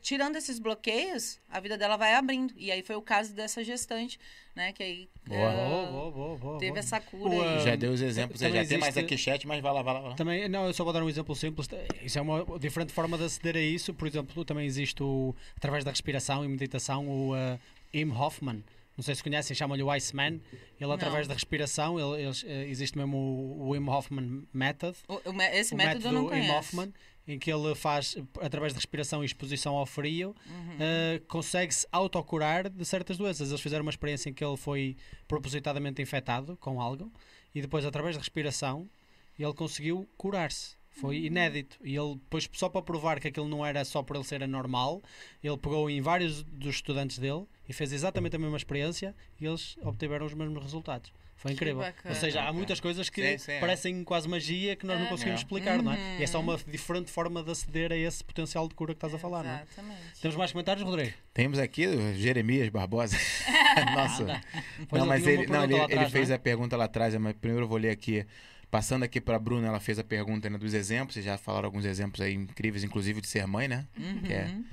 [0.02, 2.54] tirando esses bloqueios, a vida dela vai abrindo.
[2.58, 4.20] E aí foi o caso dessa gestante,
[4.54, 4.74] né?
[4.74, 5.50] Que aí Boa.
[5.50, 6.80] ah, Boa, boa, boa, teve boa.
[6.80, 7.34] essa cura.
[7.34, 7.60] O, aí.
[7.64, 10.00] Já deu os exemplos, já tem mais existe- aqui chat, mas vai lá, vai lá.
[10.02, 10.16] Vai lá.
[10.18, 11.68] Também, não, eu só vou dar um exemplo simples.
[12.04, 13.94] Isso é uma diferente forma de aceder a isso.
[13.94, 17.60] Por exemplo, também existe o, através da respiração e meditação o uh,
[17.94, 18.62] Im Hoffman.
[18.98, 20.42] Não sei se conhecem, chamam-lhe o Iceman.
[20.78, 21.30] Ele, através Não.
[21.30, 24.98] da respiração, ele, eles, eh, existe mesmo o, o Im Hoffman Method.
[25.08, 25.22] O-
[25.54, 26.52] esse o método, eu não Im conheço.
[26.54, 26.94] Hoffman,
[27.30, 30.78] em que ele faz, através da respiração e exposição ao frio, Uhum.
[30.80, 33.50] eh, consegue-se autocurar de certas doenças.
[33.50, 37.12] Eles fizeram uma experiência em que ele foi propositadamente infectado com algo
[37.54, 38.90] e depois, através da respiração,
[39.38, 40.78] ele conseguiu curar-se.
[40.90, 41.78] Foi inédito.
[41.84, 45.02] E ele, depois, só para provar que aquilo não era só por ele ser anormal,
[45.42, 49.78] ele pegou em vários dos estudantes dele e fez exatamente a mesma experiência e eles
[49.82, 51.14] obtiveram os mesmos resultados.
[51.40, 51.82] Foi incrível.
[52.06, 53.60] Ou seja, há muitas coisas que Sim, sim, é.
[53.62, 55.44] parecem quase magia que nós não conseguimos É.
[55.44, 56.18] explicar, não é?
[56.20, 56.44] E é só Uhum.
[56.44, 59.52] uma diferente forma de aceder a esse potencial de cura que estás a falar, não
[59.52, 59.64] é?
[59.64, 60.02] Exatamente.
[60.22, 61.14] Temos mais comentários, Rodrigo?
[61.34, 63.16] Temos aqui o Jeremias Barbosa.
[63.96, 64.42] Nossa.
[64.90, 66.36] Pois não, mas ele, não, ele, lá ele atrás, fez não é?
[66.36, 68.26] a pergunta lá atrás, mas primeiro eu vou ler aqui.
[68.70, 71.14] Passando aqui para a Bruna, ela fez a pergunta né, dos exemplos.
[71.14, 73.88] Vocês já falaram alguns exemplos aí incríveis, inclusive de ser mãe, né?
[74.26, 74.66] Que é Uhum.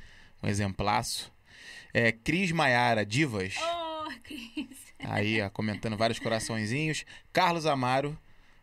[0.42, 1.32] um exemplaço.
[1.94, 3.54] É, Cris Maiara, Divas.
[3.58, 4.85] Oh, Cris.
[4.98, 7.04] Aí, ó, comentando vários coraçõezinhos.
[7.32, 8.18] Carlos Amaro,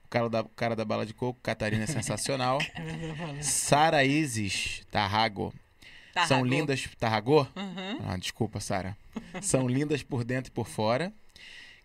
[0.06, 1.40] o cara da, cara da bala de coco.
[1.42, 2.60] Catarina é sensacional.
[3.42, 5.54] Sara Isis Tarrago.
[6.14, 6.88] Tá, São lindas.
[7.00, 7.42] Tarragô?
[7.56, 8.00] Uhum.
[8.08, 8.96] Ah, desculpa, Sara.
[9.42, 11.12] São lindas por dentro e por fora.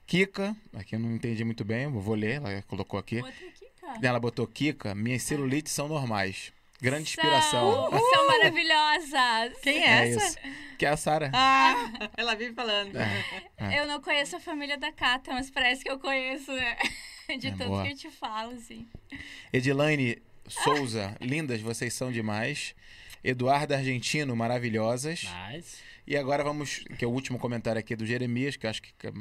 [0.06, 3.16] Kika, aqui eu não entendi muito bem, vou ler, ela colocou aqui.
[3.16, 3.32] Outra
[3.80, 3.98] cara.
[4.02, 6.52] Ela botou Kika, minhas celulites são normais.
[6.80, 7.90] Grande inspiração.
[7.90, 9.58] São, são maravilhosas.
[9.62, 10.26] Quem é, É essa?
[10.26, 10.38] isso.
[10.78, 11.30] Que é a Sara.
[11.34, 12.96] Ah, ela vive falando.
[12.96, 13.80] É.
[13.80, 16.76] Eu não conheço a família da Cata, mas parece que eu conheço, né?
[17.38, 17.84] De É tanto boa.
[17.84, 18.86] que eu te falo, assim.
[19.52, 22.74] Edilaine Souza, lindas, vocês são demais.
[23.22, 25.24] Eduardo Argentino, maravilhosas.
[25.52, 25.78] Nice.
[26.06, 28.92] E agora vamos, que é o último comentário aqui do Jeremias, que eu acho que,
[28.96, 29.12] que,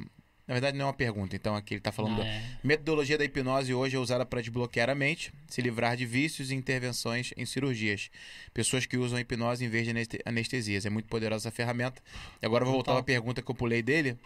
[0.47, 2.57] na verdade não é uma pergunta, então aqui ele está falando Ah, da é.
[2.63, 6.55] metodologia da hipnose hoje é usada para desbloquear a mente, se livrar de vícios e
[6.55, 8.09] intervenções em cirurgias.
[8.53, 10.85] Pessoas que usam a hipnose em vez de aneste- anestesias.
[10.85, 12.01] É muito poderosa essa ferramenta.
[12.41, 14.17] E agora eu vou voltar à pergunta que eu pulei dele,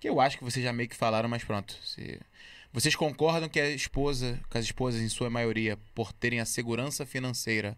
[0.00, 1.78] que eu acho que vocês já meio que falaram, mas pronto.
[1.84, 2.18] Se...
[2.72, 7.04] Vocês concordam que a esposa, que as esposas, em sua maioria, por terem a segurança
[7.06, 7.76] financeira,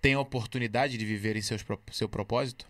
[0.00, 2.66] têm a oportunidade de viverem seus, seu propósito?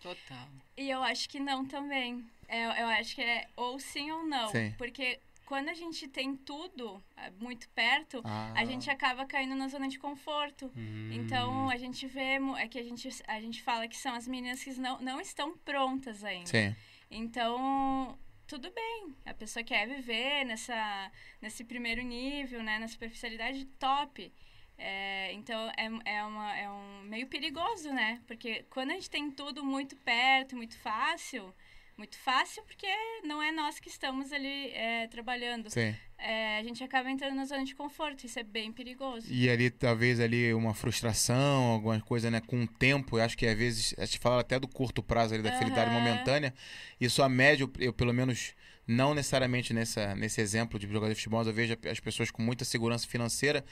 [0.00, 0.48] Total.
[0.76, 2.24] E eu acho que não também.
[2.48, 4.48] É, eu acho que é ou sim ou não.
[4.48, 4.74] Sim.
[4.78, 8.52] Porque quando a gente tem tudo ah, muito perto, Ah.
[8.56, 10.72] a gente acaba caindo na zona de conforto.
[10.76, 11.10] Hum.
[11.12, 14.64] Então a gente vê, é que a gente, a gente fala que são as meninas
[14.64, 16.46] que não, não estão prontas ainda.
[16.46, 16.74] Sim.
[17.10, 19.14] Então, tudo bem.
[19.24, 22.78] A pessoa quer viver nessa, nesse primeiro nível, né?
[22.78, 24.32] Na superficialidade top.
[24.76, 28.20] É, então, é, é, uma, é um meio perigoso, né?
[28.26, 31.54] Porque quando a gente tem tudo muito perto, muito fácil...
[31.96, 32.88] Muito fácil porque
[33.22, 35.70] não é nós que estamos ali é, trabalhando.
[35.70, 35.94] Sim.
[36.18, 38.26] É, a gente acaba entrando na zona de conforto.
[38.26, 39.26] Isso é bem perigoso.
[39.30, 42.40] E ali, talvez, ali uma frustração, alguma coisa, né?
[42.40, 45.34] Com o tempo, eu acho que às vezes, a gente fala até do curto prazo
[45.34, 46.00] ali, da felicidade Aham.
[46.00, 46.52] momentânea.
[47.00, 48.54] Isso a médio, eu pelo menos,
[48.86, 52.64] não necessariamente nessa, nesse exemplo de jogador de futebol, eu vejo as pessoas com muita
[52.64, 53.64] segurança financeira,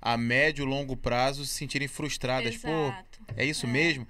[0.00, 2.56] a médio e longo prazo, se sentirem frustradas.
[2.56, 3.20] Pô, Exato.
[3.36, 3.68] é isso É.
[3.68, 4.06] mesmo?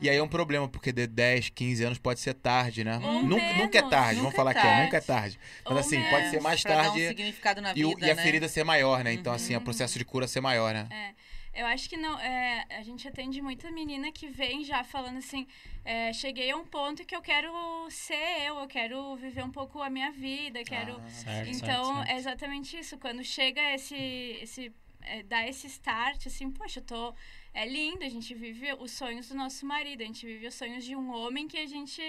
[0.00, 2.98] E aí é um problema, porque de 10, 15 anos pode ser tarde, né?
[3.02, 3.56] Ou Nunca, menos.
[3.58, 4.82] nunca é tarde, vamos Nunca falar é que é, tarde.
[4.82, 5.38] nunca é tarde.
[5.64, 6.30] Mas Ou assim, pode menos.
[6.30, 8.22] ser mais dar um tarde significado na e, vida, e a né?
[8.22, 9.12] ferida ser maior, né?
[9.12, 9.64] Então, assim, o Uhum.
[9.64, 10.88] processo de cura ser maior, né?
[10.90, 12.18] É, eu acho que não.
[12.20, 15.46] é, a gente atende muita menina que vem já falando assim:
[15.84, 17.50] é, cheguei a um ponto que eu quero
[17.88, 20.96] ser eu, eu quero viver um pouco a minha vida, quero.
[21.00, 22.10] Ah, Certo, então, certo, certo.
[22.10, 22.98] é exatamente isso.
[22.98, 23.94] Quando chega esse.
[24.42, 24.72] esse
[25.04, 27.14] é, dá esse start, assim, poxa, eu tô.
[27.52, 30.84] É lindo, a gente vive os sonhos do nosso marido, a gente vive os sonhos
[30.84, 32.02] de um homem que a gente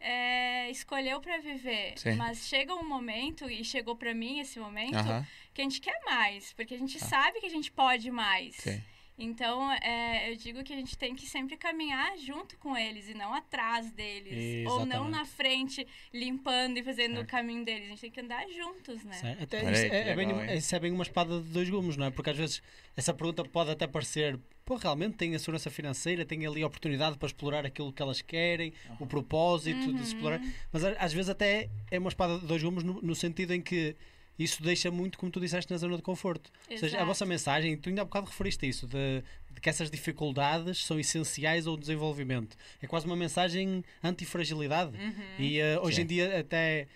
[0.00, 1.92] é, escolheu para viver.
[1.96, 2.14] Sim.
[2.16, 6.00] Mas chega um momento, e chegou para mim esse momento, Aham, que a gente quer
[6.04, 7.06] mais, porque a gente Ah.
[7.06, 8.56] sabe que a gente pode mais.
[8.56, 8.82] sim.
[9.22, 13.12] Então, é, eu digo que a gente tem que sempre caminhar junto com eles e
[13.14, 14.66] não atrás deles.
[14.66, 15.10] Ou não Exatamente.
[15.10, 17.24] na frente, limpando e fazendo Certo.
[17.26, 17.86] o caminho deles.
[17.86, 19.12] A gente tem que andar juntos, né?
[19.12, 19.42] Certo.
[19.44, 21.48] Até Olha isso, aí, que é, é bem, legal, isso é bem uma espada de
[21.50, 22.10] dois gumes, não é?
[22.10, 22.62] Porque às vezes
[22.96, 27.18] essa pergunta pode até parecer, pô, realmente tem a segurança financeira, tem ali a oportunidade
[27.18, 30.02] para explorar aquilo que elas querem, o propósito de Uhum.
[30.02, 30.40] explorar.
[30.72, 33.94] Mas às vezes até é uma espada de dois gumes no, no sentido em que
[34.42, 36.50] isso deixa muito, como tu disseste, na zona de conforto.
[36.70, 37.06] Ou seja, a Exato.
[37.06, 39.22] vossa mensagem, tu ainda há bocado referiste isso, de,
[39.52, 42.56] de que essas dificuldades são essenciais ao desenvolvimento.
[42.80, 44.96] É quase uma mensagem antifragilidade.
[44.96, 45.12] Uhum.
[45.38, 46.02] E uh, hoje Sim.
[46.02, 46.88] em dia até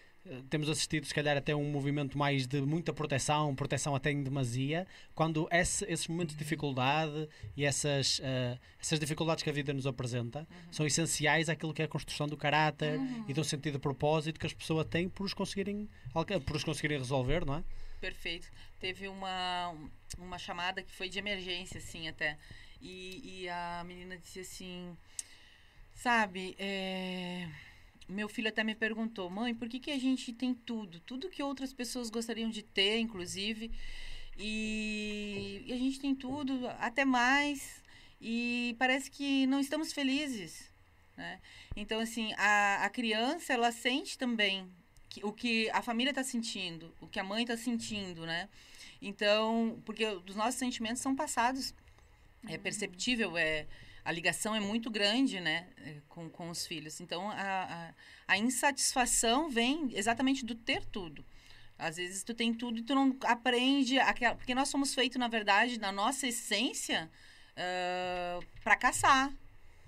[0.49, 4.87] temos assistido, se calhar, até um movimento mais de muita proteção, proteção até em demasia,
[5.15, 9.87] quando esse- esses momentos de dificuldade e essas, uh, essas dificuldades que a vida nos
[9.87, 13.25] apresenta são essenciais àquilo que é a construção do caráter Uhum.
[13.29, 15.89] e do sentido de propósito que as pessoas têm por os conseguirem,
[16.47, 17.65] por os conseguirem resolver, não é?
[18.01, 18.51] Perfeito.
[18.81, 19.75] Teve uma,
[20.19, 22.37] uma chamada que foi de emergência, assim, até.
[22.81, 24.95] E, e a menina disse assim:
[25.95, 27.49] Sabe, é,
[28.09, 31.01] meu filho até me perguntou, mãe, por que, que a gente tem tudo?
[31.01, 33.71] Tudo que outras pessoas gostariam de ter, inclusive.
[34.39, 37.83] E, e a gente tem tudo, até mais.
[38.21, 40.71] E parece que não estamos felizes.
[41.17, 41.41] Né?
[41.77, 44.69] Então, assim, a, a criança, ela sente também
[45.09, 48.49] que- o que a família está sentindo, o que a mãe está sentindo, né?
[49.01, 51.73] Então, porque os nossos sentimentos são passados.
[52.49, 53.67] É perceptível, é,
[54.05, 57.01] a ligação é muito grande, né, é, com, com os filhos.
[57.01, 57.95] Então, a, a,
[58.29, 61.25] a insatisfação vem exatamente do ter tudo.
[61.79, 64.37] Às vezes tu tem tudo e tu não aprende aquela.
[64.37, 67.11] Porque nós somos feitos, na verdade, na nossa essência,
[67.53, 69.33] uh, para caçar,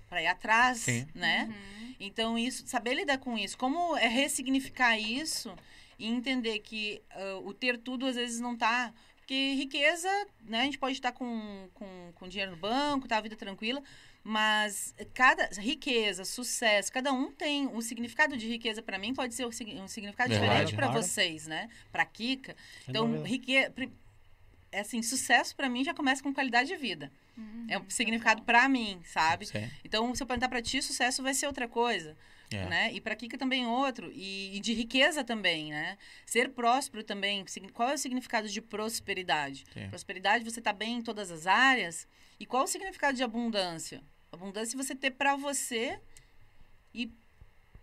[0.09, 1.07] para ir atrás, Sim.
[1.15, 1.45] né?
[1.49, 1.95] Uhum.
[1.99, 5.55] Então, isso, saber lidar com isso, como é ressignificar isso
[5.97, 8.93] e entender que ah, o ter tudo às vezes não tá.
[9.17, 10.09] Porque riqueza,
[10.41, 10.61] né?
[10.61, 13.83] A gente pode estar com, com, com dinheiro no banco, tá a vida tranquila,
[14.29, 19.45] mas cada riqueza, sucesso, cada um tem um significado de riqueza para mim pode ser
[19.45, 20.49] um sig- significado Verdade.
[20.51, 21.69] diferente para vocês, né?
[21.93, 22.53] Para Kika.
[22.83, 23.73] Sem Então, riqueza,
[24.69, 27.09] é assim, sucesso para mim já começa com qualidade de vida.
[27.37, 27.67] Uhum.
[27.69, 29.45] É um significado para mim, sabe?
[29.45, 29.69] Sim.
[29.85, 32.13] Então, se eu perguntar para ti, sucesso vai ser outra coisa
[32.51, 32.65] É.
[32.65, 32.91] né?
[32.93, 34.11] E para Kika também outro.
[34.13, 35.97] E, e de riqueza também, né?
[36.25, 37.45] Ser próspero também.
[37.73, 39.63] Qual é o significado de prosperidade?
[39.73, 39.87] Sim.
[39.89, 42.05] Prosperidade, você tá bem em todas as áreas.
[42.37, 44.01] E qual o significado de abundância?
[44.37, 45.99] Abundância é você ter para você
[46.93, 47.11] e,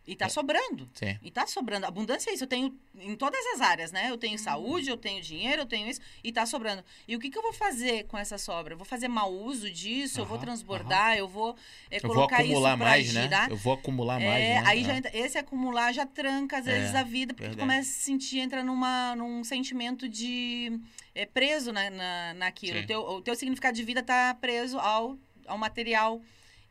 [0.07, 0.29] e tá É.
[0.29, 0.89] sobrando.
[0.95, 1.19] Sim.
[1.23, 1.87] E tá sobrando.
[1.87, 2.45] Abundância é isso.
[2.45, 4.11] Eu tenho em todas as áreas, né?
[4.11, 6.01] Eu tenho saúde, eu tenho dinheiro, eu tenho isso.
[6.23, 6.85] E tá sobrando.
[7.09, 8.75] E o que, que eu vou fazer com essa sobra?
[8.75, 10.21] Eu vou fazer mau uso disso?
[10.21, 11.17] eu vou Aham, transbordar?
[11.17, 11.57] Eu vou
[11.91, 13.49] é, Eu vou colocar acumular isso pra mais, girar?
[13.49, 13.53] né?
[13.53, 14.63] Eu vou acumular mais, É, né?
[14.67, 14.85] aí É.
[14.85, 17.93] já entra, esse acumular já tranca às vezes É, a vida, porque tu começa a
[17.93, 20.79] se sentir, entra numa, num sentimento de
[21.15, 22.79] é, preso na, na, naquilo.
[22.79, 22.85] Sim.
[22.85, 26.21] O teu, o teu significado de vida tá preso ao, ao material.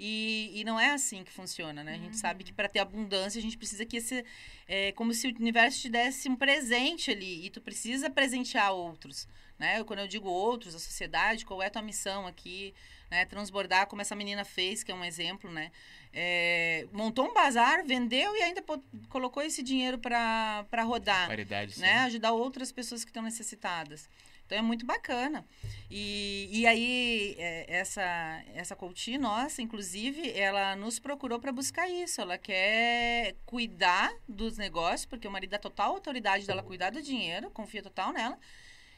[0.06, 1.94] E, e não é assim que funciona, né?
[1.94, 4.26] A gente sabe que para ter abundância, a gente precisa que esse.
[4.68, 7.46] É como se o universo te desse um presente ali.
[7.46, 9.30] E tu precisa presentear outros.
[9.58, 9.82] Né?
[9.86, 12.74] Quando eu digo outros, a sociedade, qual é a tua missão aqui?
[13.10, 13.24] Né?
[13.24, 15.72] Transbordar, como essa menina fez, que é um exemplo, né?
[16.12, 18.62] É, montou um bazar, vendeu e ainda
[19.08, 21.82] colocou esse dinheiro para rodar Caridade, sim.
[21.82, 22.00] né?
[22.00, 24.10] Ajudar outras pessoas que estão necessitadas.
[24.46, 25.46] Então é muito bacana.
[25.90, 28.02] E, e aí, é, essa,
[28.54, 32.22] essa coach nossa, inclusive, ela nos procurou para buscar isso.
[32.22, 37.50] Ela quer cuidar dos negócios, porque o marido dá total autoridade dela cuidar do dinheiro,
[37.52, 38.38] confia total nela.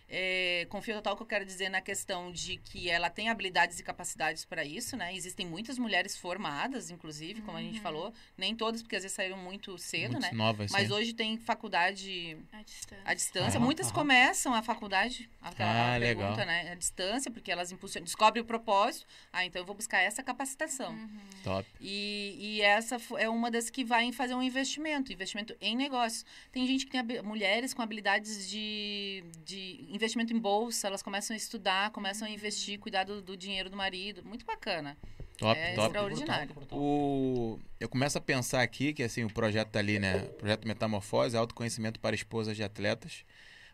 [0.07, 3.83] É, confio total que eu quero dizer na questão de que ela tem habilidades e
[3.83, 5.15] capacidades para isso, né?
[5.15, 7.81] Existem muitas mulheres formadas, inclusive, como a gente Uhum.
[7.83, 8.13] falou.
[8.37, 10.31] Nem todas, porque às vezes saíram muito cedo, Muito né?
[10.33, 10.93] nova, Mas sim.
[10.93, 13.01] hoje tem faculdade À distância.
[13.03, 13.57] à distância.
[13.57, 13.95] Aham, Muitas aham.
[13.95, 16.45] começam a faculdade, aquela Ah, pergunta, legal.
[16.45, 16.71] né?
[16.71, 19.07] À distância, porque elas impulsionam, descobrem o propósito.
[19.33, 20.91] Ah, então eu vou buscar essa capacitação.
[20.91, 21.19] Uhum.
[21.43, 21.67] Top.
[21.81, 26.25] E, e essa é uma das que vai fazer um investimento, investimento em negócios.
[26.51, 31.37] Tem gente que tem mulheres com habilidades de, de investimento em bolsa, elas começam a
[31.37, 34.23] estudar, começam a investir, cuidar do, do dinheiro do marido.
[34.23, 34.97] Muito bacana.
[35.37, 35.87] Top, É top.
[35.87, 36.55] extraordinário.
[36.71, 37.59] O...
[37.79, 40.19] Eu começo a pensar aqui que assim, o projeto tá ali, né?
[40.37, 43.25] Projeto Metamorfose, autoconhecimento para esposas de atletas.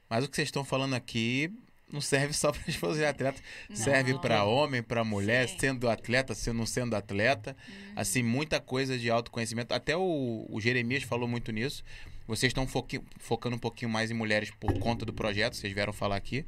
[0.09, 1.53] Mas o que vocês estão falando aqui
[1.91, 3.41] não serve só para esposas de atletas,
[3.74, 5.59] serve para homem, para mulher, Sim.
[5.59, 7.55] sendo atleta, sendo não sendo atleta.
[7.95, 9.74] Assim, muita coisa de autoconhecimento.
[9.74, 11.84] Até o, o Jeremias falou muito nisso.
[12.28, 15.91] Vocês estão foqui- focando um pouquinho mais em mulheres por conta do projeto, vocês vieram
[15.93, 16.45] falar aqui.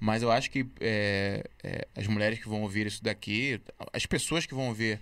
[0.00, 3.60] Mas eu acho que é, é, as mulheres que vão ouvir isso daqui,
[3.92, 5.00] as pessoas que vão ouvir,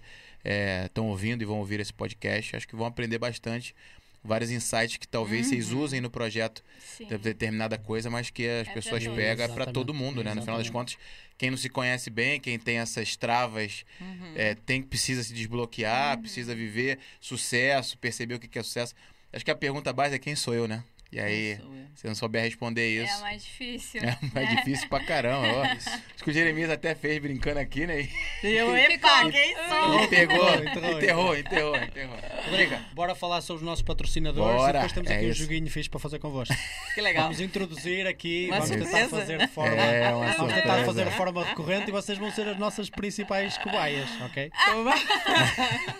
[0.84, 3.74] estão ouvindo e vão ouvir esse podcast, acho que vão aprender bastante.
[4.22, 5.80] Vários insights que talvez vocês Uhum.
[5.80, 7.06] usem no projeto Sim.
[7.06, 10.34] de determinada coisa, mas que as É pessoas pegam para todo mundo, né?
[10.34, 10.98] No final das contas,
[11.38, 14.34] quem não se conhece bem, quem tem essas travas, Uhum.
[14.36, 18.94] é, tem precisa se desbloquear, precisa viver sucesso, perceber o que que é sucesso.
[19.32, 20.82] Acho que a pergunta base é quem sou eu, né?
[21.12, 21.60] E aí, é.
[21.96, 23.98] se não souber responder É isso, mais difícil.
[24.04, 24.54] é mais né?
[24.56, 25.44] difícil pra caramba.
[25.48, 25.62] ó.
[25.74, 28.08] Acho que o Jeremias até fez brincando aqui, né?
[28.44, 28.76] Eu, Ficou.
[28.76, 30.04] epa, quem sou?
[30.04, 32.16] E pegou, enterrou, enterrou, enterrou, enterrou.
[32.44, 35.42] Rodrigo, bora falar sobre os nossos patrocinadores Bora, e depois temos é aqui um isso.
[35.42, 36.54] joguinho fixe para fazer convosco.
[36.94, 37.24] Que legal.
[37.24, 39.08] Vamos introduzir aqui, Uma vamos tentar surpresa.
[39.18, 39.82] fazer de forma.
[39.82, 40.84] É, uma Vamos tentar surpresa.
[40.86, 44.48] fazer de forma recorrente e vocês vão ser as nossas principais cobaias, ok?
[44.68, 44.94] Vamos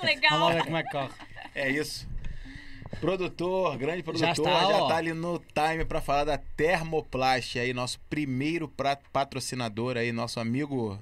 [0.05, 0.39] Legal.
[0.39, 1.11] lá ver como é que corre.
[1.53, 2.09] É isso.
[2.99, 4.93] Produtor, grande produtor, já está, está, ó.
[4.93, 8.69] ali no time para falar da Termoplast aí, nosso primeiro
[9.13, 10.99] patrocinador aí, nosso amigo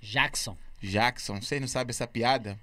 [0.00, 0.56] Jackson.
[0.80, 1.40] Jackson.
[1.40, 2.58] Vocês não sabem essa piada?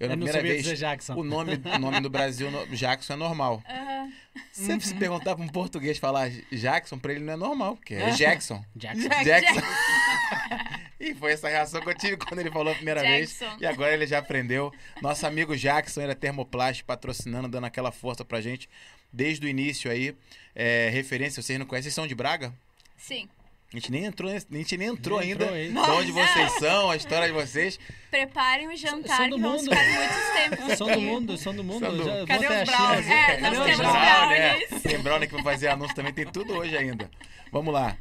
[0.00, 1.14] Eu, na Eu não primeira sabia vez, dizer Jackson.
[1.14, 3.62] o nome, o nome do Brasil, no- Jackson é normal.
[3.68, 4.12] Aham.
[4.50, 8.10] Sempre se perguntar para um português falar Jackson, para ele não é normal, porque é
[8.10, 8.64] Jackson.
[8.74, 9.08] Jackson.
[9.22, 9.60] Jackson.
[11.10, 13.38] e foi essa reação que eu tive quando ele falou a primeira vez.
[13.38, 13.56] Jackson.
[13.60, 14.72] E agora ele já aprendeu.
[15.02, 18.68] Nosso amigo Jackson era Termoplast patrocinando, dando aquela força pra gente
[19.12, 20.14] desde o início aí.
[20.54, 22.52] É, referência, vocês não conhecem, vocês são de Braga?
[22.96, 23.28] Sim.
[23.72, 26.90] A gente nem entrou, a gente nem entrou Nem ainda entrou de onde vocês são,
[26.90, 27.80] a história de vocês.
[28.10, 29.70] Preparem o jantar São do que vamos mundo.
[29.74, 31.86] ficar muitos tempos São do mundo, são do mundo.
[31.86, 33.06] São do- Já Cadê até os brownies?
[33.10, 34.10] É, Cadê nós os temos brownies?
[34.10, 34.70] brownies.
[34.70, 34.80] né?
[34.90, 37.10] Tem brownie que vai fazer anúncio também, tem tudo hoje ainda.
[37.50, 37.96] Vamos lá.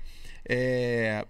[0.48, 1.26] É...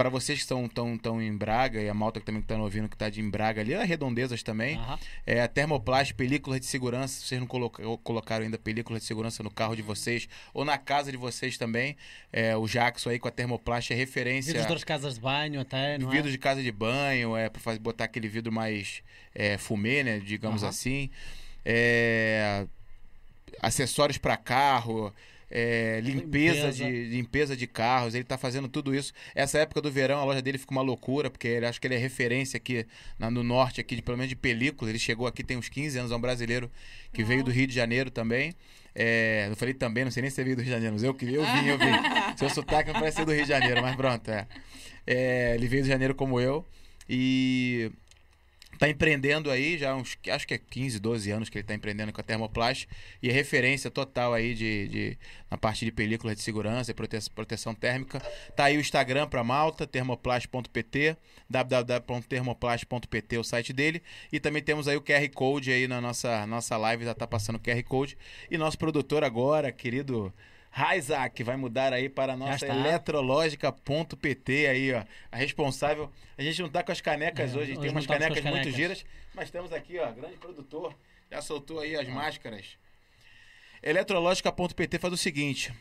[0.00, 2.88] para vocês que estão tão, tão em Braga e a malta que também está ouvindo
[2.88, 4.98] que está de em Braga ali, a Redondezas também, Aham.
[5.26, 7.20] é a Termoplast, películas de segurança.
[7.22, 11.10] Vocês não coloca- colocaram ainda películas de segurança no carro de vocês ou na casa
[11.10, 11.98] de vocês também.
[12.32, 14.54] É, o Jackson aí com a Termoplast é referência.
[14.54, 16.16] Vidros das casas de banho até, não é?
[16.16, 19.02] vidro de casa de banho, é para botar aquele vidro mais
[19.34, 20.18] é, fumê, né?
[20.18, 20.70] Digamos Aham.
[20.70, 21.10] assim.
[21.62, 22.66] É,
[23.60, 25.12] acessórios para carro.
[25.50, 26.72] É, limpeza, Limpeza.
[26.72, 29.12] De, limpeza de carros, ele tá fazendo tudo isso.
[29.34, 31.94] Essa época do verão, a loja dele fica uma loucura, porque ele acho que ele
[31.96, 32.86] é referência aqui
[33.18, 34.90] na- no norte, aqui, de, pelo menos de película.
[34.90, 36.70] Ele chegou aqui tem uns 15 anos, é um brasileiro
[37.12, 38.54] que veio do Rio de Janeiro também.
[38.94, 41.02] É, eu falei também, não sei nem se você veio do Rio de Janeiro, mas
[41.02, 41.86] eu que eu vim, eu vim.
[42.36, 44.46] Seu sotaque não parece ser do Rio de Janeiro, mas pronto, é.
[45.06, 46.64] É, ele veio do Janeiro como eu
[47.08, 47.90] e
[48.80, 52.12] tá empreendendo aí já uns, acho que é 15, 12 anos que ele tá empreendendo
[52.12, 52.88] com a Termoplast
[53.22, 55.18] e é referência total aí de, de-
[55.50, 58.18] na parte de película de segurança e prote- proteção térmica.
[58.56, 61.16] Tá aí o Instagram para Malta, termoplast.pt,
[61.48, 64.02] www.termoplast.pt o site dele
[64.32, 67.56] e também temos aí o QR Code aí na nossa nossa live, já tá passando
[67.56, 68.16] o QR Code
[68.50, 70.32] e nosso produtor agora, querido
[70.96, 75.02] Isaac, vai mudar aí para a nossa eletrológica.pt aí, ó.
[75.30, 76.10] A responsável.
[76.38, 78.18] A gente não tá com as canecas É, hoje, hoje tem umas estamos com as
[78.18, 78.74] canecas, muito canecas.
[78.74, 80.94] giras, mas temos aqui, ó, grande produtor.
[81.30, 82.76] Já soltou aí as máscaras.
[83.82, 85.72] Eletrológica.pt faz o seguinte: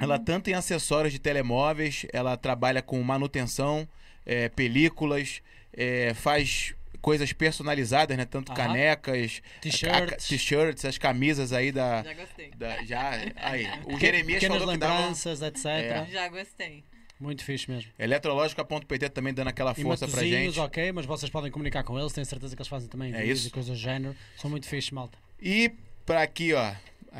[0.00, 3.88] ela tanto em acessórios de telemóveis, ela trabalha com manutenção,
[4.24, 5.42] é, películas,
[5.72, 6.74] é, faz
[7.04, 8.24] coisas personalizadas, né?
[8.24, 10.84] Tanto canecas, T-shirts.
[10.86, 12.50] as camisas aí da, Já gostei.
[12.56, 13.68] da- já aí.
[13.84, 15.64] O Jeremias Pequenas falou que dava lembranças, etc.
[15.66, 16.06] É.
[16.10, 16.82] Já gostei.
[17.20, 17.90] Muito fixe mesmo.
[17.98, 20.64] Eletrológica.pt também dando aquela força pra matozinhos, gente.
[20.64, 23.40] ok, mas vocês podem comunicar com eles, tenho certeza que eles fazem também É vídeos
[23.40, 23.48] isso.
[23.48, 24.16] e coisas do género.
[24.38, 25.18] São muito fixe, malta.
[25.40, 25.70] E
[26.06, 26.72] pra aqui, ó.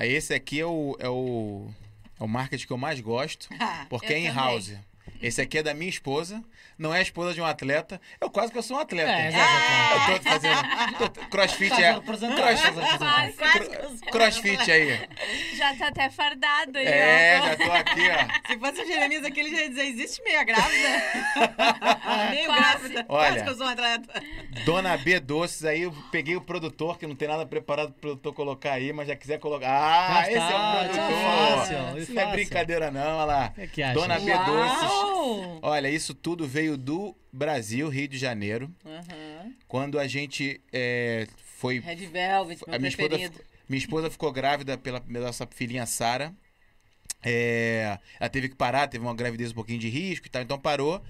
[0.02, 1.68] Esse aqui é o, é o,
[2.18, 3.48] é o marketing que eu mais gosto,
[3.90, 4.72] porque Eu é in-house.
[5.22, 6.42] Esse aqui é da minha esposa,
[6.78, 7.98] não é a esposa de um atleta.
[8.20, 9.10] Eu quase que eu sou um atleta.
[9.10, 9.28] É.
[9.28, 10.58] Eu tô fazendo.
[10.98, 11.94] tô- crossfit é.
[11.94, 12.20] Cross-
[14.10, 15.00] crossfit aí.
[15.56, 18.52] Já tá até fardado aí, É, já tô aqui, ó.
[18.52, 21.02] Se fosse o Jeremias aqui, ele já ia dizer, existe meia grávida?
[22.30, 22.62] meio Quase.
[22.62, 23.04] grávida.
[23.08, 23.28] Olha.
[23.30, 24.22] Quase que eu sou um atleta.
[24.64, 28.32] Dona B Doces, aí eu peguei o produtor, que não tem nada preparado pro produtor
[28.34, 29.68] colocar aí, mas já quiser colocar.
[29.70, 31.56] Ah, Já esse está, é o produtor.
[31.56, 32.36] fácil, Isso não é fácil.
[32.36, 33.46] brincadeira, não, olha lá.
[33.50, 33.94] O que é que achas?
[33.94, 35.03] Dona B Doces.
[35.62, 38.70] Olha, isso tudo veio do Brasil, Rio de Janeiro.
[38.84, 39.52] Aham.
[39.68, 41.26] Quando a gente é,
[41.56, 41.78] foi.
[41.80, 43.34] Red Velvet, meu A minha esposa, preferido.
[43.34, 46.34] ficou- minha esposa ficou grávida pela pela nossa filhinha Sara.
[47.22, 50.58] É, ela teve que parar, teve uma gravidez um pouquinho de risco e tal, então
[50.58, 51.02] parou.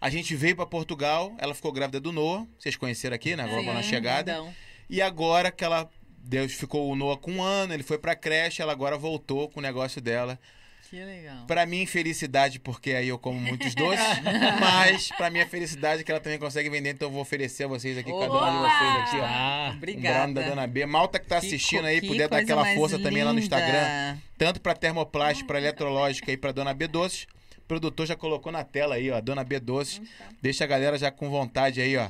[0.00, 2.46] A gente veio para Portugal, ela ficou grávida do Noah.
[2.58, 3.44] Vocês conheceram aqui, né?
[3.44, 4.44] Agora Sim, na chegada.
[4.88, 5.90] E agora que ela.
[6.28, 9.60] Deus ficou o Noah com um ano, ele foi pra creche, ela agora voltou com
[9.60, 10.38] o negócio dela.
[10.90, 11.44] Que legal.
[11.46, 14.00] Pra mim, felicidade, porque aí eu como muitos doces,
[14.60, 17.98] mas pra minha felicidade que ela também consegue vender, então eu vou oferecer a vocês
[17.98, 18.60] aqui, cada um de Opa!
[18.60, 19.24] vocês aqui, ó.
[19.24, 20.32] Ah, Um Obrigada.
[20.34, 20.86] da Dona B.
[20.86, 23.56] Malta que tá assistindo aí, que puder dar aquela força também lá no linda.
[23.56, 24.18] Instagram.
[24.38, 27.26] Tanto pra Termoplast, pra Eletrológica e pra Dona B Doces.
[27.58, 30.00] O produtor já colocou na tela aí, ó, Dona B Doces.
[30.40, 32.08] Deixa a galera já com vontade aí, ó.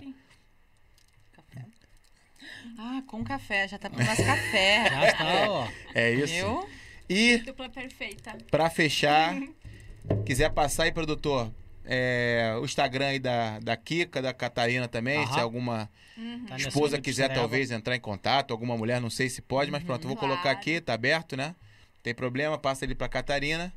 [2.79, 3.67] Ah, com café.
[3.69, 4.85] Já tá com mais café.
[4.91, 5.69] já está, ó.
[5.95, 6.69] É isso.
[7.09, 8.37] E Dupla perfeita.
[8.51, 9.37] Pra fechar,
[10.25, 11.53] quiser passar aí, produtor,
[11.85, 15.33] é, o Instagram aí da, da Kika, da Catarina também, Aham.
[15.33, 15.91] se alguma
[16.49, 19.83] Tá na esposa quiser talvez entrar em contato, alguma mulher, não sei se pode, mas
[19.83, 21.55] pronto, eu vou colocar aqui, tá aberto, né?
[22.03, 23.71] Tem problema, passa ali pra Catarina.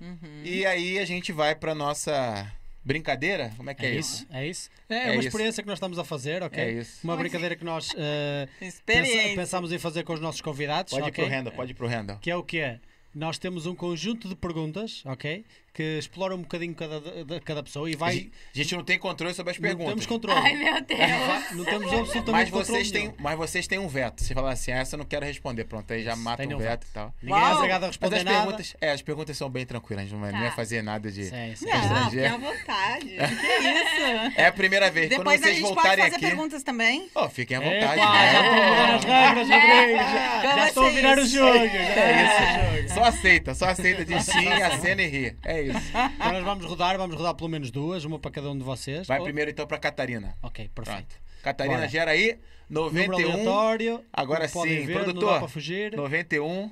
[0.00, 0.42] Uhum.
[0.42, 2.50] E aí a gente vai pra nossa
[2.84, 3.52] brincadeira?
[3.56, 4.26] Como é que é, É isso?
[4.30, 4.70] é isso.
[4.88, 5.28] É, É uma isso.
[5.28, 6.62] experiência que nós estamos a fazer, ok?
[6.62, 7.00] É isso.
[7.02, 8.48] Uma brincadeira que nós eh,
[8.84, 11.24] pensa- pensamos em fazer com os nossos convidados, Pode ir ok?
[11.24, 12.18] pro Renda, pode ir pro Renda.
[12.20, 12.78] Que é o que é?
[13.14, 15.44] Nós temos um conjunto de perguntas, ok?
[15.74, 18.12] Que exploram um bocadinho cada, de cada pessoa e A vai.
[18.14, 19.88] gente- a gente não tem controle sobre as Não perguntas.
[19.88, 20.38] temos controle.
[20.38, 21.00] Ai, meu Deus.
[21.00, 23.14] Vai- Não temos absolutamente Mas controle vocês, têm, nenhum.
[23.18, 24.22] mas vocês têm um veto.
[24.22, 25.64] Você fala assim, ah, essa eu não quero responder.
[25.64, 26.86] Pronto, aí já mata Tem o um veto veto.
[26.88, 27.12] e tal.
[27.20, 27.56] Ninguém é Uau!
[27.56, 28.36] obrigado a Mas responder as nada.
[28.38, 30.54] perguntas, é, as perguntas são bem tranquilas, não vai, não vai Tá.
[30.54, 31.24] fazer nada de.
[31.24, 31.66] Sim, sim.
[31.66, 33.08] Não, fiquem à vontade.
[33.44, 34.32] Que isso?
[34.36, 35.08] É a primeira vez.
[35.08, 36.26] Quando Depois a vocês gente pode voltarem fazer aqui.
[36.26, 37.08] perguntas também.
[37.16, 38.00] Oh, fiquem à vontade.
[38.00, 39.98] já estão a mudar as regras, Rodrigo.
[39.98, 41.66] Já, Como já estão a virar o jogo.
[41.66, 42.94] já É a isso.
[42.94, 45.36] Só aceita, só aceita de sim, acena e ri.
[45.44, 45.63] É isso.
[45.70, 49.06] Então nós vamos rodar, vamos rodar pelo menos duas, uma para cada um de vocês.
[49.06, 50.36] Vai Oh, primeiro então pra Catarina.
[50.42, 51.16] Ok, perfeito.
[51.42, 51.88] Catarina Bora.
[51.88, 52.38] gera aí.
[52.68, 53.30] Número 91.
[53.32, 54.04] aleatório.
[54.12, 55.38] Agora como podem sim, ver, Não produtor.
[55.38, 55.94] para fugir.
[55.96, 56.70] 91.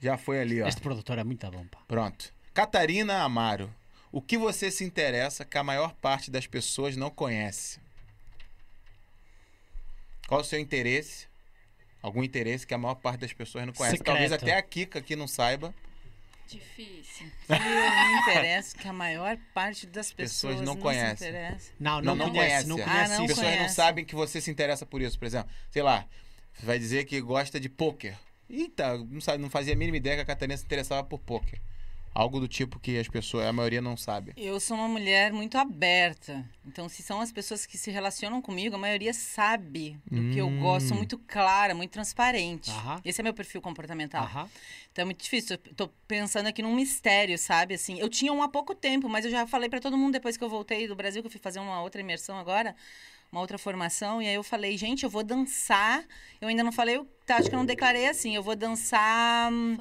[0.00, 0.66] Já foi ali, ó.
[0.68, 1.78] Este produtor é muito bom, pá.
[1.86, 2.32] Pronto.
[2.52, 3.72] Catarina Amaro.
[4.10, 7.78] O que você se interessa que a maior parte das pessoas não conhece?
[10.26, 11.26] Qual o seu interesse?
[12.02, 13.98] Algum interesse que a maior parte das pessoas não conhece?
[13.98, 14.14] Secreto.
[14.14, 15.74] Talvez até a Kika aqui não saiba.
[16.48, 17.26] Difícil.
[17.48, 21.32] Eu me interessa que a maior parte das pessoas, Pessoas não se conhecem.
[21.78, 22.68] Não, não, Não, não conhece, conhece.
[22.68, 23.26] não Ah, conhece não As isso.
[23.28, 23.74] pessoas não conhece.
[23.74, 25.50] sabem que você se interessa por isso, por exemplo.
[25.70, 26.06] Sei lá,
[26.54, 28.16] você vai dizer que gosta de pôquer.
[28.48, 31.60] Eita, não, sabe, não fazia a mínima ideia que a Catarina se interessava por pôquer.
[32.14, 34.32] Algo do tipo que as pessoas, a maioria não sabe.
[34.36, 36.44] Eu sou uma mulher muito aberta.
[36.66, 40.48] Então, se são as pessoas que se relacionam comigo, a maioria sabe do que eu
[40.48, 40.58] Hum.
[40.60, 42.70] gosto, sou muito clara, muito transparente.
[42.70, 43.00] Aham.
[43.04, 44.24] Esse é meu perfil comportamental.
[44.24, 44.50] Aham.
[44.92, 45.58] Então é muito difícil.
[45.64, 47.74] Eu tô pensando aqui num mistério, sabe?
[47.74, 50.36] Assim, eu tinha um há pouco tempo, mas eu já falei pra todo mundo depois
[50.36, 52.74] que eu voltei do Brasil, que eu fui fazer uma outra imersão agora,
[53.30, 56.04] uma outra formação, e aí eu falei, gente, eu vou dançar.
[56.40, 59.52] Eu ainda não falei, eu tá, acho que eu não declarei assim, eu vou dançar
[59.52, 59.76] hum,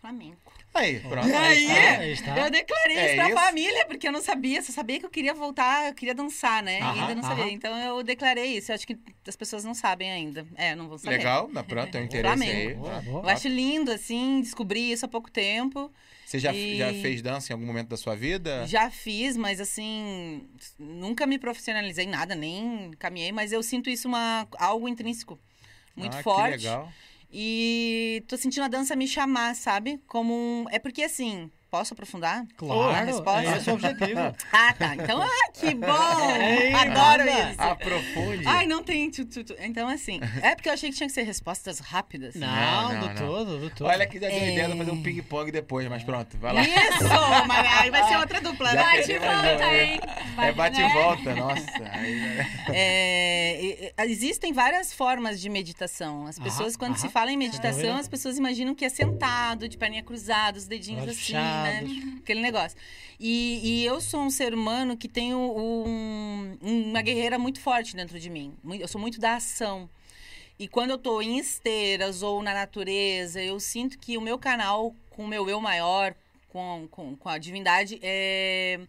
[0.00, 0.36] Flamengo.
[0.74, 1.32] Aí, pronto.
[1.36, 2.36] Aí, aí está.
[2.40, 3.34] Eu declarei É isso pra isso?
[3.34, 6.80] família, porque eu não sabia, só sabia que eu queria voltar, eu queria dançar, né?
[6.80, 7.44] Aham, e ainda não sabia.
[7.44, 7.52] aham.
[7.52, 8.72] Então eu declarei isso.
[8.72, 10.44] Eu acho que as pessoas não sabem ainda.
[10.56, 11.18] É, não vão saber.
[11.18, 12.74] Legal, na pronto, tem um interesse aí.
[12.74, 13.22] Boa, boa.
[13.22, 15.92] Eu acho lindo, assim, descobri isso há pouco tempo.
[16.26, 18.66] Você já, E- já fez dança em algum momento da sua vida?
[18.66, 20.48] Já fiz, mas assim,
[20.78, 25.38] nunca me profissionalizei em nada, nem caminhei, mas eu sinto isso uma, algo intrínseco
[25.94, 26.56] muito ah, forte.
[26.58, 26.92] Que legal.
[27.36, 30.00] E tô sentindo a dança me chamar, sabe?
[30.06, 30.66] Como um.
[30.70, 32.42] É porque assim, posso aprofundar?
[32.42, 33.42] a Claro, resposta?
[33.42, 34.20] é esse o objetivo.
[34.52, 34.94] Ah, tá.
[34.94, 36.20] Então, ah, que bom!
[36.40, 37.50] Ei, Adoro manda.
[37.50, 37.60] isso!
[37.60, 38.46] Aprofunde.
[38.46, 39.10] Ai, não tem.
[39.10, 39.54] Tu, tu, tu.
[39.58, 42.36] Então, assim, é porque eu achei que tinha que ser respostas rápidas.
[42.36, 43.14] Não, Não, não, do não.
[43.14, 43.88] todo, do todo.
[43.88, 44.52] Olha que já deu É.
[44.52, 46.62] ideia de fazer um ping-pong depois, mas pronto, vai lá.
[46.62, 47.04] Isso!
[47.48, 48.82] Mas aí vai ser outra dupla, Já né?
[48.96, 50.00] Bate e volta, hein?
[50.38, 50.88] É bate né?
[50.88, 51.72] e volta, nossa.
[51.92, 53.58] Aí, É,
[53.98, 56.26] e- existem várias formas de meditação.
[56.26, 57.12] As pessoas, quando se aham.
[57.12, 61.32] fala em meditação, as pessoas imaginam que é sentado, de perninha cruzada, os dedinhos assim,
[61.64, 62.18] né?
[62.22, 62.76] Aquele negócio.
[63.18, 68.18] E, e eu sou um ser humano que tenho um- uma guerreira muito forte dentro
[68.18, 68.54] de mim.
[68.78, 69.88] Eu sou muito da ação.
[70.58, 74.94] E quando eu tô em esteiras ou na natureza, eu sinto que o meu canal
[75.10, 76.14] com o meu eu maior,
[76.48, 78.80] com, com, com a divindade, é,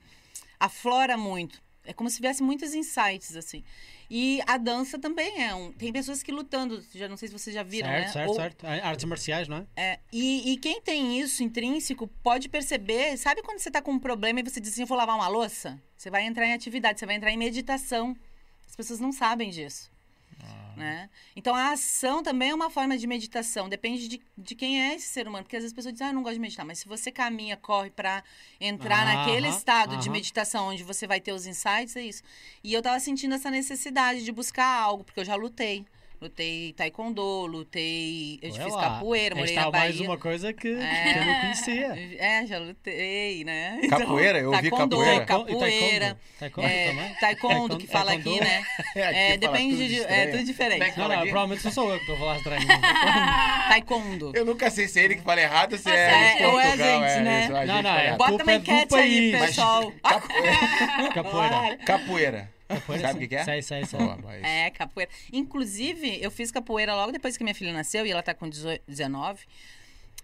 [0.60, 1.62] aflora muito.
[1.86, 3.64] É como se tivesse muitos insights, assim.
[4.10, 5.72] E a dança também é um.
[5.72, 8.12] Tem pessoas que lutando, já não sei se vocês já viram, certo, né?
[8.12, 8.68] certo, Ou- certo.
[8.68, 9.66] Artes marciais, não é?
[9.76, 13.18] é, e, e quem tem isso intrínseco pode perceber.
[13.18, 15.28] Sabe quando você tá com um problema e você diz assim: eu vou lavar uma
[15.28, 15.82] louça?
[15.98, 18.16] Você vai entrar em atividade, você vai entrar em meditação.
[18.68, 19.92] As pessoas não sabem disso.
[20.76, 21.10] Né?
[21.36, 23.70] Então a ação também é uma forma de meditação.
[23.70, 25.44] Depende de, de quem é esse ser humano.
[25.44, 26.66] Porque às vezes as pessoas dizem, ah, eu não gosto de meditar.
[26.66, 28.24] Mas se você caminha, corre para
[28.60, 32.22] entrar Aham, naquele estado de meditação onde você vai ter os insights, é isso.
[32.64, 35.86] E eu tava sentindo essa necessidade de buscar algo, porque eu já lutei.
[36.22, 38.40] Lutei taekwondo, lutei.
[38.42, 38.82] Eu Olha fiz lá.
[38.84, 40.10] capoeira, morei na é mais Bahia.
[40.10, 41.14] uma coisa que, É.
[41.14, 42.16] que eu não conhecia.
[42.18, 43.80] É, já lutei, né?
[43.90, 44.40] Capoeira?
[44.40, 45.26] Eu ouvi taekwondo, capoeira.
[45.26, 45.60] capoeira.
[45.60, 47.14] Taekwondo, taekwondo É, também?
[47.20, 48.38] taekwondo, que fala Taekwondo.
[48.42, 48.66] aqui, né?
[48.90, 50.00] aqui É, fala depende tudo de.
[50.06, 50.82] É tudo diferente.
[50.84, 52.68] É Não, não, provavelmente não sou eu que estou a falar estranho.
[53.70, 54.32] Taekwondo.
[54.36, 56.60] Eu nunca sei se é ele que fala errado ou se Você é, é- ou
[56.60, 57.44] é a gente, né?
[57.44, 58.16] isso, a Não, não, é.
[58.16, 59.92] Bota uma é enquete aí, pessoal.
[61.14, 61.78] Capoeira.
[61.86, 62.55] Capoeira.
[62.68, 63.62] Capoeira, Sabe o que que é?
[63.62, 63.86] Sei.
[63.86, 64.46] Boa, boa, isso.
[64.46, 65.12] É, capoeira.
[65.32, 68.84] Inclusive, eu fiz capoeira logo depois que minha filha nasceu e ela tá com 18,
[68.88, 69.46] 19.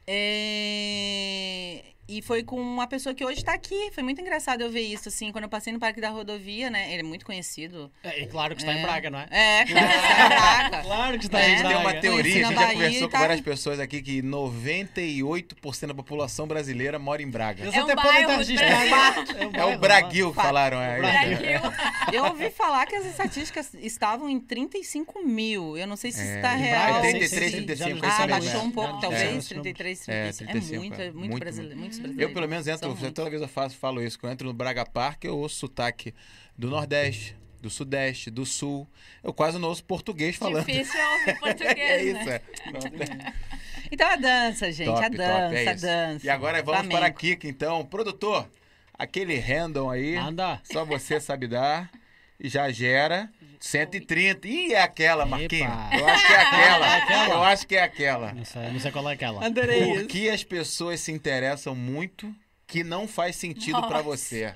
[0.08, 3.90] É, E foi com uma pessoa que hoje tá aqui.
[3.94, 6.92] Foi muito engraçado eu ver isso, assim, quando eu passei no Parque da Rodovia, né?
[6.92, 7.90] Ele é muito conhecido.
[8.04, 8.82] É, e claro que está em É.
[8.82, 9.28] Braga, não é?
[9.32, 10.82] É, claro, está em Braga.
[10.84, 11.42] Claro que está É.
[11.42, 12.02] A em gente tem uma Braga.
[12.02, 16.48] teoria, a gente já Bahia conversou com tá- várias pessoas aqui que 98% da população
[16.48, 17.64] brasileira mora em Braga.
[17.64, 18.90] Eles É um até bairro do registrados.
[18.90, 19.36] Brasil.
[19.40, 20.82] É, um É o Braguil que falaram.
[20.82, 21.72] É, Braguil.
[22.12, 25.78] Eu ouvi falar que as estatísticas estavam em 35 mil.
[25.78, 26.82] Eu não sei se É, isso está em real.
[26.94, 28.72] Braga, se- 83, se- 35, Ah, baixou um é.
[28.72, 29.24] pouco, talvez.
[29.34, 29.48] baixou.
[29.62, 30.44] 33, É, 35.
[30.44, 31.06] É, 35, muito, é.
[31.06, 32.34] é muito, Muito, brasile- muitos Eu, brasileiros.
[32.34, 34.18] pelo menos, entro, toda vez eu faço, falo isso.
[34.20, 36.14] Quando eu entro no Braga Park, eu ouço sotaque
[36.58, 38.88] do Nordeste, do Sudeste, do Sul.
[39.24, 40.66] Eu quase não ouço português falando.
[40.66, 42.36] Difícil ouvir português, É isso, né?
[42.36, 43.52] é.
[43.94, 44.86] Então a dança, gente.
[44.88, 46.26] Top, a top, dança, é a dança.
[46.26, 46.98] E agora vamos Flamengo.
[46.98, 47.84] para a Kika, então.
[47.86, 48.48] Produtor,
[48.94, 50.62] aquele random aí, Anda.
[50.64, 51.92] só você sabe dar.
[52.40, 53.30] E já gera
[53.62, 54.48] 130.
[54.48, 55.72] Ih, é aquela, Marquinhos.
[55.94, 56.88] Eu acho que é aquela.
[56.88, 57.34] É aquela?
[57.36, 58.34] Eu acho que é aquela.
[58.34, 59.46] Não sei, não sei qual é aquela.
[59.46, 60.08] Adorei Por isso.
[60.08, 62.34] que as pessoas se interessam muito
[62.66, 64.04] que não faz sentido pra Nossa.
[64.04, 64.56] você?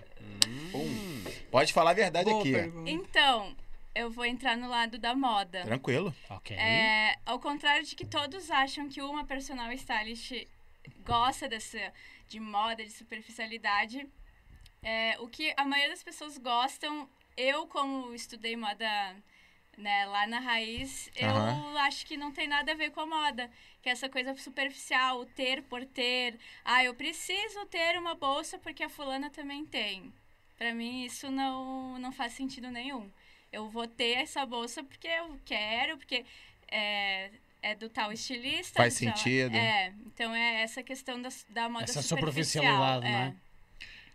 [0.71, 1.23] Pum.
[1.51, 2.51] Pode falar a verdade Boa aqui.
[2.51, 2.89] pergunta.
[2.89, 3.55] Então,
[3.93, 5.61] eu vou entrar no lado da moda.
[5.61, 6.13] Tranquilo.
[6.29, 6.55] Ok.
[6.57, 10.31] É, ao contrário de que todos acham que uma personal stylist
[11.05, 11.93] gosta dessa,
[12.27, 14.07] de moda, de superficialidade,
[14.81, 19.15] é, o que a maioria das pessoas gostam, eu como estudei moda
[19.77, 21.77] né, lá na raiz, eu Aham.
[21.79, 23.49] acho que não tem nada a ver com a moda.
[23.81, 26.39] Que é essa coisa superficial, o ter por ter.
[26.63, 30.11] Ah, eu preciso ter uma bolsa porque a fulana também tem.
[30.57, 33.11] Pra mim, isso não, não faz sentido nenhum.
[33.51, 36.25] Eu vou ter essa bolsa porque eu quero, porque
[36.69, 37.29] é,
[37.61, 38.77] é do tal estilista.
[38.77, 39.55] Faz já- sentido.
[39.55, 42.63] É, então é essa questão da, da moda Essa superficial.
[42.63, 43.11] superficialidade, é.
[43.11, 43.35] não é?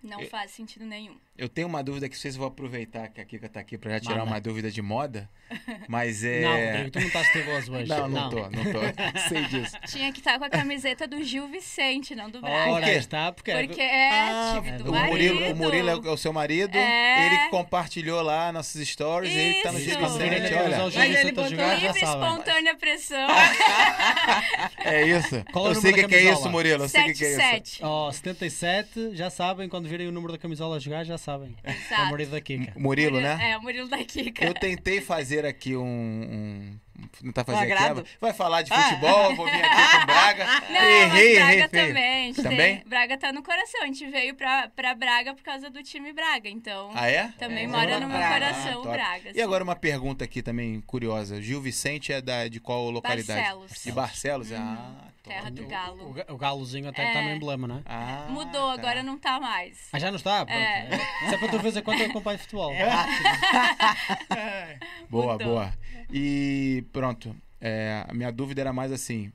[0.03, 1.17] Não faz sentido nenhum.
[1.37, 4.01] Eu tenho uma dúvida que vocês vão aproveitar que a Kika tá aqui pra já
[4.01, 4.31] tirar Manda.
[4.31, 5.29] uma dúvida de moda.
[5.89, 6.41] Mas é.
[6.41, 7.89] Não, Rodrigo, tu não estás teimoso hoje.
[7.89, 8.81] Não, não, tô, não tô.
[9.29, 9.77] Sei disso.
[9.87, 12.71] Tinha que estar com a camiseta do Gil Vicente, não do Braga.
[12.73, 12.93] Ora, quê?
[12.93, 13.53] está, porque...
[13.53, 15.11] Porque é Ah, tipo do o marido.
[15.13, 16.77] Murilo, o Murilo é o- é o seu marido.
[16.77, 17.27] É.
[17.27, 19.35] Ele que compartilhou lá nossos stories.
[19.35, 19.91] Ele tá no Isso.
[19.91, 20.79] Gil Vicente, na olha.
[20.95, 23.29] Mas ele botou Livre, espontânea pressão.
[24.85, 25.45] É isso.
[25.53, 26.85] Qual é eu sei o que, que é isso, Murilo.
[26.85, 27.37] Eu sei o que, é isso.
[27.41, 27.81] 77.
[27.85, 31.55] Oh, 77, já sabem, quando virem o número da camisola a jogar, já sabem.
[31.65, 32.11] É o Exato.
[32.11, 32.73] marido da Kika.
[32.79, 33.51] Murilo, né?
[33.51, 34.45] É, o Murilo da Kika.
[34.45, 35.83] Eu tentei fazer aqui um.
[35.85, 36.79] um
[37.23, 37.73] tentar fazer Um aqui.
[37.73, 38.05] agrado?
[38.07, 38.83] ah, Vai falar de Ah.
[38.83, 40.47] futebol, vou vir aqui com Braga.
[40.71, 41.87] Não, errei, mas errei, Braga feio.
[41.89, 42.35] também.
[42.35, 42.83] Também?
[42.87, 43.83] Braga tá no coração.
[43.83, 46.49] A gente veio pra, pra Braga por causa do time Braga.
[46.49, 47.29] Então, Ah, é?
[47.39, 48.35] também É, mora no meu Braga.
[48.35, 49.29] coração Ah, Braga.
[49.29, 49.41] E assim.
[49.43, 51.41] agora uma pergunta aqui também curiosa.
[51.43, 53.41] Gil Vicente é da, de qual localidade?
[53.41, 53.83] Barcelos.
[53.83, 54.53] De Barcelos?
[54.53, 55.20] Ah, top.
[55.31, 56.13] Terra do O, Galo.
[56.13, 57.29] ga- o galozinho até está É.
[57.31, 57.83] no emblema, não é?
[57.87, 58.73] Ah, Mudou, tá.
[58.75, 59.89] agora não tá mais.
[59.93, 60.45] Ah, já não está?
[60.45, 60.59] Pronto.
[60.59, 60.89] É.
[61.29, 62.73] Se é para tu ver quanto eu acompanho futebol.
[62.73, 63.25] É rápido.
[65.09, 65.47] Boa, Mudou.
[65.49, 65.75] boa.
[66.13, 67.35] E pronto.
[67.61, 69.33] É, a minha dúvida era mais assim.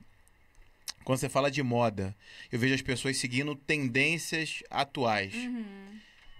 [1.04, 2.16] Quando você fala de moda,
[2.50, 5.34] eu vejo as pessoas seguindo tendências atuais.
[5.34, 5.95] Uhum.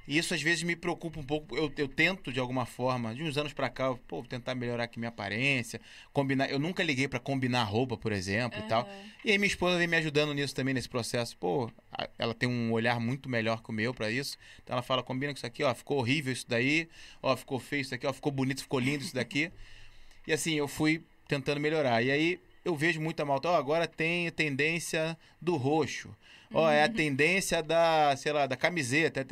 [0.06, 1.56] E isso às vezes me preocupa um pouco.
[1.56, 4.84] Eu, eu tento, de alguma forma, de uns anos pra cá, eu, pô, tentar melhorar
[4.84, 5.80] aqui minha aparência,
[6.12, 6.48] combinar.
[6.48, 8.88] Eu nunca liguei pra combinar roupa, por exemplo, e tal.
[9.24, 11.36] E aí minha esposa vem me ajudando nisso também, nesse processo.
[11.36, 11.70] Pô,
[12.18, 14.36] ela tem um olhar muito melhor que o meu pra isso.
[14.62, 16.88] Então ela fala, combina com isso aqui, ó, ficou horrível isso daí,
[17.22, 19.50] ó, ficou feio isso daqui, ó, ficou bonito, ficou lindo isso daqui.
[20.26, 22.02] E assim, eu fui tentando melhorar.
[22.02, 26.14] E aí eu vejo muita malta, ó, agora tem tendência do roxo.
[26.52, 29.26] Ó, é a tendência da, sei lá, da camiseta.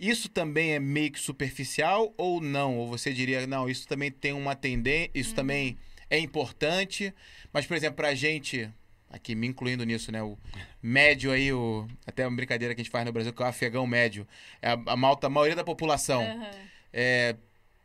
[0.00, 2.78] Isso também é meio que superficial ou não?
[2.78, 5.76] Ou você diria, não, isso também tem uma tendência, isso também
[6.08, 7.12] é importante,
[7.52, 8.68] mas, por exemplo, pra gente,
[9.10, 10.38] aqui me incluindo nisso, né, o
[10.82, 13.48] médio aí, o, até uma brincadeira que a gente faz no Brasil, que é o
[13.48, 14.26] afegão médio,
[14.62, 16.50] é a, a, malta, a maioria da população, Aham.
[16.94, 17.36] é,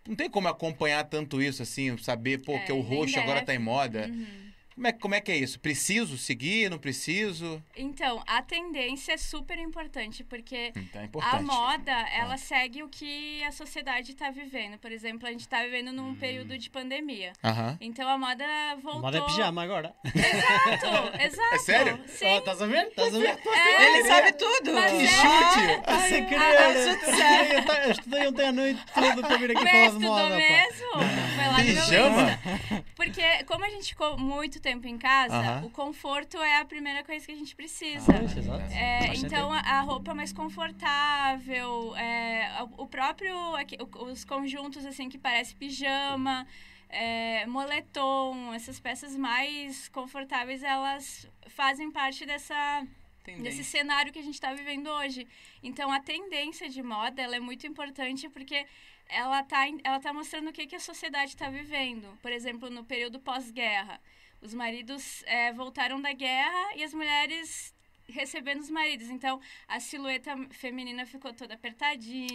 [0.07, 3.53] não tem como acompanhar tanto isso, assim, saber, pô, É, que o roxo agora tá
[3.53, 4.09] em moda.
[4.09, 4.44] Uhum.
[4.75, 5.57] Como é, como é que é isso?
[5.57, 7.63] Preciso seguir, não preciso?
[7.77, 11.35] Então, a tendência é super importante, porque Então é importante.
[11.37, 14.77] A moda, ela segue o que a sociedade está vivendo.
[14.77, 16.15] Por exemplo, a gente está vivendo num Hum.
[16.15, 17.31] período de pandemia.
[17.41, 17.77] Aham.
[17.79, 19.01] Então a moda A voltou.
[19.01, 19.93] moda é pijama agora.
[20.03, 21.55] Exato, exato.
[21.55, 21.99] É sério?
[22.07, 22.25] Sim.
[22.25, 22.87] A ver?
[22.87, 23.39] Estás a ver?
[23.47, 24.73] É, Ele sabe tudo.
[24.73, 25.83] Mas Que é- chute!
[25.85, 27.65] Ah, sem ah, querer.
[27.75, 30.35] Eu eu estudei ontem à noite tudo para vir aqui Mas falar de estudou moda.
[30.37, 30.91] mesmo?
[31.35, 32.39] Foi lá no meu Pijama?
[32.95, 35.65] Porque como a gente ficou muito tempo em casa, Aham.
[35.67, 38.11] o conforto é a primeira coisa que a gente precisa.
[38.39, 38.73] Exato.
[38.73, 44.23] É, Faz então a, a roupa mais confortável, é, o- o próprio aqui, o- os
[44.25, 46.45] conjuntos assim que parece pijama,
[46.89, 52.85] é, moletom, essas peças mais confortáveis, elas fazem parte dessa
[53.41, 55.27] desse cenário que a gente está vivendo hoje.
[55.63, 58.65] Então a tendência de moda ela é muito importante porque
[59.09, 62.07] ela está ela tá mostrando o que, que a sociedade está vivendo.
[62.21, 63.99] Por exemplo, no período pós-guerra,
[64.45, 67.73] os maridos é, voltaram da guerra e as mulheres
[68.07, 69.09] recebendo os maridos.
[69.09, 72.27] Então a silhueta feminina ficou toda apertadinha.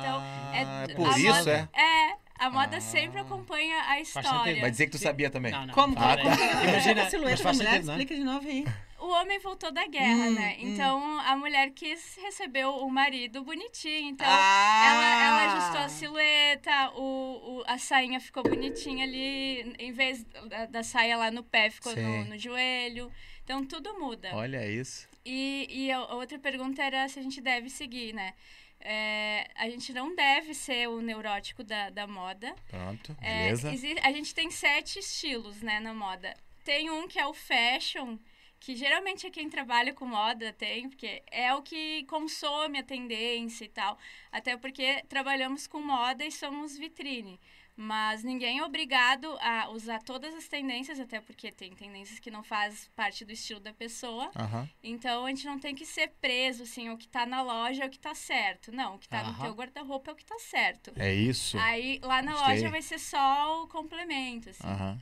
[0.00, 1.80] então Ah, é, por a isso, moda, é?
[1.80, 2.80] É, a moda Ah.
[2.80, 4.60] sempre acompanha a história.
[4.60, 5.52] Vai dizer que tu sabia também.
[5.52, 5.74] Não, não.
[5.74, 5.94] Como?
[5.98, 6.36] Ah, Como?
[6.36, 6.64] tá.
[6.64, 7.96] Imagina, a silhueta da mulher, sentido, não é?
[7.98, 8.64] explica de novo aí.
[9.04, 10.56] O homem voltou da guerra, Hum, né?
[10.58, 10.68] hum.
[10.72, 14.08] Então a mulher quis receber o marido bonitinho.
[14.10, 14.84] Então ah.
[14.86, 19.74] ela, ela ajustou a silhueta, o, o- a sainha ficou bonitinha ali.
[19.78, 23.12] Em vez da, da saia lá no pé, ficou no, no joelho.
[23.44, 24.30] Então tudo muda.
[24.34, 25.06] Olha isso.
[25.24, 28.32] E, e a outra pergunta era se a gente deve seguir, né?
[28.80, 32.54] É, a gente não deve ser o neurótico da, da moda.
[32.68, 33.72] Pronto, É, beleza.
[33.72, 36.34] exi- a gente tem sete estilos, né, na moda.
[36.64, 38.18] Tem um que é o fashion,
[38.64, 43.66] que geralmente é quem trabalha com moda tem, porque é o que consome a tendência
[43.66, 43.98] e tal.
[44.32, 47.38] Até porque trabalhamos com moda e somos vitrine.
[47.76, 52.42] Mas ninguém é obrigado a usar todas as tendências, até porque tem tendências que não
[52.42, 54.30] faz parte do estilo da pessoa.
[54.34, 54.66] Aham.
[54.82, 57.86] Então a gente não tem que ser preso, assim, o que tá na loja é
[57.86, 58.72] o que tá certo.
[58.72, 59.42] Não, o que tá no Aham.
[59.42, 60.90] teu guarda-roupa é o que tá certo.
[60.96, 61.58] É isso.
[61.58, 62.54] Aí lá na Gostei.
[62.54, 64.66] loja vai ser só o complemento, assim.
[64.66, 64.98] Aham.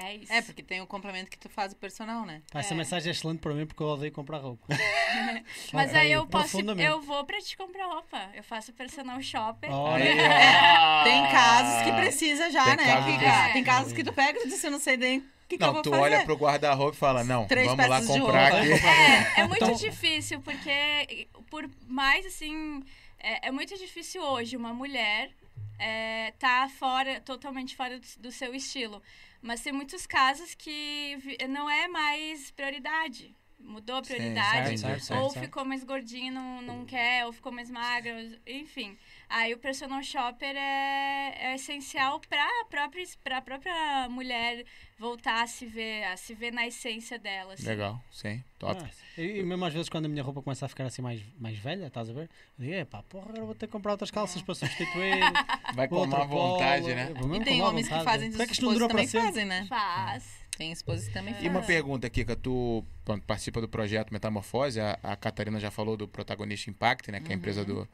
[0.00, 0.32] É isso.
[0.32, 2.40] É, porque tem o complemento que tu faz o personal, né?
[2.52, 2.76] Pá, Essa É.
[2.76, 4.64] mensagem é excelente para mim porque eu odeio comprar roupa.
[5.72, 6.60] Mas aí eu posso.
[6.60, 8.30] Eu vou pra te comprar roupa.
[8.34, 9.70] Eu faço personal shopper.
[9.72, 11.02] Olha ó.
[11.04, 12.84] Tem casos que precisa já, Tem né?
[12.94, 15.22] casos que- Tem casos que tu pega e tu diz, eu não sei nem o
[15.48, 16.02] que, que eu Não, vou tu fazer.
[16.02, 18.72] olha pro guarda-roupa e fala, não, Três vamos lá comprar aqui.
[18.72, 22.82] É, é muito Então- difícil, porque por mais assim.
[23.20, 25.30] É, é muito difícil hoje uma mulher
[25.76, 29.02] é, tá fora, totalmente fora do, do seu estilo.
[29.40, 31.16] Mas tem muitos casos que
[31.48, 33.34] não é mais prioridade.
[33.58, 34.78] Mudou a Sim, prioridade.
[34.78, 35.44] certo, certo, ou certo.
[35.44, 38.16] ficou mais gordinho, não, não quer, ou ficou mais magra,
[38.46, 38.96] enfim.
[39.30, 44.64] Aí o personal shopper é, é essencial para a própria, pra própria mulher
[44.98, 47.52] voltar a se ver, a se ver na essência dela.
[47.52, 47.66] assim.
[47.66, 48.82] Legal, sim, top.
[48.82, 51.20] Ah, e, e mesmo às vezes quando a minha roupa começa a ficar assim mais,
[51.38, 52.30] mais velha, estás a ver?
[52.58, 55.20] Eu digo, epá, porra, agora vou ter que comprar outras calças para substituir.
[55.74, 57.12] Vai com uma vontade, polo, né?
[57.40, 58.10] E tem má homens que vontade.
[58.10, 59.26] fazem é que durou esposos para também sempre?
[59.26, 59.66] fazem, né?
[59.68, 60.48] Faz.
[60.56, 61.50] Tem esposos que também E fazem.
[61.50, 66.08] uma pergunta, Kika, tu pronto, participa do projeto Metamorfose, a, a Catarina já falou do
[66.08, 67.88] Protagonista Impact, né, que é a empresa do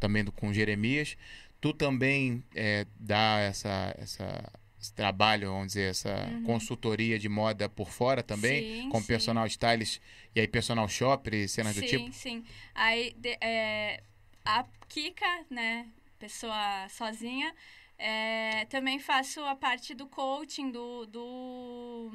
[0.00, 1.16] também do, com Jeremias.
[1.60, 7.90] Tu também é, dá essa, essa, esse trabalho, vamos dizer, essa consultoria de moda por
[7.90, 9.06] fora também, Sim, com sim.
[9.06, 10.00] personal stylist
[10.34, 12.10] e aí personal shopper e cenas do sim, tipo?
[12.12, 12.44] sim.
[12.74, 14.02] Aí de- é,
[14.44, 15.86] a Kika, né,
[16.18, 17.54] pessoa sozinha,
[17.98, 22.10] é, também faço a parte do coaching, do, do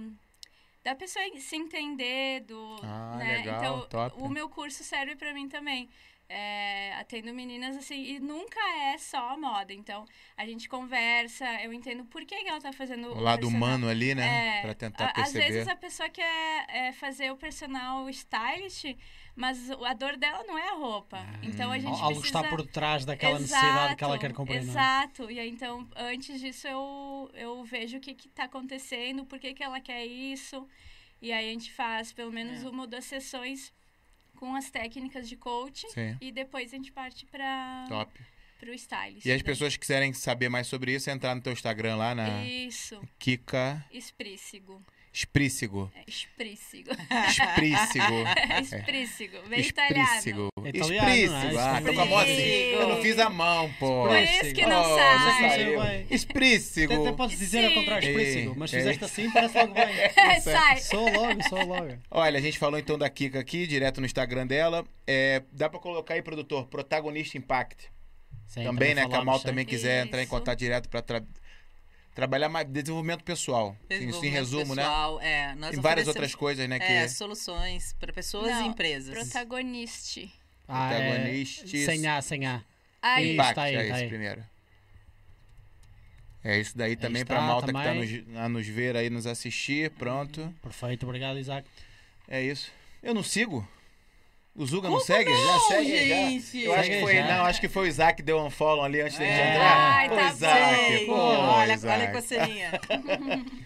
[0.84, 3.38] da pessoa se entender, do, Ah, né?
[3.38, 4.22] legal, então top.
[4.22, 5.90] o meu curso serve para mim também.
[6.28, 8.60] É, atendo meninas assim e nunca
[8.92, 9.72] é só a moda.
[9.74, 13.58] Então a gente conversa, eu entendo por que, que ela tá fazendo O lado personal.
[13.68, 14.58] humano ali, né?
[14.58, 15.52] É, pra tentar a- Às perceber.
[15.52, 18.86] vezes a pessoa quer é, fazer o personal stylist,
[19.36, 21.24] mas o- a dor dela não é a roupa.
[21.44, 22.40] então a gente Algo que precisa...
[22.40, 24.56] está por detrás daquela necessidade que ela quer comprar.
[24.56, 24.64] não é?
[24.64, 25.30] Exato.
[25.30, 29.64] E aí, então, antes disso, eu, eu vejo o que está acontecendo, por que, que
[29.64, 30.68] ela quer isso.
[31.22, 32.68] E aí a gente faz pelo menos É.
[32.68, 33.72] uma ou duas sessões
[34.36, 35.90] com as técnicas de coaching.
[35.90, 38.12] Sim, E depois a gente parte para top.
[38.68, 39.26] o stylist.
[39.26, 39.44] E as né?
[39.44, 43.00] pessoas que quiserem saber mais sobre isso, é entrar no teu Instagram lá na Isso.
[43.20, 44.84] Kika Esprícigo.
[45.20, 45.90] Esprícigo.
[45.96, 46.92] É, esprícigo.
[47.30, 48.14] Esprícigo.
[48.50, 49.38] É esprícigo.
[49.48, 50.04] Bem italiano.
[50.10, 50.50] Esprícigo.
[50.66, 51.54] É italiano, Esprícigo.
[51.54, 51.64] não é?
[51.78, 52.32] Ah, tô com a mão assim.
[52.34, 52.82] Esprícigo.
[52.82, 54.08] Eu não fiz a mão, pô.
[54.10, 55.20] Por isso que não Oh, sai.
[55.20, 56.04] não saiu bem.
[56.04, 56.94] Até, Esprícigo.
[57.02, 57.76] até podes dizer ao Sim.
[57.76, 58.80] contrário, explícito, Ei, mas ei.
[58.80, 59.86] fizeste assim, parece logo bem.
[60.42, 60.78] Sai.
[60.80, 61.98] Sou logo, sou logo.
[62.12, 64.86] Olha, a gente falou então da Kika aqui, direto no Instagram dela.
[65.08, 67.90] É, dá pra colocar aí, produtor, protagonista Impact.
[68.48, 69.08] Sim, também, né?
[69.08, 71.24] Que a Mal também quiser entrar em contato direto pra tra-
[72.16, 73.76] trabalhar mais desenvolvimento pessoal.
[73.90, 74.82] Isso em Desenvolvimento resumo, né?
[74.84, 76.80] pessoal, É, nós Tem várias outras coisas, né?
[76.80, 79.14] Que É, soluções para pessoas Não, e empresas.
[79.14, 80.34] Protagoniste.
[80.68, 81.70] Ah, é, Protagonistas.
[81.70, 82.64] sem A, sem A.
[83.02, 83.26] Aí.
[83.26, 84.08] Isso, Impact, tá aí, é tá esse aí.
[84.08, 84.44] primeiro.
[86.44, 88.22] É isso daí também está pra malta que tá também.
[88.24, 89.90] nos, a nos ver aí, nos assistir.
[89.92, 90.54] Pronto.
[90.62, 91.68] Perfeito, obrigado, Isaac.
[92.28, 92.72] É isso.
[93.04, 93.68] Eu não sigo?
[94.56, 95.30] O Zuga não Como segue?
[95.30, 95.90] já não, segue?
[95.90, 96.62] gente?
[96.62, 96.66] Já.
[96.68, 97.16] Eu acho que foi.
[97.16, 97.28] já.
[97.38, 99.52] Não, acho que foi o Isaac que deu um follow ali antes da gente É.
[99.52, 99.78] entrar.
[99.96, 100.76] Ai, Pô, tá Isaac.
[100.88, 101.06] Sei.
[101.06, 101.94] Pô, olha, Isaac.
[102.00, 102.72] olha a coceirinha.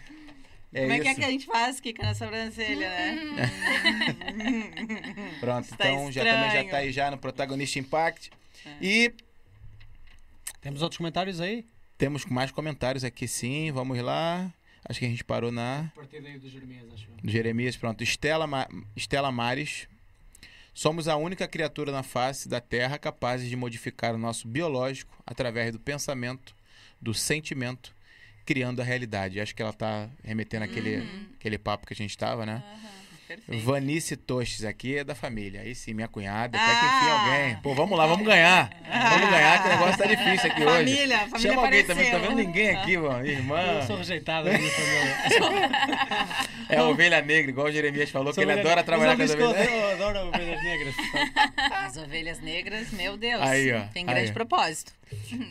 [0.72, 1.03] É Como é isso.
[1.03, 3.18] que é que a gente faz, Kika, na sobrancelha, né?
[5.40, 8.30] Pronto, Está então já também já tá aí já no Protagonista Impact.
[8.64, 8.70] É.
[8.80, 9.14] E
[10.61, 11.66] Temos outros comentários aí?
[11.98, 13.72] temos mais comentários aqui sim.
[13.72, 14.53] Vamos lá.
[14.88, 15.86] Acho que a gente parou na.
[15.91, 18.03] A partir daí do Jeremias, acho do Jeremias, pronto.
[18.03, 19.88] Estela, Ma- Estela Mares.
[20.74, 25.72] Somos a única criatura na face da Terra capaz de modificar o nosso biológico através
[25.72, 26.56] do pensamento,
[27.02, 27.94] do sentimento,
[28.46, 29.40] criando a realidade.
[29.40, 32.64] Acho que ela tá remetendo àquele, aquele papo que a gente estava, né?
[33.30, 33.64] Perfeito.
[33.64, 35.62] Vanice Tostes aqui é da família.
[35.62, 36.58] Aí sim, minha cunhada.
[36.58, 36.98] Até que Ah!
[36.98, 37.56] enfim alguém.
[37.62, 38.72] Pô, vamos lá, vamos ganhar.
[39.12, 40.78] Vamos ganhar, que o negócio tá difícil aqui hoje.
[40.78, 42.20] Família, família Chama alguém também, apareceu.
[42.22, 43.26] tá vendo ninguém aqui, mano.
[43.28, 43.62] Irmã.
[43.62, 46.28] Eu sou rejeitado minha família.
[46.70, 49.22] É a ovelha negra, igual o Jeremias falou, que Sou ele ovelha- adora trabalhar com
[49.24, 49.70] as que ovelhas.
[49.72, 50.96] Eu adoro ovelhas negras.
[51.72, 53.42] As ovelhas negras, meu Deus.
[53.42, 53.82] Aí, ó.
[53.94, 54.34] Tem Aí, grande ó.
[54.34, 54.92] propósito.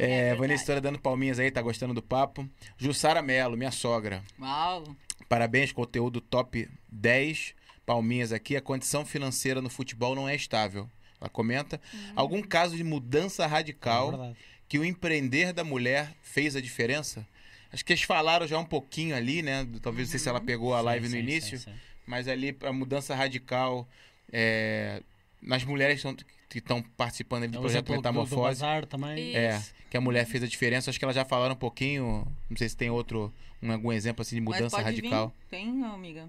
[0.01, 2.49] É, Vanessa História dando palminhas aí, tá gostando do papo.
[2.77, 4.23] Jussara Melo, minha sogra.
[4.41, 4.85] Uau.
[5.29, 7.55] Parabéns, conteúdo top 10.
[7.89, 8.55] Palminhas aqui.
[8.57, 10.89] A condição financeira no futebol não é estável.
[11.21, 11.81] Ela comenta.
[12.15, 14.37] Algum caso de mudança É radical verdade.
[14.69, 17.27] que o empreender da mulher fez a diferença?
[17.73, 19.67] Acho que eles falaram já um pouquinho ali, né?
[19.83, 21.77] Talvez não sei se ela pegou a Sim, live no sim, início, sim, sim.
[22.07, 23.89] mas ali a mudança radical
[24.33, 25.03] é,
[25.43, 26.17] nas mulheres que tão-
[26.49, 28.43] que estão participando ali do É projeto exemplo do- do Metamorfose.
[28.61, 29.35] bazar também.
[29.37, 29.75] É, Isso.
[29.91, 30.89] que a mulher fez a diferença.
[30.91, 32.27] Acho que elas já falaram um pouquinho.
[32.49, 33.33] Não sei se tem outro,
[33.63, 35.29] um, algum exemplo assim de mudança pode radical.
[35.29, 35.47] Vir.
[35.51, 36.29] Tem, amiga?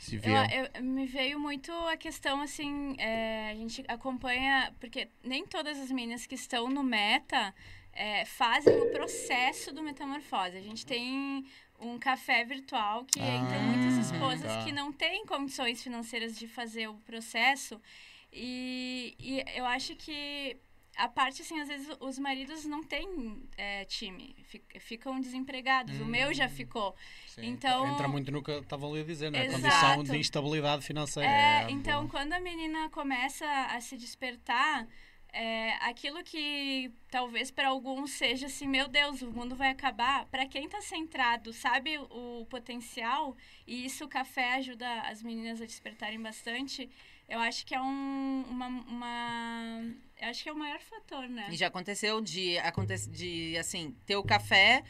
[0.00, 0.30] Se vê.
[0.80, 6.26] Me veio muito a questão, assim, é, a gente acompanha, porque nem todas as meninas
[6.26, 7.54] que estão no meta
[7.92, 10.56] é, fazem o processo do metamorfose.
[10.56, 11.44] A gente tem
[11.78, 14.64] um café virtual que Ah, entram muitas esposas tá.
[14.64, 17.80] que não têm condições financeiras de fazer o processo.
[18.32, 20.56] E, e eu acho que
[20.96, 25.98] a parte, assim, às vezes os maridos não têm é, time, fi- ficam desempregados.
[26.00, 26.94] O meu já ficou.
[27.26, 27.46] Sim.
[27.46, 29.40] Então, Entra muito no que estavam ali a dizer, né?
[29.40, 29.62] A Exato.
[29.62, 31.28] condição de instabilidade financeira.
[31.28, 34.86] É, É, então quando a menina começa a se despertar,
[35.32, 40.26] é, aquilo que talvez para alguns seja assim, meu Deus, o mundo vai acabar.
[40.26, 43.36] Para quem está centrado, sabe o potencial,
[43.66, 46.90] e isso o café ajuda as meninas a despertarem bastante,
[47.28, 51.48] eu acho que é um, uma, uma eu acho que é o maior fator, né?
[51.50, 52.56] E já aconteceu de,
[53.10, 54.84] de assim, ter o café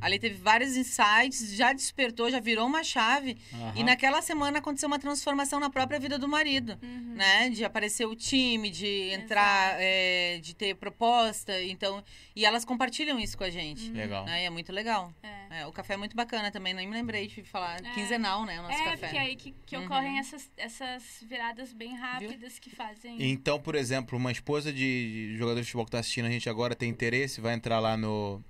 [0.00, 3.38] Ali teve vários insights, já despertou, já virou uma chave.
[3.52, 3.72] Uhum.
[3.76, 7.14] E naquela semana aconteceu uma transformação na própria vida do marido, uhum.
[7.14, 7.50] né?
[7.50, 11.62] De aparecer o time, de entrar, é, de ter proposta.
[11.62, 12.02] Então,
[12.34, 13.90] e elas compartilham isso com a gente.
[13.90, 13.96] Uhum.
[13.96, 14.24] Legal.
[14.24, 14.42] Né?
[14.42, 15.12] E é muito legal.
[15.22, 15.42] É.
[15.60, 17.78] É, o café é muito bacana também, nem me lembrei de falar.
[17.84, 17.90] É.
[17.92, 18.58] Quinzenal, né?
[18.58, 18.92] O nosso é, café.
[18.94, 20.18] É, porque aí que, que ocorrem uhum.
[20.18, 22.62] essas, essas viradas bem rápidas Viu?
[22.62, 23.22] que fazem.
[23.22, 26.74] Então, por exemplo, uma esposa de jogador de futebol que está assistindo a gente agora
[26.74, 28.42] tem interesse, vai entrar lá no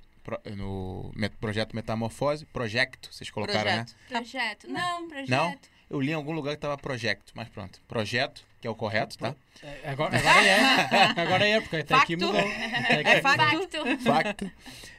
[0.57, 2.47] no projeto Metamorfose.
[2.47, 3.95] Projeto, vocês colocaram, projeto.
[4.11, 4.21] né?
[4.21, 4.69] Projeto.
[4.69, 5.31] Não, projeto.
[5.31, 5.59] Não?
[5.91, 7.81] Eu li em algum lugar que tava projeto, mas pronto.
[7.87, 9.35] Projeto, que é o correto, tá?
[9.63, 11.21] É, agora, agora é.
[11.21, 12.35] Agora é, porque até aqui mudou.
[12.37, 13.79] É facto.
[14.03, 14.51] Facto.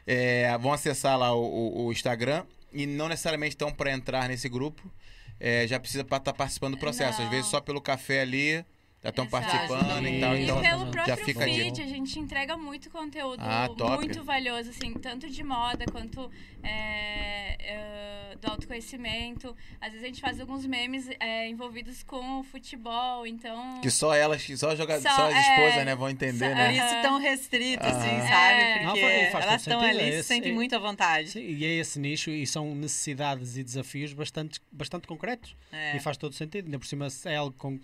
[0.05, 4.47] É, vão acessar lá o, o, o Instagram e não necessariamente estão para entrar nesse
[4.47, 4.91] grupo.
[5.39, 7.19] É, já precisa estar tá participando do processo.
[7.19, 7.25] Não.
[7.25, 8.63] Às vezes só pelo café ali
[9.03, 10.37] já estão participando e tal.
[10.37, 13.67] Então, e pelo próprio já fica feed, a gente entrega muito conteúdo ah,
[13.97, 16.31] muito valioso, assim, tanto de moda quanto
[16.63, 19.53] é, é, do autoconhecimento.
[19.81, 23.81] Às vezes a gente faz alguns memes é, envolvidos com o futebol, então...
[23.81, 26.65] Que só elas, só, joga, só, só as esposas, é, né, vão entender, só, né?
[26.67, 28.27] Por isso tão restrito, assim, é.
[28.27, 28.85] sabe?
[28.85, 29.01] Porque
[29.33, 31.31] Não, elas estão ali se sentem muito à vontade.
[31.31, 35.57] Sim, e é esse nicho e são necessidades e desafios bastante, bastante concretos.
[35.93, 36.65] E faz todo sentido.
[36.65, 37.79] Ainda por cima é algo com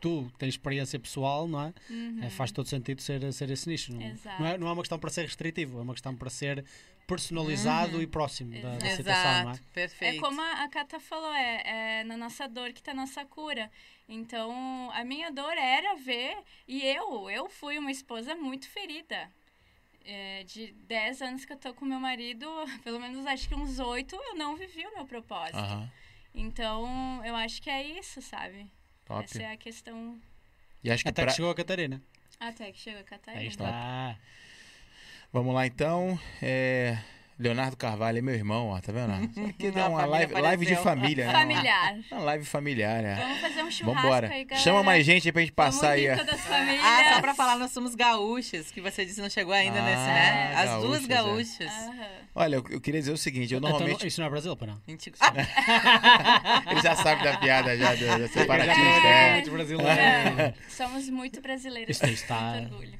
[0.00, 1.74] tu tens experiência pessoal, não é?
[1.90, 2.20] Uhum.
[2.22, 3.92] é faz todo sentido ser, ser esse nicho.
[3.92, 4.00] Não,
[4.38, 6.64] não, é, não é uma questão para ser restritivo, é uma questão para ser
[7.06, 8.02] personalizado uhum.
[8.02, 9.58] e próximo da, da situação, não é?
[9.72, 10.16] Perfeito.
[10.16, 11.62] É como a Cata falou, é,
[12.00, 13.70] é na nossa dor que está a nossa cura.
[14.08, 16.36] Então, a minha dor era ver,
[16.66, 19.30] e eu, eu fui uma esposa muito ferida.
[20.04, 22.46] É, de 10 anos que eu tô com meu marido,
[22.82, 25.58] pelo menos acho que uns 8, eu não vivi o meu propósito.
[25.58, 25.88] Uhum.
[26.34, 28.70] Então, eu acho que é isso, sabe?
[29.10, 29.24] Top.
[29.24, 30.20] Essa é a questão.
[30.84, 31.32] E acho que Até pra...
[31.32, 32.00] que chegou a Catarina.
[32.38, 33.42] Até que chegou a Catarina.
[33.42, 34.16] Aí está.
[35.32, 36.16] Vamos lá então.
[36.40, 36.96] É...
[37.40, 39.14] Leonardo Carvalho é meu irmão, ó, tá vendo?
[39.48, 41.32] Aqui dá uma live, live de família, né?
[41.32, 41.98] Familiar.
[42.12, 43.16] Uma live familiar, né?
[43.18, 44.28] Vamos fazer um churrasco Vambora.
[44.28, 44.62] aí, galera.
[44.62, 46.06] Chama mais gente aí pra gente passar aí.
[46.06, 49.96] Ah, só pra falar, nós somos gaúchas, que você disse não chegou ainda ah, nesse,
[49.96, 50.54] né?
[50.54, 51.60] As gaúchas, duas gaúchas.
[51.60, 51.88] É.
[51.88, 52.06] Uhum.
[52.34, 54.06] Olha, eu, eu, queria dizer o seguinte, eu então, normalmente...
[54.06, 54.78] isso não é Brasil, pô, não?
[54.86, 54.98] Ele
[56.82, 58.80] já sabe da piada já, do, do separatista.
[58.80, 59.42] É.
[59.48, 59.90] brasileiro.
[59.90, 60.54] É.
[60.68, 61.96] Somos muito brasileiros.
[61.96, 62.52] Isso está...
[62.52, 62.98] Muito orgulho.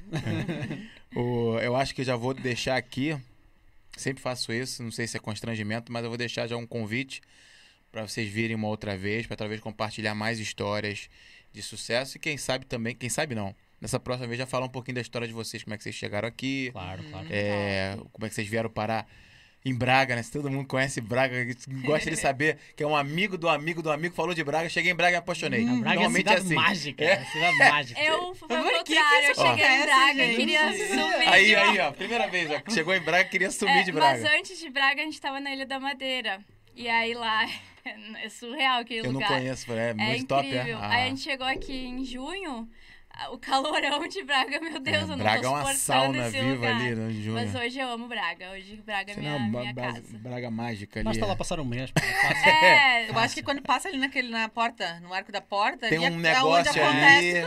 [1.15, 3.15] o, eu acho que já vou deixar aqui
[3.97, 7.21] Sempre faço isso, não sei se é constrangimento, mas eu vou deixar já um convite
[7.91, 11.09] para vocês virem uma outra vez, para talvez compartilhar mais histórias
[11.51, 13.53] de sucesso e quem sabe também, quem sabe não.
[13.81, 15.95] Nessa próxima vez já falar um pouquinho da história de vocês, como é que vocês
[15.95, 16.69] chegaram aqui.
[16.71, 17.27] Claro, claro.
[17.29, 19.07] É, como é que vocês vieram parar
[19.63, 20.23] em Braga, né?
[20.23, 21.35] Se todo mundo conhece Braga,
[21.83, 24.91] gosta de saber que é um amigo do amigo do amigo, falou de Braga, cheguei
[24.91, 25.63] em Braga e me apaixonei.
[25.63, 26.55] Hum, Braga Normalmente é, cidade é assim.
[26.55, 27.25] mágica, é.
[27.25, 28.01] cidade mágica.
[28.01, 31.27] Eu, foi o contrário, eu cheguei ó, em Braga e queria sumir.
[31.27, 34.21] Aí, aí, ó, primeira vez, ó, chegou em Braga queria sumir é, de Braga.
[34.21, 36.39] Mas antes de Braga, a gente tava na Ilha da Madeira.
[36.75, 37.47] E aí lá,
[38.23, 39.29] é surreal aquele eu lugar.
[39.29, 40.73] Eu não conheço, é muito top, é?
[40.73, 40.89] Ah.
[40.89, 42.67] Aí a gente chegou aqui em junho,
[43.31, 46.47] o calorão de Braga, meu Deus, é, eu não Braga tô é uma sauna viva
[46.47, 46.75] lugar.
[46.75, 47.33] ali, né, Junho.
[47.33, 48.51] Mas hoje eu amo Braga.
[48.51, 50.17] Hoje Braga é minha, minha casa.
[50.17, 51.05] Braga mágica ali.
[51.05, 51.91] Basta lá passar um mês.
[52.45, 55.89] é, eu acho que quando passa ali naquele, na porta, no arco da porta...
[55.89, 57.43] Tem um é negócio ali,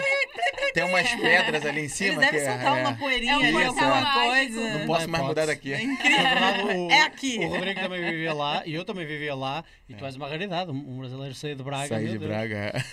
[0.75, 2.15] tem umas pedras ali em cima.
[2.15, 4.79] Eles devem soltar é, uma poeirinha é um ali, alguma coisa.
[4.79, 5.73] Não posso mais mudar daqui.
[5.73, 6.91] É incrível.
[6.91, 7.39] é aqui.
[7.39, 10.73] O Rodrigo também vivia lá, e eu também vivia lá, e tu és uma raridade,
[10.73, 11.89] um brasileiro sair de Braga.
[11.89, 12.85] Sair de Braga.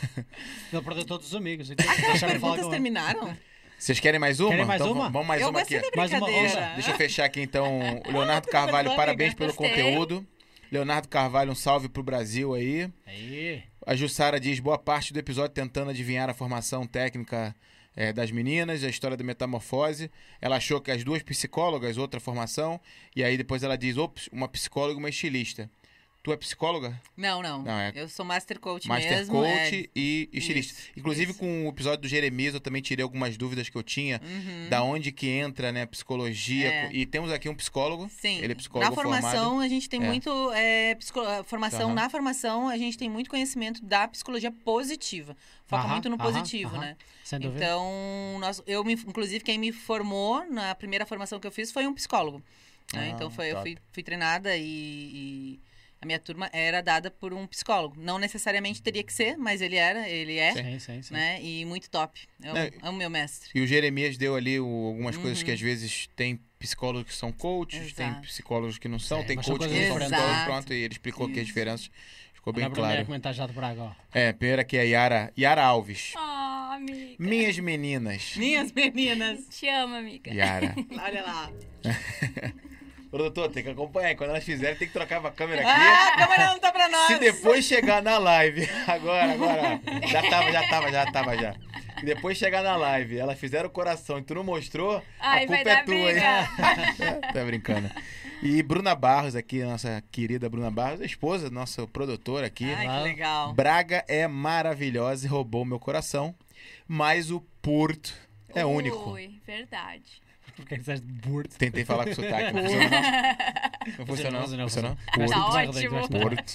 [0.72, 1.72] Ele perdeu todos os amigos.
[1.74, 3.36] Aquelas perguntas terminaram?
[3.78, 4.52] Vocês querem mais uma?
[4.52, 5.10] Querem mais então, uma?
[5.10, 5.82] Vamos mais eu uma aqui.
[5.98, 6.28] Mais uma,
[6.76, 7.80] Deixa eu fechar aqui então.
[8.08, 10.24] O Leonardo Carvalho, parabéns pelo conteúdo.
[10.72, 12.88] Leonardo Carvalho, um salve pro Brasil aí.
[13.08, 13.71] Aí.
[13.84, 17.56] A Jussara diz boa parte do episódio tentando adivinhar a formação técnica
[17.96, 20.12] é, das meninas, a história da metamorfose.
[20.40, 22.80] Ela achou que as duas psicólogas, outra formação,
[23.16, 25.68] e aí depois ela diz, ops, uma psicóloga e uma estilista.
[26.24, 27.02] Tu é psicóloga?
[27.18, 27.64] Não, não.
[27.64, 27.92] não é...
[27.96, 29.42] Eu sou master coach master mesmo.
[29.42, 30.00] Master coach é...
[30.00, 30.80] e estilista.
[30.80, 31.40] Isso, Inclusive, isso.
[31.40, 34.22] com o episódio do Jeremias, eu também tirei algumas dúvidas que eu tinha.
[34.24, 34.70] Uhum.
[34.70, 36.72] Da onde que entra, né, psicologia.
[36.72, 36.90] É.
[36.94, 38.08] E temos aqui um psicólogo.
[38.08, 38.38] Sim.
[38.38, 39.62] Ele é psicólogo Na formação, formado.
[39.62, 40.06] a gente tem é.
[40.06, 40.52] muito...
[40.54, 41.22] É, psico...
[41.46, 41.96] Formação, uhum.
[41.96, 45.36] na formação, a gente tem muito conhecimento da psicologia positiva.
[45.66, 46.98] Foca muito no positivo, né?
[47.24, 47.66] Sem dúvida.
[47.66, 51.88] Então, nós, eu, me, inclusive, quem me formou na primeira formação que eu fiz foi
[51.88, 52.44] um psicólogo.
[52.94, 53.06] Né?
[53.06, 54.62] Ah, então, foi, eu fui, fui treinada e...
[54.64, 55.71] e
[56.02, 57.96] a minha turma era dada por um psicólogo.
[58.00, 61.14] Não necessariamente teria que ser, mas ele era, ele é, Sim, sim, sim.
[61.14, 61.40] né?
[61.42, 62.20] E muito top.
[62.44, 63.52] É o, Não, é o meu mestre.
[63.54, 67.32] E o Jeremias deu ali o- algumas coisas que às vezes tem psicólogos que são
[67.32, 68.12] coaches, tem Uhum.
[68.14, 68.28] Exato.
[68.28, 71.28] psicólogos que não são, Sim, tem coaches que não são psicólogos, pronto, e ele explicou
[71.28, 71.92] aqui as diferenças.
[72.34, 73.06] Ficou bem claro.
[73.06, 73.92] comentário já de Braga, ó.
[74.12, 76.14] É, primeiro aqui é a Yara, Yara Alves.
[76.16, 77.16] Oh, amiga.
[77.20, 78.36] Minhas meninas.
[78.36, 79.42] Minhas meninas.
[79.52, 80.34] Te amo, amiga.
[80.34, 80.74] Yara.
[81.06, 81.52] Olha lá.
[83.12, 84.16] Produtor, tem que acompanhar.
[84.16, 85.70] Quando elas fizerem, tem que trocar a câmera aqui.
[85.70, 87.08] Ah, a câmera não tá pra nós.
[87.08, 91.54] Se depois chegar na live, agora, agora, já tava, já tava, já tava, já.
[92.02, 95.48] E depois chegar na live, elas fizeram o coração e tu não mostrou, Ai, a
[95.48, 96.22] culpa é tua, hein?
[97.34, 97.92] tá brincando.
[98.42, 102.74] E Bruna Barros aqui, nossa querida Bruna Barros, a esposa do nosso produtor aqui.
[102.74, 103.54] Ai, que legal.
[103.54, 106.34] Braga é maravilhosa e roubou meu coração,
[106.88, 108.16] mas o Porto
[108.56, 109.12] é único.
[109.12, 110.21] Ui, verdade.
[110.62, 111.58] Porque disseste burto.
[111.58, 112.90] Tentei falar com sotaque, não funcionou
[113.98, 114.06] não.
[114.06, 114.98] Funcionou, Não, não, funcionou.
[115.28, 116.10] Tá ótimo.
[116.10, 116.54] Porto.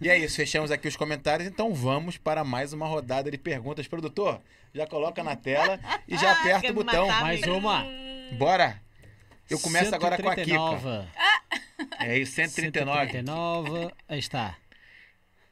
[0.00, 3.88] E é isso, fechamos aqui os comentários, então vamos para mais uma rodada de perguntas.
[3.88, 4.40] Produtor,
[4.74, 7.06] já coloca na tela e já Ah, aperta quer o botão.
[7.08, 7.84] Mais uma.
[8.38, 8.80] Bora!
[9.48, 10.48] Eu começo agora com a Kika.
[10.58, 11.08] 139.
[11.98, 13.00] É isso, 139.
[13.12, 13.90] 139.
[14.08, 14.54] Aí está.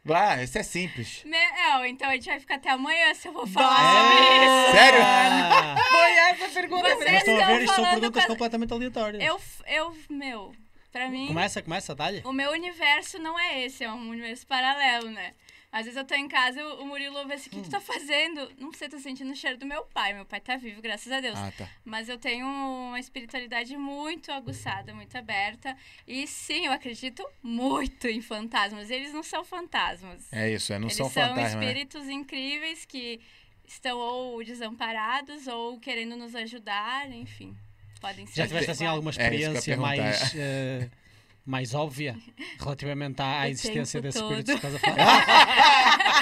[0.08, 1.22] Vá, esse é simples.
[1.24, 3.62] Não, então a gente vai ficar até amanhã se eu vou Bah!
[3.62, 4.72] falar sobre isso.
[4.76, 5.00] Sério?
[5.02, 6.88] Ah, Foi essa pergunta.
[6.96, 9.22] Vocês mas estão a ver, são falando perguntas com completamente aleatórias.
[9.22, 10.52] Eu, eu, meu,
[10.90, 12.22] pra mim, Começa, começa, dá-lhe.
[12.24, 15.34] o meu universo não é esse, é um universo paralelo, né?
[15.70, 18.50] Às vezes eu tô em casa, o Murilo ouve assim, o que tu tá fazendo?
[18.58, 20.14] Não sei, tô sentindo o cheiro do meu pai.
[20.14, 21.38] Meu pai tá vivo, graças a Deus.
[21.38, 21.68] Ah, tá.
[21.84, 25.76] Mas eu tenho uma espiritualidade muito aguçada, muito aberta.
[26.06, 28.90] E sim, eu acredito muito em fantasmas.
[28.90, 30.32] Eles não são fantasmas.
[30.32, 31.66] É isso, é, não Eles são são fantasmas, né?
[31.66, 33.20] espíritos incríveis que
[33.66, 37.54] estão ou desamparados ou querendo nos ajudar, enfim.
[38.00, 38.36] Podem ser.
[38.36, 38.94] Já tiveste assim quatro.
[38.96, 39.96] alguma É, experiência perguntar.
[39.96, 40.88] mais, eh,
[41.48, 42.14] mais óbvia
[42.60, 44.38] relativamente à, à existência desses todo.
[44.38, 46.18] espíritos que estás a falar?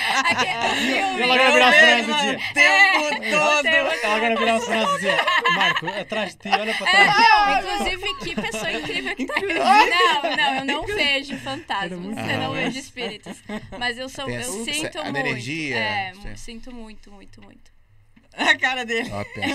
[0.77, 1.23] Filme.
[1.23, 2.37] Ele agora para nós e dizia.
[2.37, 3.67] O tempo É, todo.
[3.67, 5.17] Ela agora virava-se para nós e dizia:
[5.57, 7.09] Marco, atrás de ti, olha para trás.
[7.09, 9.47] É, não, inclusive, que pessoa incrível que tá aqui.
[9.55, 13.43] Não, não, eu não vejo fantasmas, eu não vejo espíritos.
[13.79, 15.17] Mas eu sou, eu sinto a muito.
[15.19, 17.76] energia, É, sinto muito, muito, muito.
[18.51, 19.11] A cara dele.
[19.13, 19.51] Ó, daí.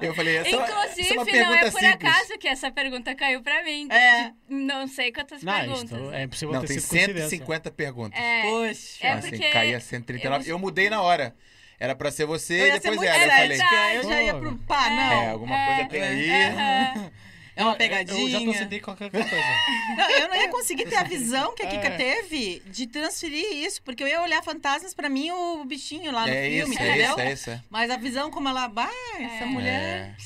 [0.02, 2.10] Eu falei, essa, essa é Inclusive, uma não pergunta é por simples.
[2.12, 3.86] acaso que essa pergunta caiu pra mim.
[3.90, 4.32] É.
[4.48, 5.82] Não sei quantas Não, perguntas.
[5.92, 7.28] isto é impossível Não, ter tem sido coincidência.
[7.28, 8.18] 150 perguntas.
[8.20, 9.06] É, Poxa.
[9.06, 10.44] É assim, porque caía 139.
[10.50, 11.34] Eu, eu- mudei na hora.
[11.78, 13.24] Era pra ser você Eu e ser depois muito ela.
[13.24, 13.96] Eu falei.
[13.96, 14.56] Eu já ia pro.
[14.66, 15.30] Pá, é, não.
[15.30, 16.30] alguma É, coisa tem aí.
[16.30, 17.10] aham.
[17.56, 18.58] É uma Eu já pegadinha.
[18.58, 19.28] sentir qualquer coisa.
[19.96, 21.96] Não, eu não ia conseguir ter a visão que a Kika É.
[21.96, 26.32] teve de transferir isso, porque eu ia olhar fantasmas pra mim o bichinho lá no
[26.32, 27.10] É filme, isso, é entendeu?
[27.10, 27.50] isso, é isso.
[27.50, 27.60] é.
[27.68, 29.46] Mas a visão como ela, bah, essa É.
[29.46, 30.16] mulher.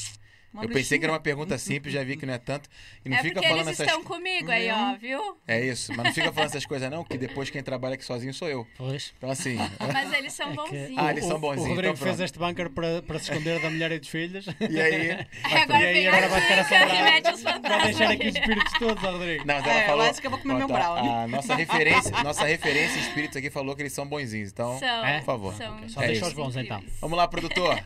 [0.55, 0.57] É.
[0.57, 2.69] uma Eu pensei que era uma pergunta simples, já vi que não é tanto.
[3.05, 5.37] E não É fica porque falando eles essas estão comigo aí, ó, viu?
[5.49, 8.33] É isso, mas não fica falando essas coisas não, que depois quem trabalha aqui sozinho
[8.33, 8.67] sou eu.
[8.77, 9.13] Pois.
[9.19, 9.57] Então assim,
[9.93, 10.99] Mas eles são É que bonzinhos.
[10.99, 13.61] Ah, eles o- são bonzinhos, O Rodrigo então fez este bunker para, para se esconder
[13.61, 14.47] da mulher e dos filhos.
[14.71, 15.27] e aí...
[15.45, 16.91] Agora E aí, agora a vai ficar assombrado.
[16.91, 17.85] que mete os Vai fantasmas.
[17.85, 19.45] deixar aqui os espíritos todos, Rodrigo.
[19.47, 20.07] Não, mas ela É, eu falou...
[20.07, 21.11] acho que eu vou comer meu a- brownie.
[21.11, 24.79] A nossa referência, nossa referência em espíritos aqui falou que eles são bonzinhos, então...
[24.79, 25.19] São, É?
[25.19, 25.55] Por favor.
[25.55, 26.29] São Só É deixa isso.
[26.29, 26.83] os bons então.
[27.01, 27.83] Vamos lá, produtor.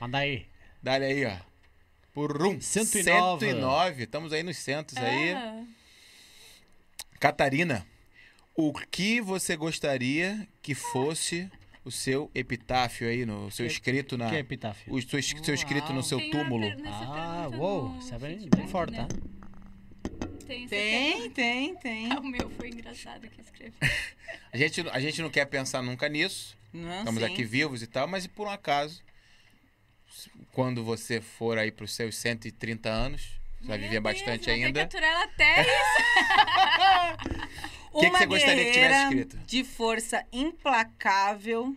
[0.00, 0.46] Manda aí.
[0.82, 1.53] Dá-lhe aí, ó.
[2.14, 2.60] Por um.
[2.60, 3.46] 109.
[3.46, 4.04] 109.
[4.04, 5.32] Estamos aí nos centos aí.
[5.32, 5.64] Ah,
[7.18, 7.84] Catarina,
[8.54, 11.50] o que você gostaria que fosse
[11.84, 14.30] o seu epitáfio aí, no seu escrito na...
[14.30, 14.94] Que é epitáfio?
[14.94, 16.66] O seu, seu escrito no seu tem túmulo.
[16.86, 17.98] Ah, uou.
[17.98, 19.06] Isso é bem, bem forte, né?
[19.08, 19.34] tá?
[20.46, 22.12] Tem, Tem, tem, tem.
[22.18, 23.74] O meu foi engraçado que escrevi.
[24.52, 26.56] A gente, a gente não quer pensar nunca nisso.
[26.72, 27.32] Não, Estamos sim.
[27.32, 29.02] aqui vivos e tal, mas por um acaso,
[30.54, 34.54] quando você for aí para os seus 130 anos, você vai viver Deus, bastante vou
[34.56, 34.82] que ainda.
[34.82, 35.74] aturar ela até isso.
[37.94, 39.36] O que que Uma você gostaria que tivesse escrito?
[39.46, 41.76] de força implacável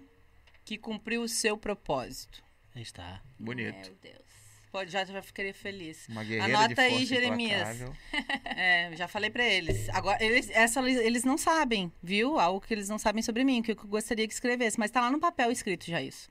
[0.66, 2.42] que cumpriu o seu propósito.
[2.76, 3.22] Aí está.
[3.38, 3.76] Bonito.
[3.76, 4.28] Meu Deus.
[4.72, 6.08] Pode, já, já ficaria feliz.
[6.10, 7.80] Uma guerreira Anota de aí, força Jeremias.
[7.82, 7.96] implacável.
[8.58, 9.88] É, já falei pra eles.
[9.90, 12.40] Agora, eles, essa eles não sabem, viu?
[12.40, 14.80] Algo que eles não sabem sobre mim, que eu gostaria que escrevesse.
[14.80, 16.28] Mas tá lá no papel escrito já isso.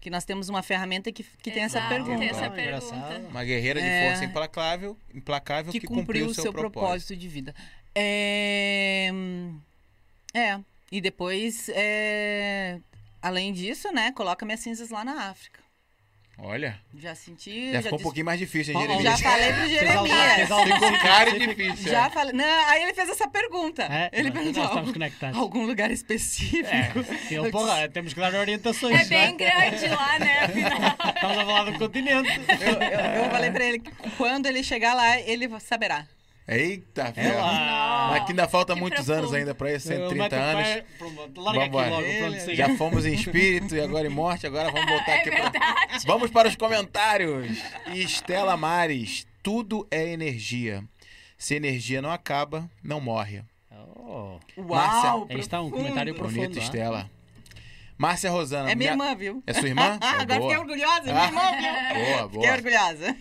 [0.00, 2.18] Que nós temos uma ferramenta que, que tem essa pergunta.
[2.18, 3.18] Tem essa pergunta.
[3.28, 4.08] Uma guerreira de É.
[4.08, 6.72] força implacável, implacável que, que, cumpriu o seu, propósito.
[6.72, 7.54] propósito de vida.
[7.94, 9.10] É,
[10.34, 10.58] é.
[10.90, 12.80] E depois, é,
[13.20, 15.60] além disso, né, coloca minhas cinzas lá na África.
[16.42, 17.72] Olha, Já senti.
[17.72, 19.20] já ficou um disse- pouquinho mais difícil, hein, ó, Já Jeremias?
[19.20, 20.48] falei pro Jeremias.
[20.48, 21.90] Ficou caro e difícil.
[21.92, 22.10] Já é.
[22.10, 22.32] falei.
[22.32, 23.82] Não, aí ele fez essa pergunta.
[23.84, 25.38] É, ele nós perguntou estamos algum, conectados.
[25.38, 26.66] algum lugar específico.
[26.68, 26.92] É,
[27.34, 29.00] ele, porra, temos que dar orientações.
[29.00, 29.32] É bem né?
[29.32, 30.38] grande lá, né?
[30.44, 31.12] Afinal.
[31.14, 32.30] Estamos a falar do continente.
[32.60, 36.06] Eu, eu- eu falei pra ele que quando ele chegar lá, ele saberá.
[36.52, 37.38] Eita, É velho.
[37.38, 38.08] lá.
[38.10, 39.18] Mas que ainda falta Que muitos profundo.
[39.24, 40.84] anos ainda pra isso, Eu 130 meto o anos.
[40.98, 42.54] pronto, Larga aqui logo, pronto.
[42.56, 45.52] Já fomos em espírito e agora em morte, agora vamos voltar É aqui pra...
[46.06, 47.58] Vamos para os comentários.
[47.94, 50.82] Estela Mares, tudo é energia.
[51.38, 53.42] Se energia não acaba, não morre.
[53.72, 55.26] Oh, Uau!
[55.30, 56.40] aí está um comentário profundo.
[56.42, 56.62] Bonita ah.
[56.64, 57.10] Estela.
[57.96, 58.70] Márcia Rosana.
[58.70, 59.42] É minha irmã, viu?
[59.46, 59.98] É sua irmã?
[60.00, 60.50] Ah, É agora boa.
[60.50, 62.04] fiquei orgulhosa, é minha irmã, viu?
[62.04, 62.52] Boa, Fiquei boa.
[62.54, 63.16] orgulhosa.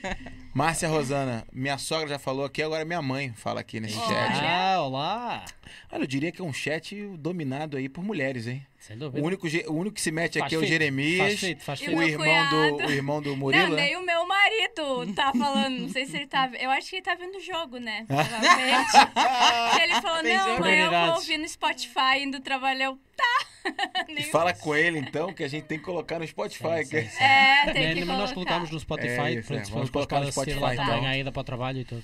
[0.60, 4.44] Márcia Rosana, minha sogra já falou aqui, agora minha mãe fala aqui nesse chat.
[4.44, 5.46] Ah, olá.
[5.90, 8.66] Olha, eu diria que é um chat dominado aí por mulheres, hein?
[8.78, 9.26] Sem O dúvida.
[9.26, 11.64] único, ge- o único que se mete Faz aqui é o feito, Jeremias, Faz feito,
[11.64, 11.94] faz feito.
[11.94, 12.76] o meu irmão do, cunhado.
[12.76, 13.70] o irmão do Murilo.
[13.70, 13.84] Não, né?
[13.86, 15.80] nem o meu marido tá falando.
[15.80, 16.52] Não sei se ele tá.
[16.60, 18.04] Eu acho que ele tá vendo o jogo, né?
[18.08, 19.82] Provavelmente.
[19.82, 20.58] ele falou: Tem não, jogo.
[20.58, 21.16] amanhã eu vou Prioridades.
[21.22, 22.86] ouvir no Spotify indo trabalhar.
[22.86, 23.46] Eu, tá.
[24.10, 26.84] E fala com ele, então, que a gente tem que colocar no Spotify.
[26.84, 27.24] Sim, que- sim, sim.
[27.24, 29.62] É, tem Né, que nós colocamos no Spotify, É isso, é.
[29.64, 31.06] Vamos colocar no Spotify, lá também então.
[31.06, 32.04] a ida para o trabalho e tudo.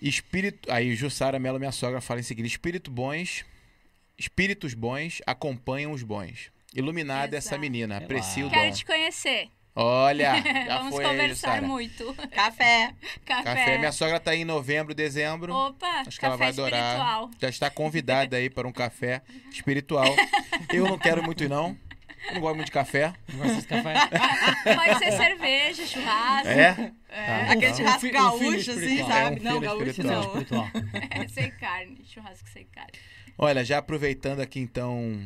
[0.00, 0.70] Espírito.
[0.70, 3.44] Aí, Jussara Mello, minha sogra, fala em seguida: espírito bons,
[4.18, 6.50] espíritos bons acompanham os bons.
[6.74, 7.60] Iluminada essa Exato.
[7.60, 8.54] menina, Sei aprecio o dom.
[8.54, 9.48] Quero te conhecer.
[9.76, 10.34] Olha,
[10.66, 11.62] já Vamos foi aí, conversar Jussara.
[11.66, 12.14] muito.
[12.30, 12.94] Café.
[13.24, 13.42] Café.
[13.42, 13.78] Café.
[13.78, 15.52] Minha sogra tá aí em novembro, dezembro.
[15.52, 16.80] Opa, Acho que ela vai café adorar.
[16.92, 17.30] espiritual.
[17.40, 20.14] Já está convidada aí para um café espiritual.
[20.72, 21.76] Eu não quero muito, não.
[22.28, 23.12] Eu não gosto muito de café.
[23.28, 23.94] Não gostas de café?
[24.74, 26.48] Pode ser cerveja, churrasco.
[26.48, 26.92] É?
[27.08, 29.36] É, Aquele Um churrasco um gaúcho, assim, sabe?
[29.36, 30.22] É um não, gaúcho espiritual.
[30.22, 30.28] não.
[30.28, 30.68] espiritual.
[31.10, 32.92] é sem carne, churrasco sem carne.
[33.36, 35.20] Olha, já aproveitando aqui então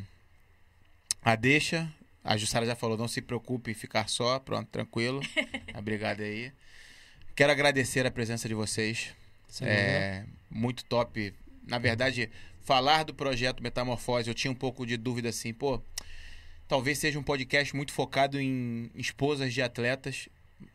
[1.22, 1.88] a deixa.
[2.28, 4.38] A Jussara já falou, não se preocupe em ficar só.
[4.38, 5.20] Pronto, tranquilo.
[5.76, 6.52] Obrigado aí.
[7.34, 9.14] Quero agradecer a presença de vocês.
[9.48, 9.70] Dúvida.
[9.70, 11.32] É muito top.
[11.66, 12.28] Na verdade,
[12.60, 15.80] falar do projeto Metamorfose, eu tinha um pouco de dúvida assim, pô,
[16.66, 20.28] talvez seja um podcast muito focado em esposas de atletas,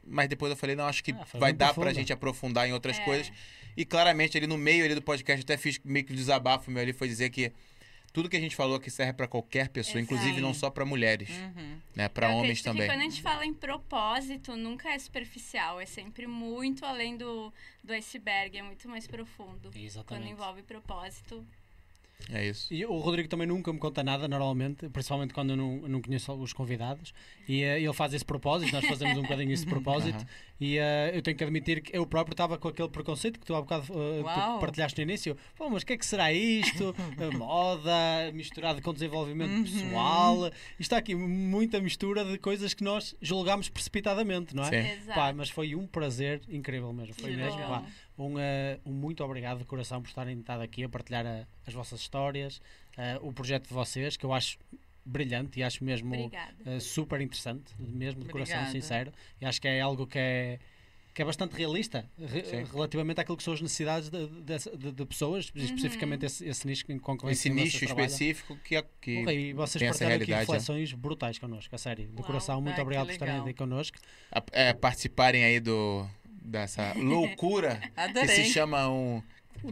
[0.05, 1.95] mas depois eu falei, não, acho que Ah, vai dar pra profundo.
[1.95, 3.03] gente aprofundar em outras É.
[3.05, 3.31] coisas.
[3.75, 6.71] E claramente ali no meio ali do podcast, eu até fiz meio que um desabafo
[6.71, 7.51] meu ali, foi dizer que
[8.13, 10.13] tudo que a gente falou aqui serve pra qualquer pessoa, Exato.
[10.13, 11.79] inclusive não só pra mulheres, Uhum.
[11.95, 12.87] né, para Eu homens também.
[12.87, 17.51] Quando a gente fala em propósito, nunca é superficial, é sempre muito além do,
[17.83, 19.71] do iceberg, é muito mais profundo.
[19.71, 20.31] Quando Exatamente.
[20.31, 21.45] envolve propósito.
[22.31, 22.73] É isso.
[22.73, 26.31] E o Rodrigo também nunca me conta nada, normalmente, principalmente quando eu não, não conheço
[26.33, 27.13] os convidados.
[27.49, 30.15] E eh, ele faz esse propósito, nós fazemos um bocadinho esse propósito.
[30.15, 30.25] Aham.
[30.59, 33.53] E eh, eu tenho que admitir que eu próprio estava com aquele preconceito que tu
[33.53, 35.35] há bocado eh, tu partilhaste no início.
[35.57, 36.95] Pô, mas o que é que será isto?
[37.17, 39.63] A moda, misturado com desenvolvimento Uhum.
[39.63, 40.45] pessoal.
[40.47, 44.69] Isto está aqui muita mistura de coisas que nós julgámos precipitadamente, não é?
[44.69, 44.91] Sim.
[45.01, 45.19] Exato.
[45.19, 47.13] Pá, mas foi um prazer incrível mesmo.
[47.15, 47.59] Foi Que mesmo.
[47.59, 47.83] pá.
[48.17, 51.73] Um, eh, um muito obrigado de coração por estarem estado aqui a partilhar eh, as
[51.73, 52.61] vossas histórias,
[52.97, 54.57] eh, o projeto de vocês, que eu acho
[55.05, 56.31] brilhante e acho mesmo
[56.65, 58.79] eh, super interessante, mesmo de coração Obrigada.
[58.81, 59.11] sincero.
[59.41, 60.59] E acho que é algo que é,
[61.13, 65.51] que é bastante realista re- relativamente àquilo que são as necessidades de, de- de- pessoas,
[65.55, 69.83] especificamente esse, esse nicho com com Esse nicho específico que, é- que Porra, e vocês
[69.83, 70.39] partilharam aqui realidade, é.
[70.39, 72.07] reflexões brutais connosco, a sério.
[72.07, 72.23] De Uau.
[72.25, 73.97] coração, muito obrigado por estarem aqui connosco.
[74.31, 76.07] a- é, participarem aí do
[76.43, 77.79] dessa loucura
[78.13, 79.21] que se chama um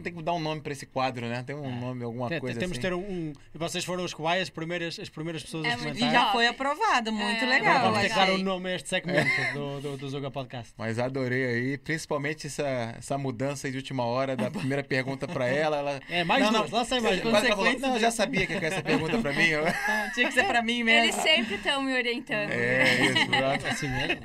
[0.02, 1.42] tem que dar um nome pra esse quadro, né?
[1.46, 1.70] Tem um Ah.
[1.70, 2.80] nome, alguma Tem- coisa temos assim.
[2.80, 5.96] ter um, um- Vocês foram os quais, as primeiras, as primeiras pessoas É a muito
[5.96, 6.12] E comentar.
[6.26, 7.88] já foi aprovado, muito É, legal.
[7.88, 10.72] Agora vamos um nome a este segmento do, do, do Zuga Podcast.
[10.78, 15.76] Mas adorei aí, principalmente essa, essa mudança de última hora da primeira pergunta pra ela.
[15.76, 16.00] ela...
[16.08, 16.78] É, mais Não, duas, não.
[16.78, 17.44] mais Quase duas.
[17.44, 19.44] ela falou, não, eu já sabia que ia essa pergunta pra mim.
[19.48, 19.64] Eu-
[20.14, 21.22] Tinha que ser pra mim Eles mesmo.
[21.22, 22.50] sempre estão me orientando.
[22.50, 23.68] É isso.
[23.68, 24.22] Assim mesmo.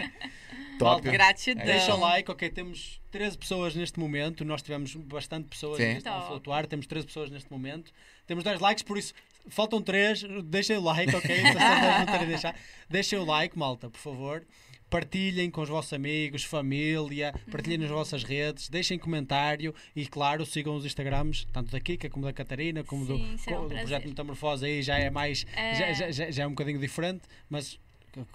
[0.77, 1.01] Top.
[1.09, 1.65] Gratidão.
[1.65, 5.93] Deixa o like, ok, temos 13 pessoas neste momento, nós tivemos bastante pessoas Sim.
[5.95, 7.91] neste a flutuar, temos 13 pessoas neste momento,
[8.25, 9.13] temos 10 likes, por isso
[9.49, 11.37] faltam 3, deixem o like, ok?
[11.43, 12.53] Não
[12.89, 14.45] deixem o like, malta, por favor.
[14.89, 20.75] Partilhem com os vossos amigos, família, partilhem nas vossas redes, deixem comentário e, claro, sigam
[20.77, 24.07] os Instagrams, tanto da Kika como da Catarina, como do, Sim, será um do projeto
[24.07, 25.75] Metamorfose aí já é mais É.
[25.75, 27.77] já, já, já- já é um bocadinho diferente, mas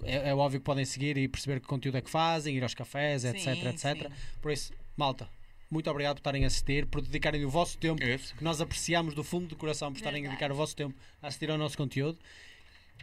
[0.02, 2.74] é, é óbvio que podem seguir e perceber que conteúdo é que fazem, ir aos
[2.74, 4.08] cafés, etc, Sim, etc.
[4.08, 4.14] sim.
[4.40, 5.28] Por isso, malta,
[5.70, 8.34] muito obrigado por estarem a assistir, por dedicarem o vosso tempo, Isso.
[8.36, 10.38] que nós apreciamos do fundo do coração por estarem a Verdade.
[10.38, 12.18] dedicar o vosso tempo a assistir ao nosso conteúdo.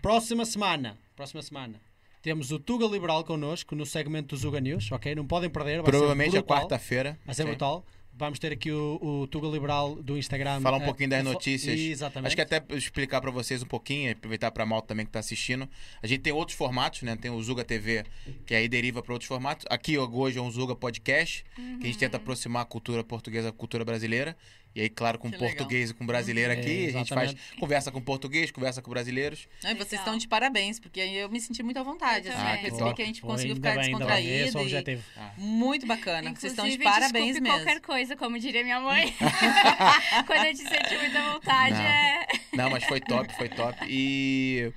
[0.01, 1.81] Próxima semana, próxima semana,
[2.21, 5.15] temos o Tuga Liberal connosco no segmento do Zuga News, ok?
[5.15, 6.57] Não podem perder, vai Provavelmente ser a brutal.
[6.59, 7.19] quarta-feira.
[7.25, 7.47] Vai ser Sim.
[7.49, 7.85] brutal.
[8.19, 10.59] Vamos ter aqui o, o Tuga Liberal do Instagram.
[10.59, 11.79] Falar um eh, pouquinho das notícias.
[11.79, 12.27] Exatamente.
[12.27, 15.69] Acho que até explicar pra vocês um pouquinho, aproveitar pra malta também que tá assistindo.
[16.03, 17.15] A gente tem outros formatos, né?
[17.15, 18.03] Tem o Zuga TV,
[18.45, 19.65] que aí deriva pra outros formatos.
[19.69, 23.51] Aqui hoje é um Zuga Podcast, que a gente tenta aproximar a cultura portuguesa à
[23.53, 24.35] cultura brasileira.
[24.79, 25.49] E aí, claro, com Que legal.
[25.49, 29.45] português e com brasileiro É, aqui, a gente faz conversa com português, conversa com brasileiros.
[29.61, 30.05] Não, e vocês Legal.
[30.05, 32.27] estão de parabéns, porque aí eu me senti muito à vontade.
[32.27, 32.55] Eu Assim, também.
[32.55, 32.95] eu percebi top.
[32.95, 34.25] que a gente conseguiu ficar bem, ainda bem.
[34.25, 34.89] Esse é o descontraído.
[34.89, 35.03] e objetivo.
[35.37, 36.33] muito bacana.
[36.33, 37.47] vocês estão de Inclusive, parabéns mesmo.
[37.57, 39.13] qualquer coisa, como diria minha mãe.
[40.25, 41.81] Quando a gente sente muita vontade, Não.
[41.81, 42.27] é...
[42.53, 43.85] Não, mas foi top, foi top.
[43.89, 44.71] E,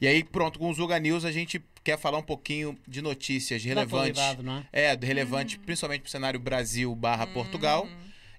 [0.00, 3.64] e aí, pronto, com o Zuga News a gente quer falar um pouquinho de notícias
[3.64, 4.22] relevantes.
[4.42, 4.92] não é?
[4.92, 7.88] É, relevante, principalmente pro cenário Brasil barra Portugal.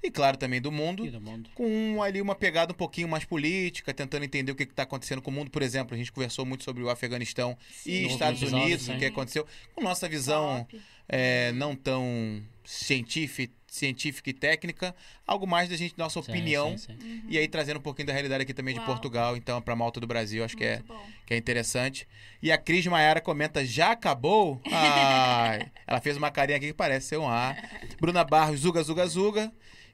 [0.02, 1.06] E claro, também do mundo.
[1.06, 1.50] E do mundo.
[1.54, 5.30] com ali uma pegada um pouquinho mais política, tentando entender o que está acontecendo com
[5.30, 5.52] o mundo.
[5.52, 8.96] Por exemplo, a gente conversou muito sobre o Afeganistão e No Estados episódio, Unidos, sim.
[8.96, 9.46] o que aconteceu,
[9.76, 10.66] com nossa visão
[11.08, 14.96] é, não tão científica, científica e técnica,
[15.28, 16.78] algo mais da gente, nossa Sim, opinião.
[16.78, 17.24] sim, sim.
[17.28, 18.88] E aí trazendo um pouquinho da realidade aqui também de Uau.
[18.88, 21.00] Portugal, então, para Malta do Brasil, acho que é, bom.
[21.26, 22.08] que é interessante.
[22.42, 24.62] E a Cris Maiara comenta: já acabou?
[24.72, 27.56] Ai, ela fez uma carinha aqui que parece ser um A.
[28.00, 29.52] Bruna Barros, Zuga, Zuga, Zuga.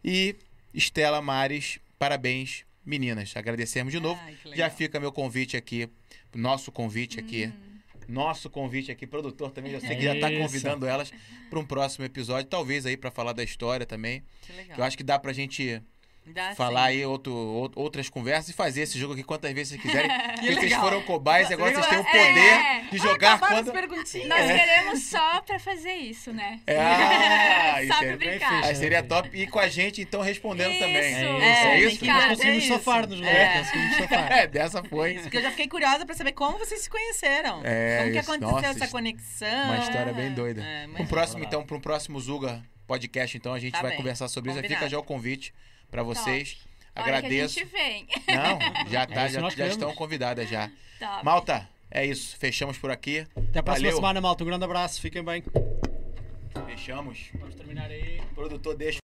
[0.07, 0.35] E
[0.71, 3.35] Estela Mares, parabéns, meninas.
[3.35, 4.21] Agradecemos de novo.
[4.23, 5.89] Ai, Já fica meu convite aqui,
[6.35, 7.47] nosso convite aqui.
[7.47, 7.75] Hum.
[8.07, 10.39] Nosso convite aqui, produtor também, já sei que já tá isso.
[10.39, 11.11] convidando elas
[11.49, 14.21] para um próximo episódio, talvez aí para falar da história também.
[14.43, 14.75] Que legal.
[14.75, 15.81] Que eu acho que dá pra gente
[16.27, 16.97] Dá falar sim.
[16.97, 20.09] aí outro, ou- outras conversas e fazer esse jogo aqui quantas vezes vocês quiserem.
[20.35, 22.03] Porque vocês foram cobaias e agora vocês têm o É.
[22.03, 23.67] poder de jogar Acabaram quando.
[23.67, 24.27] as perguntinhas.
[24.27, 26.59] Nós queremos só pra fazer isso, né?
[26.67, 28.63] É, ah, isso Sabe aí- brincar.
[28.63, 29.29] Aí seria top.
[29.33, 30.79] E com a gente, então, respondendo Isso.
[30.79, 30.95] também.
[31.15, 31.99] É, é isso?
[31.99, 32.73] que- Nós conseguimos é isso.
[32.73, 33.63] safar-nos, não É.
[34.31, 34.39] é?
[34.43, 35.15] É, dessa foi.
[35.19, 37.61] Porque eu já fiquei curiosa pra saber como vocês se conheceram.
[37.63, 38.29] É, como que isso.
[38.31, 39.63] aconteceu Nossa, essa isso- conexão.
[39.65, 40.61] Uma história bem doida.
[40.63, 43.97] É, Um próximo, então, para um próximo Zuga podcast, então, a gente Tá vai bem.
[43.97, 44.59] conversar sobre isso.
[44.59, 44.91] Aí Fica Combinado.
[44.91, 45.53] já o convite
[45.95, 46.57] para vocês.
[46.93, 47.53] Hora que a Agradeço.
[47.59, 48.05] gente vem.
[48.27, 48.59] Não,
[48.89, 50.69] já, tá, É já, já estão convidadas já.
[50.99, 51.23] Top.
[51.23, 52.37] Malta, é isso.
[52.37, 53.25] Fechamos por aqui.
[53.49, 53.95] Até a próxima Valeu.
[53.95, 54.43] semana, malta.
[54.43, 54.99] Um grande abraço.
[54.99, 55.41] Fiquem bem.
[56.65, 57.29] Fechamos.
[57.35, 58.19] Vamos terminar aí.
[58.31, 59.04] O produtor deixa.